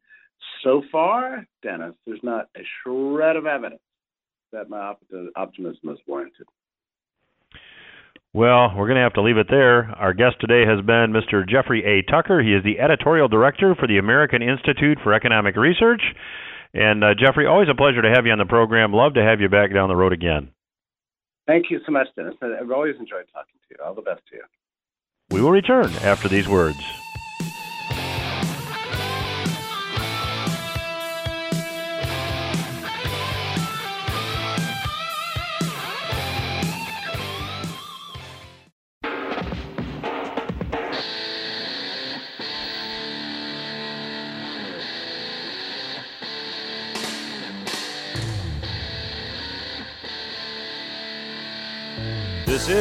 So 0.63 0.81
far, 0.91 1.45
Dennis, 1.61 1.95
there's 2.05 2.19
not 2.23 2.49
a 2.55 2.61
shred 2.83 3.35
of 3.35 3.45
evidence 3.45 3.81
that 4.51 4.69
my 4.69 4.93
optimism 5.35 5.89
is 5.89 5.99
warranted. 6.07 6.47
Well, 8.33 8.73
we're 8.75 8.87
going 8.87 8.97
to 8.97 9.03
have 9.03 9.13
to 9.13 9.21
leave 9.21 9.37
it 9.37 9.47
there. 9.49 9.85
Our 9.97 10.13
guest 10.13 10.35
today 10.39 10.63
has 10.67 10.85
been 10.85 11.13
Mr. 11.13 11.47
Jeffrey 11.47 11.83
A. 11.83 12.09
Tucker. 12.09 12.41
He 12.41 12.53
is 12.53 12.63
the 12.63 12.79
editorial 12.79 13.27
director 13.27 13.73
for 13.73 13.87
the 13.87 13.97
American 13.97 14.41
Institute 14.41 14.99
for 15.03 15.13
Economic 15.13 15.55
Research. 15.55 16.01
And 16.73 17.03
uh, 17.03 17.13
Jeffrey, 17.17 17.47
always 17.47 17.69
a 17.69 17.75
pleasure 17.75 18.01
to 18.01 18.09
have 18.13 18.25
you 18.25 18.31
on 18.31 18.37
the 18.37 18.45
program. 18.45 18.93
Love 18.93 19.13
to 19.15 19.23
have 19.23 19.41
you 19.41 19.49
back 19.49 19.73
down 19.73 19.89
the 19.89 19.95
road 19.95 20.13
again. 20.13 20.51
Thank 21.47 21.71
you 21.71 21.79
so 21.85 21.91
much, 21.91 22.07
Dennis. 22.15 22.35
I've 22.41 22.71
always 22.71 22.95
enjoyed 22.99 23.25
talking 23.33 23.55
to 23.55 23.67
you. 23.69 23.83
All 23.83 23.93
the 23.93 24.01
best 24.01 24.21
to 24.29 24.35
you. 24.35 24.43
We 25.29 25.41
will 25.41 25.51
return 25.51 25.91
after 26.03 26.27
these 26.27 26.47
words. 26.47 26.77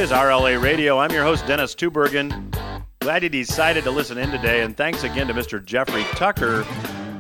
Is 0.07 0.13
RLA 0.13 0.63
Radio. 0.63 1.01
I'm 1.01 1.11
your 1.11 1.25
host, 1.25 1.49
Dennis 1.49 1.75
Tubbergen. 1.75 2.55
Glad 3.01 3.25
you 3.25 3.29
decided 3.29 3.83
to 3.83 3.91
listen 3.91 4.19
in 4.19 4.31
today, 4.31 4.63
and 4.63 4.77
thanks 4.77 5.03
again 5.03 5.27
to 5.27 5.35
Mr. 5.35 5.65
Jeffrey 5.65 6.05
Tucker 6.13 6.63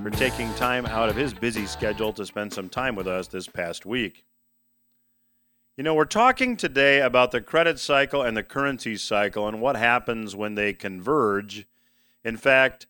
for 0.04 0.10
taking 0.10 0.54
time 0.54 0.86
out 0.86 1.08
of 1.08 1.16
his 1.16 1.34
busy 1.34 1.66
schedule 1.66 2.12
to 2.12 2.24
spend 2.24 2.52
some 2.52 2.68
time 2.68 2.94
with 2.94 3.08
us 3.08 3.26
this 3.26 3.48
past 3.48 3.86
week. 3.86 4.24
You 5.76 5.82
know, 5.82 5.94
we're 5.94 6.04
talking 6.04 6.56
today 6.56 7.00
about 7.00 7.32
the 7.32 7.40
credit 7.40 7.80
cycle 7.80 8.22
and 8.22 8.36
the 8.36 8.44
currency 8.44 8.96
cycle 8.96 9.48
and 9.48 9.60
what 9.60 9.74
happens 9.74 10.36
when 10.36 10.54
they 10.54 10.72
converge. 10.72 11.66
In 12.22 12.36
fact, 12.36 12.86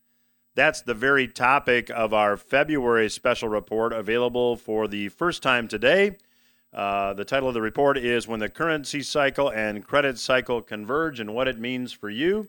that's 0.54 0.82
the 0.82 0.92
very 0.92 1.26
topic 1.26 1.88
of 1.88 2.12
our 2.12 2.36
February 2.36 3.08
special 3.08 3.48
report 3.48 3.94
available 3.94 4.56
for 4.56 4.86
the 4.88 5.08
first 5.08 5.42
time 5.42 5.68
today 5.68 6.16
uh, 6.72 7.14
the 7.14 7.24
title 7.24 7.48
of 7.48 7.54
the 7.54 7.62
report 7.62 7.96
is 7.96 8.28
When 8.28 8.40
the 8.40 8.48
Currency 8.48 9.02
Cycle 9.02 9.50
and 9.50 9.84
Credit 9.84 10.18
Cycle 10.18 10.60
Converge 10.60 11.20
and 11.20 11.34
What 11.34 11.48
It 11.48 11.58
Means 11.58 11.92
for 11.92 12.10
You. 12.10 12.48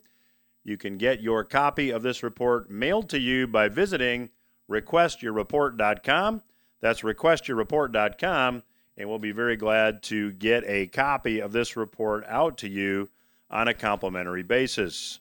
You 0.64 0.78
can 0.78 0.98
get 0.98 1.22
your 1.22 1.44
copy 1.44 1.92
of 1.92 2.04
this 2.04 2.24
report 2.24 2.70
mailed 2.70 3.10
to 3.10 3.20
you 3.20 3.48
by 3.48 3.70
visiting 3.70 4.30
requestyourreport.com. 4.70 6.42
That's 6.82 7.02
requestyourreport.com, 7.02 8.64
and 8.98 9.10
we'll 9.10 9.20
be 9.20 9.32
very 9.32 9.56
glad 9.56 10.04
to 10.04 10.32
get 10.34 10.64
a 10.68 10.88
copy 10.88 11.40
of 11.40 11.54
this 11.54 11.78
report 11.78 12.26
out 12.28 12.58
to 12.58 12.70
you 12.70 13.10
on 13.50 13.68
a 13.68 13.74
complimentary 13.74 14.44
basis. 14.44 15.20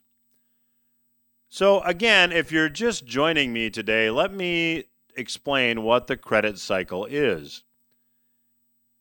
So, 1.49 1.81
again, 1.83 2.33
if 2.33 2.51
you're 2.51 2.69
just 2.69 3.07
joining 3.07 3.53
me 3.53 3.71
today, 3.71 4.11
let 4.11 4.33
me 4.35 4.85
explain 5.17 5.83
what 5.83 6.09
the 6.09 6.17
credit 6.17 6.59
cycle 6.59 7.07
is. 7.07 7.63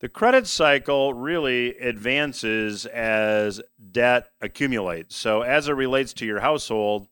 The 0.05 0.09
credit 0.09 0.45
cycle 0.45 1.15
really 1.15 1.75
advances 1.79 2.85
as 2.85 3.59
debt 3.91 4.27
accumulates. 4.39 5.15
So, 5.15 5.41
as 5.41 5.67
it 5.67 5.71
relates 5.71 6.13
to 6.13 6.27
your 6.27 6.41
household, 6.41 7.07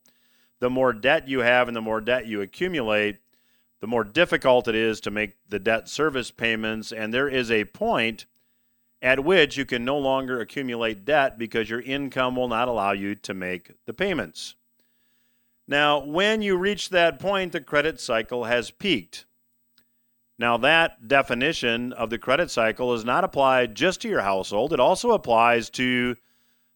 the 0.60 0.70
more 0.70 0.92
debt 0.92 1.26
you 1.26 1.40
have 1.40 1.66
and 1.66 1.76
the 1.76 1.80
more 1.80 2.00
debt 2.00 2.26
you 2.26 2.40
accumulate, 2.40 3.16
the 3.80 3.88
more 3.88 4.04
difficult 4.04 4.68
it 4.68 4.76
is 4.76 5.00
to 5.00 5.10
make 5.10 5.34
the 5.48 5.58
debt 5.58 5.88
service 5.88 6.30
payments. 6.30 6.92
And 6.92 7.12
there 7.12 7.28
is 7.28 7.50
a 7.50 7.64
point 7.64 8.26
at 9.02 9.24
which 9.24 9.56
you 9.56 9.64
can 9.64 9.84
no 9.84 9.98
longer 9.98 10.38
accumulate 10.38 11.04
debt 11.04 11.36
because 11.36 11.68
your 11.68 11.80
income 11.80 12.36
will 12.36 12.46
not 12.46 12.68
allow 12.68 12.92
you 12.92 13.16
to 13.16 13.34
make 13.34 13.72
the 13.86 13.92
payments. 13.92 14.54
Now, 15.66 15.98
when 15.98 16.42
you 16.42 16.56
reach 16.56 16.90
that 16.90 17.18
point, 17.18 17.50
the 17.50 17.60
credit 17.60 18.00
cycle 18.00 18.44
has 18.44 18.70
peaked. 18.70 19.24
Now, 20.44 20.58
that 20.58 21.08
definition 21.08 21.94
of 21.94 22.10
the 22.10 22.18
credit 22.18 22.50
cycle 22.50 22.92
is 22.92 23.02
not 23.02 23.24
applied 23.24 23.74
just 23.74 24.02
to 24.02 24.10
your 24.10 24.20
household, 24.20 24.74
it 24.74 24.78
also 24.78 25.12
applies 25.12 25.70
to 25.70 26.16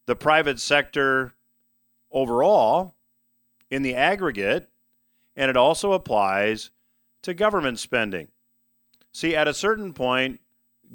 the 0.06 0.16
private 0.16 0.58
sector 0.58 1.34
overall 2.10 2.94
in 3.70 3.82
the 3.82 3.94
aggregate, 3.94 4.70
and 5.36 5.50
it 5.50 5.56
also 5.58 5.92
applies 5.92 6.70
to 7.20 7.34
government 7.34 7.78
spending. 7.78 8.28
See, 9.12 9.36
at 9.36 9.46
a 9.46 9.52
certain 9.52 9.92
point, 9.92 10.40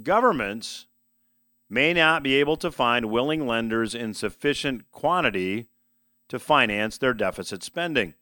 governments 0.01 0.87
may 1.69 1.93
not 1.93 2.23
be 2.23 2.33
able 2.37 2.57
to 2.57 2.71
find 2.71 3.11
willing 3.11 3.45
lenders 3.45 3.93
in 3.93 4.15
sufficient 4.15 4.89
quantity 4.91 5.67
to 6.27 6.39
finance 6.39 6.97
their 6.97 7.13
deficit 7.13 7.61
spending. 7.61 8.15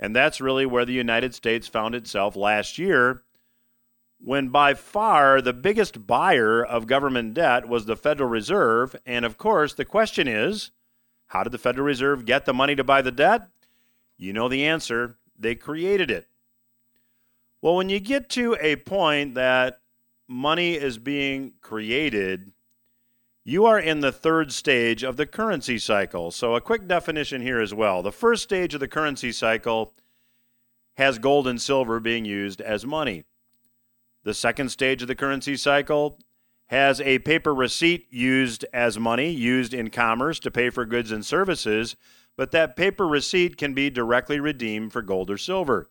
And 0.00 0.16
that's 0.16 0.40
really 0.40 0.66
where 0.66 0.84
the 0.84 0.92
United 0.92 1.32
States 1.32 1.68
found 1.68 1.94
itself 1.94 2.34
last 2.34 2.76
year 2.76 3.22
when 4.24 4.48
by 4.48 4.72
far 4.72 5.42
the 5.42 5.52
biggest 5.52 6.06
buyer 6.06 6.64
of 6.64 6.86
government 6.86 7.34
debt 7.34 7.68
was 7.68 7.86
the 7.86 7.96
Federal 7.96 8.28
Reserve. 8.28 8.94
And 9.04 9.24
of 9.24 9.36
course, 9.36 9.74
the 9.74 9.84
question 9.84 10.28
is 10.28 10.70
how 11.26 11.42
did 11.42 11.52
the 11.52 11.58
Federal 11.58 11.86
Reserve 11.86 12.24
get 12.24 12.44
the 12.44 12.54
money 12.54 12.76
to 12.76 12.84
buy 12.84 13.02
the 13.02 13.10
debt? 13.10 13.48
You 14.16 14.32
know 14.32 14.48
the 14.48 14.64
answer 14.64 15.16
they 15.38 15.54
created 15.54 16.10
it. 16.10 16.28
Well, 17.60 17.74
when 17.74 17.88
you 17.88 18.00
get 18.00 18.28
to 18.30 18.56
a 18.60 18.76
point 18.76 19.34
that 19.34 19.80
money 20.28 20.74
is 20.74 20.98
being 20.98 21.54
created, 21.60 22.52
you 23.44 23.66
are 23.66 23.78
in 23.78 24.00
the 24.00 24.12
third 24.12 24.52
stage 24.52 25.02
of 25.02 25.16
the 25.16 25.26
currency 25.26 25.78
cycle. 25.78 26.30
So, 26.30 26.54
a 26.54 26.60
quick 26.60 26.86
definition 26.86 27.40
here 27.40 27.60
as 27.60 27.74
well. 27.74 28.02
The 28.02 28.12
first 28.12 28.44
stage 28.44 28.74
of 28.74 28.80
the 28.80 28.88
currency 28.88 29.32
cycle 29.32 29.94
has 30.94 31.18
gold 31.18 31.48
and 31.48 31.60
silver 31.60 31.98
being 31.98 32.24
used 32.24 32.60
as 32.60 32.86
money. 32.86 33.24
The 34.24 34.34
second 34.34 34.68
stage 34.68 35.02
of 35.02 35.08
the 35.08 35.14
currency 35.14 35.56
cycle 35.56 36.18
has 36.66 37.00
a 37.00 37.18
paper 37.20 37.54
receipt 37.54 38.06
used 38.10 38.64
as 38.72 38.98
money, 38.98 39.30
used 39.30 39.74
in 39.74 39.90
commerce 39.90 40.38
to 40.40 40.50
pay 40.50 40.70
for 40.70 40.86
goods 40.86 41.12
and 41.12 41.24
services, 41.26 41.96
but 42.36 42.50
that 42.52 42.76
paper 42.76 43.06
receipt 43.06 43.56
can 43.56 43.74
be 43.74 43.90
directly 43.90 44.40
redeemed 44.40 44.92
for 44.92 45.02
gold 45.02 45.30
or 45.30 45.36
silver. 45.36 45.90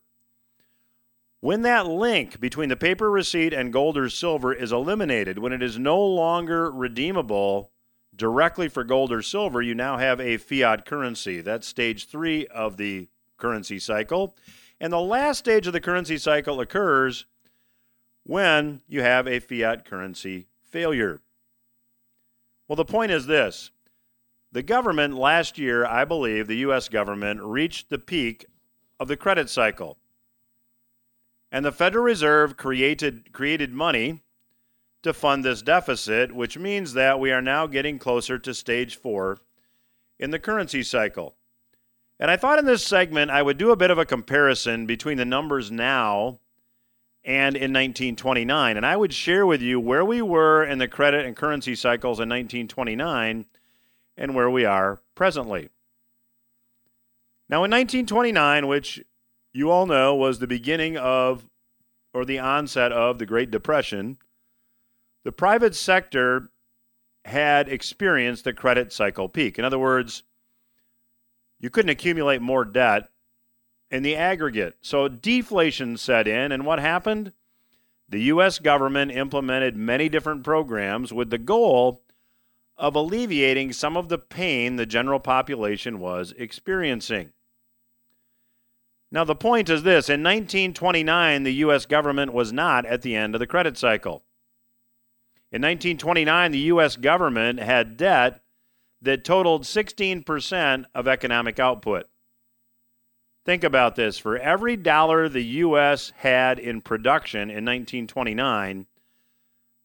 When 1.40 1.64
that 1.64 1.88
link 1.88 2.40
between 2.40 2.70
the 2.70 2.76
paper 2.76 3.12
receipt 3.12 3.54
and 3.54 3.74
gold 3.74 3.98
or 3.98 4.10
silver 4.10 4.54
is 4.54 4.72
eliminated, 4.72 5.40
when 5.40 5.54
it 5.54 5.62
is 5.64 5.78
no 5.78 6.00
longer 6.00 6.72
redeemable 6.72 7.72
directly 8.16 8.70
for 8.70 8.84
gold 8.84 9.12
or 9.12 9.22
silver, 9.22 9.62
you 9.62 9.74
now 9.74 9.98
have 9.98 10.20
a 10.22 10.38
fiat 10.38 10.86
currency. 10.86 11.42
That's 11.42 11.68
stage 11.68 12.08
three 12.08 12.46
of 12.48 12.78
the 12.78 13.10
currency 13.38 13.80
cycle. 13.80 14.36
And 14.80 14.94
the 14.94 15.00
last 15.00 15.40
stage 15.40 15.68
of 15.68 15.74
the 15.74 15.82
currency 15.82 16.18
cycle 16.18 16.60
occurs 16.60 17.26
when 18.24 18.82
you 18.88 19.02
have 19.02 19.28
a 19.28 19.40
fiat 19.40 19.86
currency 19.86 20.48
failure. 20.64 21.22
Well, 22.68 22.76
the 22.76 22.86
point 22.86 23.12
is 23.12 23.26
this 23.26 23.72
the 24.52 24.64
government 24.64 25.16
last 25.16 25.58
year, 25.58 25.86
I 25.86 26.06
believe, 26.06 26.48
the 26.48 26.58
U.S. 26.58 26.90
government 26.90 27.42
reached 27.42 27.90
the 27.90 28.00
peak 28.00 28.46
of 29.00 29.08
the 29.08 29.18
credit 29.18 29.50
cycle. 29.50 29.98
And 31.52 31.66
the 31.66 31.72
Federal 31.72 32.04
Reserve 32.04 32.56
created, 32.56 33.34
created 33.34 33.74
money 33.74 34.22
to 35.04 35.14
fund 35.14 35.44
this 35.44 35.62
deficit, 35.62 36.34
which 36.34 36.58
means 36.58 36.94
that 36.94 37.20
we 37.20 37.32
are 37.32 37.42
now 37.42 37.68
getting 37.68 37.98
closer 37.98 38.38
to 38.40 38.54
stage 38.54 38.96
four 38.96 39.40
in 40.20 40.32
the 40.32 40.40
currency 40.40 40.84
cycle. 40.84 41.36
And 42.20 42.30
I 42.30 42.38
thought 42.38 42.60
in 42.60 42.66
this 42.66 42.86
segment 42.86 43.32
I 43.32 43.42
would 43.42 43.58
do 43.58 43.72
a 43.72 43.76
bit 43.76 43.90
of 43.90 43.98
a 43.98 44.06
comparison 44.06 44.86
between 44.86 45.18
the 45.18 45.26
numbers 45.26 45.72
now 45.72 46.40
and 47.24 47.56
in 47.56 47.72
1929. 47.72 48.78
And 48.78 48.86
I 48.86 48.98
would 48.98 49.14
share 49.14 49.46
with 49.46 49.62
you 49.62 49.80
where 49.80 50.04
we 50.04 50.22
were 50.22 50.64
in 50.64 50.80
the 50.80 50.88
credit 50.88 51.26
and 51.26 51.36
currency 51.36 51.76
cycles 51.76 52.20
in 52.20 52.30
1929 52.30 53.46
and 54.18 54.36
where 54.36 54.50
we 54.50 54.66
are 54.66 55.00
presently. 55.16 55.70
Now, 57.50 57.64
in 57.64 57.72
1929, 57.72 58.68
which 58.68 59.04
you 59.54 59.70
all 59.70 59.86
know 59.86 60.16
was 60.16 60.40
the 60.40 60.48
beginning 60.48 60.98
of 60.98 61.46
or 62.14 62.26
the 62.26 62.40
onset 62.40 62.92
of 62.92 63.20
the 63.20 63.26
Great 63.26 63.52
Depression, 63.52 64.18
the 65.24 65.32
private 65.32 65.76
sector 65.76 66.50
had 67.26 67.70
experienced 67.70 68.44
the 68.44 68.54
credit 68.54 68.92
cycle 68.92 69.30
peak. 69.30 69.60
In 69.60 69.66
other 69.66 69.80
words, 69.80 70.24
you 71.60 71.70
couldn't 71.70 71.90
accumulate 71.90 72.42
more 72.42 72.66
debt 72.66 73.10
in 73.92 74.04
the 74.04 74.16
aggregate. 74.16 74.78
So 74.82 75.08
deflation 75.08 75.98
set 75.98 76.28
in, 76.28 76.52
and 76.52 76.66
what 76.66 76.80
happened? 76.80 77.34
The 78.10 78.22
U.S. 78.24 78.58
government 78.58 79.12
implemented 79.12 79.76
many 79.76 80.10
different 80.10 80.44
programs 80.44 81.14
with 81.14 81.30
the 81.30 81.38
goal 81.38 82.02
of 82.78 82.96
alleviating 82.96 83.74
some 83.74 83.96
of 83.96 84.10
the 84.10 84.18
pain 84.18 84.76
the 84.76 84.86
general 84.86 85.20
population 85.20 86.00
was 86.00 86.34
experiencing. 86.38 87.32
Now, 89.12 89.26
the 89.26 89.36
point 89.36 89.70
is 89.70 89.84
this 89.84 90.10
in 90.10 90.24
1929, 90.24 91.44
the 91.44 91.54
U.S. 91.56 91.86
government 91.86 92.34
was 92.34 92.54
not 92.54 92.86
at 92.86 93.02
the 93.02 93.16
end 93.16 93.36
of 93.36 93.40
the 93.40 93.48
credit 93.48 93.78
cycle. 93.78 94.24
In 95.52 95.62
1929, 95.62 96.52
the 96.52 96.60
U.S. 96.60 96.96
government 96.96 97.60
had 97.60 97.98
debt 97.98 98.42
that 99.02 99.26
totaled 99.26 99.64
16% 99.64 100.86
of 100.96 101.08
economic 101.10 101.60
output. 101.60 102.08
Think 103.44 103.64
about 103.64 103.96
this. 103.96 104.18
For 104.18 104.38
every 104.38 104.78
dollar 104.78 105.28
the 105.28 105.44
U.S. 105.44 106.14
had 106.18 106.60
in 106.60 106.82
production 106.82 107.50
in 107.50 107.66
1929, 107.66 108.86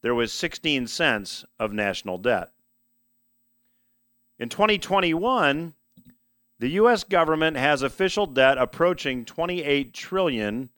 there 0.02 0.14
was 0.14 0.32
16 0.32 0.86
cents 0.86 1.44
of 1.58 1.72
national 1.72 2.18
debt. 2.18 2.50
In 4.38 4.50
2021, 4.50 5.72
the 6.58 6.68
U.S. 6.70 7.04
government 7.04 7.56
has 7.56 7.82
official 7.82 8.26
debt 8.26 8.58
approaching 8.58 9.24
28 9.24 9.94
trillion 9.94 10.68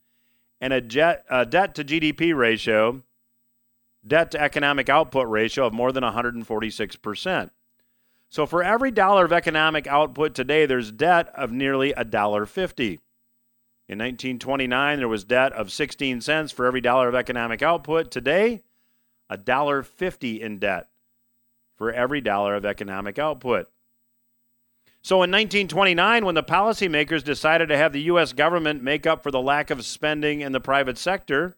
and 0.61 0.73
a, 0.73 0.81
jet, 0.81 1.25
a 1.29 1.45
debt 1.45 1.75
to 1.77 1.85
GDP 1.85 2.37
ratio, 2.37 3.03
debt 4.07 4.31
to 4.33 4.41
economic 4.41 4.89
output 4.89 5.29
ratio 5.29 5.67
of 5.67 5.73
more 5.73 5.93
than 5.93 6.05
146 6.05 6.97
percent. 6.97 7.53
So 8.29 8.45
for 8.47 8.63
every 8.63 8.91
dollar 8.91 9.25
of 9.25 9.33
economic 9.33 9.87
output 9.87 10.35
today, 10.35 10.67
there's 10.67 10.93
debt 10.93 11.29
of 11.35 11.51
nearly 11.51 11.93
a 11.93 12.05
dollar 12.05 12.47
fifty. 12.47 13.01
In 13.89 13.99
1929, 13.99 14.99
there 14.99 15.09
was 15.09 15.25
debt 15.25 15.53
of 15.55 15.73
16 15.73 16.21
cents 16.21 16.53
for 16.53 16.67
every 16.67 16.83
dollar 16.83 17.09
of 17.09 17.15
economic 17.15 17.63
output. 17.63 18.11
Today, 18.11 18.63
a 19.31 19.39
dollar 19.39 19.83
fifty 19.83 20.43
in 20.43 20.59
debt 20.59 20.89
for 21.75 21.91
every 21.91 22.21
dollar 22.21 22.55
of 22.55 22.67
economic 22.67 23.19
output. 23.19 23.71
So 25.01 25.17
in 25.17 25.31
1929, 25.31 26.25
when 26.27 26.35
the 26.35 26.43
policymakers 26.43 27.25
decided 27.25 27.69
to 27.69 27.79
have 27.79 27.93
the 27.93 28.03
U.S. 28.03 28.33
government 28.35 28.83
make 28.83 29.07
up 29.07 29.23
for 29.23 29.31
the 29.31 29.41
lack 29.41 29.71
of 29.71 29.87
spending 29.87 30.43
in 30.43 30.53
the 30.53 30.61
private 30.61 30.99
sector, 30.99 31.57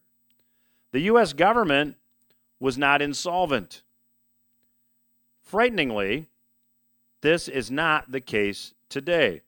the 0.93 1.01
U.S. 1.01 1.33
government 1.33 1.97
was 2.61 2.79
not 2.79 3.03
insolvent. 3.03 3.83
Frighteningly, 5.43 6.29
this 7.21 7.49
is 7.49 7.71
not 7.71 8.11
the 8.11 8.21
case 8.21 8.75
today. 8.89 9.43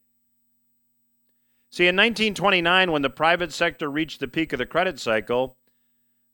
See, 1.71 1.85
in 1.85 1.97
1929, 1.97 2.93
when 2.93 3.03
the 3.03 3.09
private 3.09 3.53
sector 3.53 3.91
reached 3.91 4.21
the 4.21 4.29
peak 4.29 4.53
of 4.53 4.59
the 4.59 4.67
credit 4.67 5.01
cycle, 5.01 5.57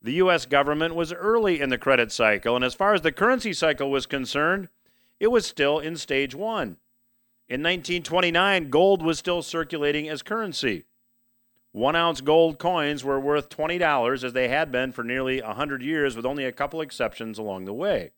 the 0.03 0.15
U.S. 0.15 0.47
government 0.47 0.95
was 0.95 1.13
early 1.13 1.61
in 1.61 1.71
the 1.71 1.79
credit 1.79 2.11
cycle, 2.11 2.57
and 2.57 2.65
as 2.65 2.75
far 2.75 2.95
as 2.95 3.03
the 3.03 3.13
currency 3.13 3.53
cycle 3.53 3.91
was 3.91 4.07
concerned, 4.07 4.69
it 5.21 5.29
was 5.29 5.47
still 5.47 5.79
in 5.79 5.97
stage 5.97 6.35
one. 6.35 6.77
In 7.49 7.63
1929, 7.63 8.69
gold 8.69 9.03
was 9.03 9.19
still 9.19 9.43
circulating 9.43 10.09
as 10.09 10.23
currency. 10.23 10.85
One 11.73 11.97
ounce 11.97 12.21
gold 12.21 12.59
coins 12.59 13.05
were 13.05 13.21
worth 13.21 13.49
$20 13.49 14.25
as 14.25 14.33
they 14.33 14.49
had 14.49 14.73
been 14.73 14.93
for 14.93 15.05
nearly 15.05 15.41
100 15.41 15.83
years, 15.83 16.17
with 16.17 16.27
only 16.27 16.45
a 16.45 16.53
couple 16.53 16.81
exceptions 16.81 17.39
along 17.39 17.65
the 17.65 17.73
way. 17.73 18.11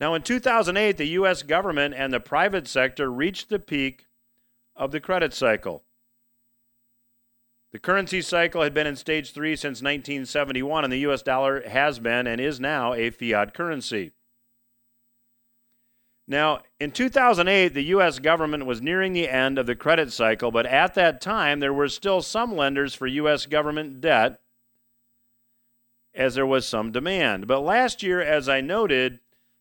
Now, 0.00 0.14
in 0.14 0.22
2008, 0.22 0.96
the 0.96 1.08
U.S. 1.08 1.42
government 1.42 1.94
and 1.94 2.12
the 2.12 2.20
private 2.20 2.66
sector 2.66 3.12
reached 3.12 3.50
the 3.50 3.58
peak 3.58 4.06
of 4.74 4.92
the 4.92 5.00
credit 5.00 5.34
cycle. 5.34 5.82
The 7.72 7.78
currency 7.78 8.22
cycle 8.22 8.62
had 8.62 8.72
been 8.72 8.86
in 8.86 8.96
stage 8.96 9.32
three 9.32 9.54
since 9.54 9.82
1971, 9.82 10.84
and 10.84 10.92
the 10.92 11.00
U.S. 11.00 11.22
dollar 11.22 11.68
has 11.68 11.98
been 11.98 12.26
and 12.26 12.40
is 12.40 12.58
now 12.58 12.94
a 12.94 13.10
fiat 13.10 13.52
currency. 13.52 14.12
Now, 16.26 16.62
in 16.78 16.92
2008, 16.92 17.74
the 17.74 17.84
U.S. 17.84 18.20
government 18.20 18.64
was 18.64 18.80
nearing 18.80 19.12
the 19.12 19.28
end 19.28 19.58
of 19.58 19.66
the 19.66 19.76
credit 19.76 20.12
cycle, 20.12 20.50
but 20.50 20.64
at 20.64 20.94
that 20.94 21.20
time, 21.20 21.60
there 21.60 21.74
were 21.74 21.88
still 21.88 22.22
some 22.22 22.56
lenders 22.56 22.94
for 22.94 23.06
U.S. 23.06 23.46
government 23.46 24.00
debt 24.00 24.40
as 26.14 26.34
there 26.34 26.46
was 26.46 26.66
some 26.66 26.90
demand. 26.90 27.46
But 27.46 27.60
last 27.60 28.02
year, 28.02 28.20
as 28.20 28.48
I 28.48 28.60
noted, 28.60 29.20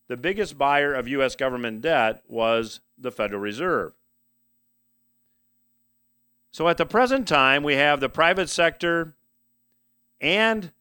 the 0.10 0.18
biggest 0.18 0.58
buyer 0.58 0.94
of 0.94 1.08
U.S. 1.08 1.36
government 1.36 1.82
debt 1.82 2.24
was 2.28 2.82
the 2.98 3.12
Federal 3.12 3.40
Reserve. 3.40 3.94
So 6.52 6.68
at 6.68 6.78
the 6.78 6.86
present 6.86 7.28
time, 7.28 7.64
we 7.64 7.76
have 7.76 8.00
the 8.00 8.10
private 8.10 8.50
sector 8.50 9.14
and 10.20 10.72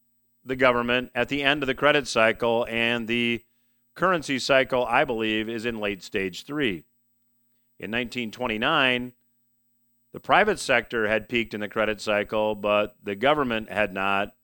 the 0.44 0.56
government 0.56 1.10
at 1.14 1.28
the 1.28 1.42
end 1.42 1.62
of 1.62 1.66
the 1.66 1.74
credit 1.74 2.08
cycle, 2.08 2.66
and 2.70 3.06
the 3.06 3.44
currency 3.94 4.38
cycle, 4.38 4.84
I 4.86 5.04
believe, 5.04 5.46
is 5.48 5.66
in 5.66 5.78
late 5.78 6.02
stage 6.02 6.46
three. 6.46 6.84
In 7.78 7.90
1929, 7.90 9.12
the 10.12 10.20
private 10.20 10.58
sector 10.58 11.06
had 11.06 11.28
peaked 11.28 11.52
in 11.52 11.60
the 11.60 11.68
credit 11.68 12.00
cycle, 12.00 12.54
but 12.54 12.96
the 13.04 13.14
government 13.14 13.70
had 13.70 13.92
not, 13.92 14.34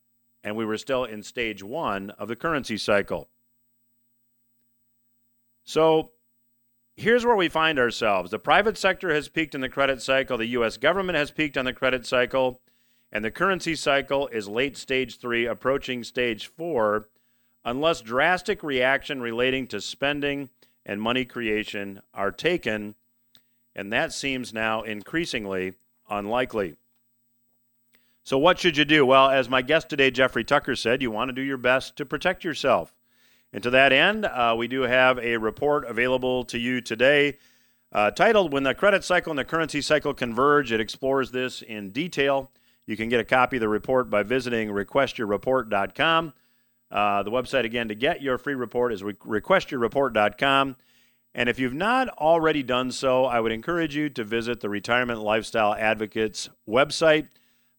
and 0.43 0.55
we 0.55 0.63
were 0.63 0.77
still 0.77 1.05
in 1.05 1.23
stage 1.23 1.63
one 1.63 2.11
of 2.11 2.27
the 2.27 2.35
currency 2.35 2.77
cycle. 2.77 3.29
So, 5.65 6.11
here's 6.95 7.25
where 7.25 7.35
we 7.35 7.49
find 7.49 7.79
ourselves. 7.79 8.31
The 8.31 8.39
private 8.39 8.77
sector 8.77 9.13
has 9.13 9.27
peaked 9.27 9.55
in 9.55 9.61
the 9.61 9.69
credit 9.69 10.01
cycle, 10.01 10.37
the 10.37 10.45
U.S. 10.47 10.77
government 10.77 11.17
has 11.17 11.31
peaked 11.31 11.57
on 11.57 11.65
the 11.65 11.73
credit 11.73 12.05
cycle, 12.05 12.61
and 13.11 13.25
the 13.25 13.31
currency 13.31 13.75
cycle 13.75 14.27
is 14.27 14.47
late 14.47 14.77
stage 14.77 15.17
three, 15.19 15.45
approaching 15.45 16.03
stage 16.03 16.47
four, 16.47 17.09
unless 17.65 18.01
drastic 18.01 18.61
reaction 18.61 19.21
relating 19.21 19.65
to 19.67 19.81
spending 19.81 20.49
and 20.85 21.01
money 21.01 21.25
creation 21.25 21.99
are 22.13 22.31
taken, 22.31 22.93
and 23.75 23.91
that 23.91 24.13
seems 24.13 24.53
now 24.53 24.83
increasingly 24.83 25.73
unlikely. 26.09 26.75
So, 28.23 28.37
what 28.37 28.59
should 28.59 28.77
you 28.77 28.85
do? 28.85 29.05
Well, 29.05 29.29
as 29.29 29.49
my 29.49 29.63
guest 29.63 29.89
today, 29.89 30.11
Jeffrey 30.11 30.43
Tucker, 30.43 30.75
said, 30.75 31.01
you 31.01 31.09
want 31.09 31.29
to 31.29 31.33
do 31.33 31.41
your 31.41 31.57
best 31.57 31.95
to 31.97 32.05
protect 32.05 32.43
yourself. 32.43 32.93
And 33.55 33.63
to 33.63 33.69
that 33.69 33.93
end, 33.93 34.25
uh, 34.25 34.53
we 34.57 34.67
do 34.67 34.81
have 34.81 35.17
a 35.17 35.37
report 35.37 35.89
available 35.89 36.43
to 36.43 36.57
you 36.59 36.81
today 36.81 37.37
uh, 37.93 38.11
titled 38.11 38.51
When 38.51 38.63
the 38.63 38.75
Credit 38.75 39.01
Cycle 39.01 39.31
and 39.31 39.39
the 39.39 39.45
Currency 39.45 39.81
Cycle 39.81 40.13
Converge. 40.13 40.73
It 40.73 40.81
explores 40.81 41.31
this 41.31 41.61
in 41.61 41.91
detail. 41.91 42.51
You 42.85 42.97
can 42.97 43.07
get 43.07 43.21
a 43.21 43.23
copy 43.23 43.55
of 43.55 43.61
the 43.61 43.69
report 43.69 44.09
by 44.09 44.23
visiting 44.23 44.67
requestyourreport.com. 44.71 46.33
Uh, 46.91 47.23
the 47.23 47.31
website, 47.31 47.63
again, 47.63 47.87
to 47.87 47.95
get 47.95 48.21
your 48.21 48.37
free 48.37 48.55
report 48.55 48.91
is 48.91 49.03
requestyourreport.com. 49.03 50.75
And 51.33 51.47
if 51.47 51.57
you've 51.57 51.73
not 51.73 52.09
already 52.09 52.61
done 52.61 52.91
so, 52.91 53.23
I 53.23 53.39
would 53.39 53.53
encourage 53.53 53.95
you 53.95 54.09
to 54.09 54.25
visit 54.25 54.59
the 54.59 54.69
Retirement 54.69 55.21
Lifestyle 55.21 55.73
Advocates 55.73 56.49
website. 56.67 57.29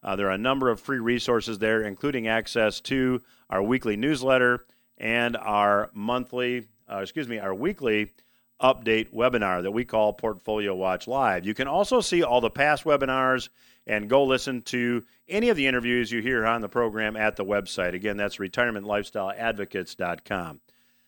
Uh, 0.02 0.16
there 0.16 0.28
are 0.28 0.30
a 0.30 0.38
number 0.38 0.70
of 0.70 0.80
free 0.80 1.00
resources 1.00 1.58
there, 1.58 1.82
including 1.82 2.26
access 2.26 2.80
to 2.80 3.20
our 3.50 3.62
weekly 3.62 3.98
newsletter 3.98 4.64
and 4.98 5.36
our 5.36 5.90
monthly, 5.92 6.66
uh, 6.90 6.98
excuse 6.98 7.28
me, 7.28 7.38
our 7.38 7.54
weekly 7.54 8.12
update 8.60 9.12
webinar 9.12 9.62
that 9.62 9.70
we 9.70 9.84
call 9.84 10.12
Portfolio 10.12 10.74
Watch 10.74 11.06
Live. 11.06 11.46
You 11.46 11.54
can 11.54 11.68
also 11.68 12.00
see 12.00 12.22
all 12.22 12.40
the 12.40 12.50
past 12.50 12.84
webinars 12.84 13.48
and 13.86 14.08
go 14.08 14.24
listen 14.24 14.62
to 14.62 15.04
any 15.28 15.48
of 15.48 15.56
the 15.56 15.66
interviews 15.66 16.10
you 16.10 16.22
hear 16.22 16.46
on 16.46 16.60
the 16.60 16.68
program 16.68 17.16
at 17.16 17.36
the 17.36 17.44
website. 17.44 17.94
Again, 17.94 18.16
that's 18.16 18.38
retirementlifestyleadvocates.com. 18.38 20.60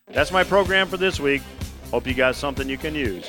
That's 0.09 0.31
my 0.31 0.45
program 0.45 0.89
for 0.89 0.97
this 0.97 1.21
week. 1.21 1.43
Hope 1.91 2.07
you 2.07 2.15
got 2.15 2.35
something 2.35 2.69
you 2.69 2.79
can 2.79 2.95
use. 2.95 3.29